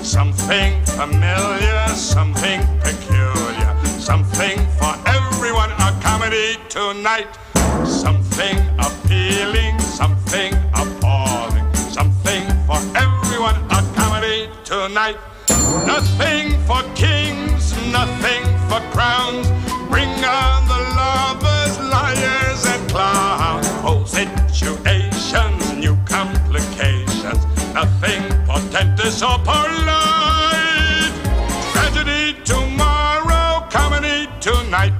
Something 0.00 0.84
familiar, 0.86 1.88
something 1.94 2.66
peculiar, 2.82 3.76
something 3.98 4.58
for 4.76 4.98
everyone. 5.04 5.72
A 5.78 5.92
comedy 6.02 6.58
tonight. 6.68 7.28
Something 7.84 8.58
appealing, 8.78 9.78
something 9.78 10.65
tonight. 14.66 15.16
Nothing 15.86 16.58
for 16.66 16.82
kings, 16.96 17.72
nothing 17.92 18.42
for 18.68 18.80
crowns. 18.90 19.46
Bring 19.88 20.10
on 20.24 20.66
the 20.66 20.80
lovers, 20.98 21.78
liars, 21.78 22.66
and 22.66 22.90
clowns. 22.90 23.66
Oh, 23.86 24.04
situations, 24.04 25.72
new 25.74 25.96
complications. 26.04 27.46
Nothing 27.74 28.22
portentous 28.44 29.22
or 29.22 29.38
polite. 29.38 31.14
Tragedy 31.72 32.36
tomorrow, 32.44 33.68
comedy 33.70 34.28
tonight. 34.40 34.94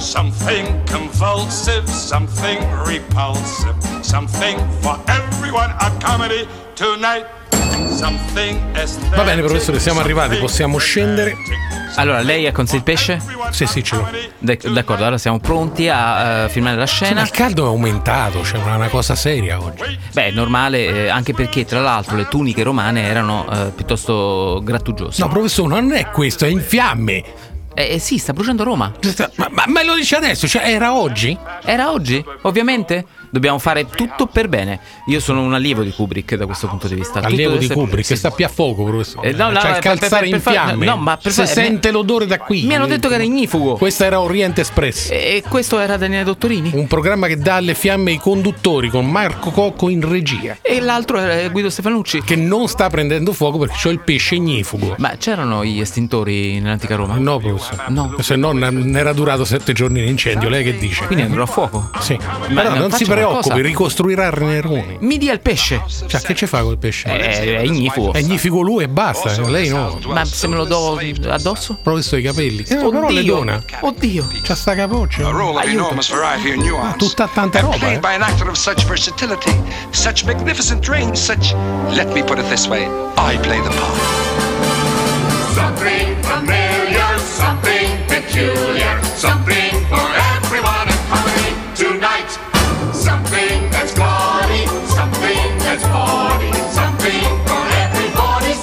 Something 0.00 0.75
convulsive, 0.96 1.86
something 1.88 2.58
repulsive, 2.86 3.74
something 4.00 4.58
for 4.80 4.98
everyone. 5.06 5.74
A 5.78 5.90
comedy 6.02 6.46
tonight. 6.74 7.26
Va 9.14 9.22
bene, 9.22 9.42
professore, 9.42 9.78
siamo 9.78 10.00
arrivati, 10.00 10.36
possiamo 10.36 10.78
scendere. 10.78 11.34
Allora, 11.96 12.20
lei 12.20 12.46
ha 12.46 12.52
con 12.52 12.66
sé 12.66 12.76
il 12.76 12.82
pesce? 12.82 13.20
Sì, 13.50 13.66
sì, 13.66 13.82
ce 13.82 13.96
l'ho. 13.96 14.08
D'ac- 14.38 14.68
D'accordo, 14.68 15.02
allora 15.02 15.18
siamo 15.18 15.38
pronti 15.38 15.88
a 15.88 16.44
eh, 16.44 16.48
filmare 16.48 16.76
la 16.76 16.86
Sì, 16.86 17.02
ma 17.02 17.06
scena. 17.06 17.22
il 17.22 17.30
caldo 17.30 17.64
è 17.64 17.66
aumentato, 17.68 18.44
cioè 18.44 18.62
è 18.62 18.74
una 18.74 18.88
cosa 18.88 19.14
seria 19.14 19.60
oggi. 19.62 19.98
Beh, 20.12 20.26
è 20.26 20.30
normale, 20.30 20.86
eh, 21.04 21.08
anche 21.08 21.32
perché 21.32 21.64
tra 21.64 21.80
l'altro 21.80 22.16
le 22.16 22.28
tuniche 22.28 22.62
romane 22.62 23.02
erano 23.02 23.46
eh, 23.50 23.70
piuttosto 23.74 24.60
grattugiose. 24.62 25.22
No, 25.22 25.28
professore, 25.28 25.68
non 25.68 25.92
è 25.92 26.10
questo, 26.10 26.44
è 26.44 26.48
in 26.48 26.60
fiamme. 26.60 27.24
Eh, 27.78 27.92
eh, 27.92 27.98
sì, 27.98 28.16
sta 28.16 28.32
bruciando 28.32 28.64
Roma. 28.64 28.90
Ma, 29.34 29.48
ma 29.50 29.64
me 29.66 29.84
lo 29.84 29.94
dice 29.94 30.16
adesso, 30.16 30.48
cioè 30.48 30.62
era 30.66 30.94
oggi? 30.94 31.36
Era 31.62 31.92
oggi, 31.92 32.24
ovviamente. 32.42 33.04
Dobbiamo 33.36 33.58
fare 33.58 33.84
tutto 33.86 34.24
per 34.26 34.48
bene. 34.48 34.80
Io 35.08 35.20
sono 35.20 35.42
un 35.42 35.52
allievo 35.52 35.82
di 35.82 35.90
Kubrick 35.90 36.36
da 36.36 36.46
questo 36.46 36.68
punto 36.68 36.88
di 36.88 36.94
vista. 36.94 37.20
Allievo 37.20 37.56
di 37.56 37.68
Kubrick, 37.68 38.02
sì, 38.06 38.12
che 38.14 38.18
sta 38.18 38.30
più 38.30 38.46
a 38.46 38.48
fuoco, 38.48 38.82
professore. 38.84 39.28
Eh, 39.28 39.32
no, 39.32 39.50
no, 39.50 39.58
C'è 39.60 39.66
il 39.66 39.72
per- 39.74 39.82
calzare 39.82 40.28
per- 40.28 40.40
per 40.40 40.52
in 40.52 40.58
fiamme. 40.58 40.84
no, 40.86 40.96
ma 40.96 41.18
per 41.18 41.32
si 41.32 41.42
far- 41.42 41.52
sente 41.52 41.90
l'odore 41.90 42.24
da 42.24 42.38
qui. 42.38 42.64
Mi 42.64 42.74
hanno 42.74 42.86
detto 42.86 43.08
che 43.08 43.14
era 43.14 43.22
ignifugo. 43.24 43.76
Questo 43.76 44.04
era 44.04 44.20
Oriente 44.20 44.62
Express. 44.62 45.10
E 45.10 45.42
questo 45.46 45.78
era 45.78 45.98
Daniele 45.98 46.24
Dottorini. 46.24 46.70
Un 46.72 46.86
programma 46.86 47.26
che 47.26 47.36
dà 47.36 47.56
alle 47.56 47.74
fiamme 47.74 48.12
i 48.12 48.18
conduttori 48.18 48.88
con 48.88 49.06
Marco 49.10 49.50
Cocco 49.50 49.90
in 49.90 50.08
regia. 50.08 50.56
E 50.62 50.80
l'altro 50.80 51.18
era 51.18 51.46
Guido 51.50 51.68
Stefanucci. 51.68 52.22
Che 52.22 52.36
non 52.36 52.68
sta 52.68 52.88
prendendo 52.88 53.34
fuoco 53.34 53.58
perché 53.58 53.76
c'ho 53.82 53.90
il 53.90 54.00
pesce 54.00 54.36
ignifugo. 54.36 54.94
Ma 54.98 55.16
c'erano 55.18 55.62
gli 55.62 55.78
estintori 55.80 56.58
nell'antica 56.58 56.94
Roma? 56.96 57.16
No, 57.18 57.38
professore. 57.38 57.82
No. 57.88 58.14
Se 58.20 58.34
no 58.36 58.52
n- 58.52 58.94
era 58.96 59.12
durato 59.12 59.44
sette 59.44 59.74
giorni 59.74 60.00
l'incendio. 60.00 60.48
Lei 60.48 60.64
che 60.64 60.78
dice? 60.78 61.04
Quindi 61.04 61.24
andrò 61.24 61.42
a 61.42 61.46
fuoco. 61.46 61.90
Sì. 62.00 62.16
Ma 62.48 62.62
Però 62.62 62.74
non 62.76 62.90
si 62.92 63.04
faccia 63.04 63.25
preoccupi, 63.26 63.48
qualcosa. 63.48 63.68
ricostruirà 63.68 64.30
Neroni. 64.30 64.96
Mi 65.00 65.18
dia 65.18 65.32
il 65.32 65.40
pesce. 65.40 65.82
Cioè, 66.06 66.20
che 66.20 66.34
ci 66.34 66.46
fa 66.46 66.62
col 66.62 66.78
pesce? 66.78 67.08
Eh, 67.08 67.58
è 67.58 67.62
ignifugo. 67.62 68.12
È 68.12 68.18
ignifico 68.18 68.60
lui 68.60 68.84
e 68.84 68.88
basta, 68.88 69.40
lei 69.48 69.68
no. 69.68 69.98
Ma 70.06 70.24
se 70.24 70.46
me 70.48 70.56
lo 70.56 70.64
do 70.64 70.98
addosso? 71.28 71.78
Professore 71.82 72.20
i 72.20 72.24
capelli. 72.24 72.62
Eh, 72.62 72.76
però 72.76 73.10
le 73.10 73.24
dona. 73.24 73.62
Oddio. 73.80 74.28
C'ha 74.42 74.54
sta 74.54 74.74
capoccia. 74.74 75.26
Aiuto. 75.26 75.94
nuance. 76.56 76.96
Tutta 76.96 77.28
tanta 77.28 77.60
roba, 77.60 77.92
eh. 77.92 77.98
by 77.98 78.14
an 78.14 78.22
actor 78.22 78.48
of 78.48 78.56
such 78.56 78.84
versatility, 78.84 79.54
such 79.90 80.24
magnificent 80.24 80.86
range, 80.88 81.16
such. 81.16 81.54
Let 81.90 82.12
me 82.12 82.22
put 82.22 82.38
it 82.38 82.48
this 82.48 82.66
way: 82.66 82.86
I 83.16 83.38
play 83.38 83.60
the 83.60 83.70
part. 83.70 83.96
Something 85.54 86.16
familiar, 86.22 87.18
something 87.18 88.06
peculiar, 88.06 89.02
something 89.16 89.72
for 89.88 90.25
something 95.80 96.50
that's 96.52 96.70
bawdy, 96.72 96.72
something 96.72 97.22
for 97.46 97.64
everybody's. 97.84 98.62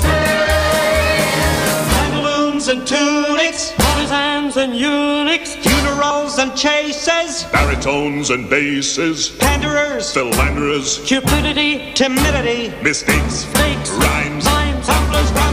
Pantaloons 1.94 2.68
and 2.68 2.88
tunics, 2.88 3.74
partisans 3.78 4.58
and 4.58 4.76
eunuchs, 4.76 5.56
funerals 5.56 6.40
and 6.40 6.56
chases, 6.56 7.44
Baritones 7.52 8.30
and 8.30 8.50
basses, 8.50 9.30
panderers, 9.30 10.14
philanderers, 10.14 11.00
cupidity, 11.06 11.94
timidity, 11.94 12.74
mistakes, 12.82 13.44
fakes, 13.46 13.90
rhymes, 13.92 14.46
grumblers, 14.46 14.88
tumblers, 14.88 15.53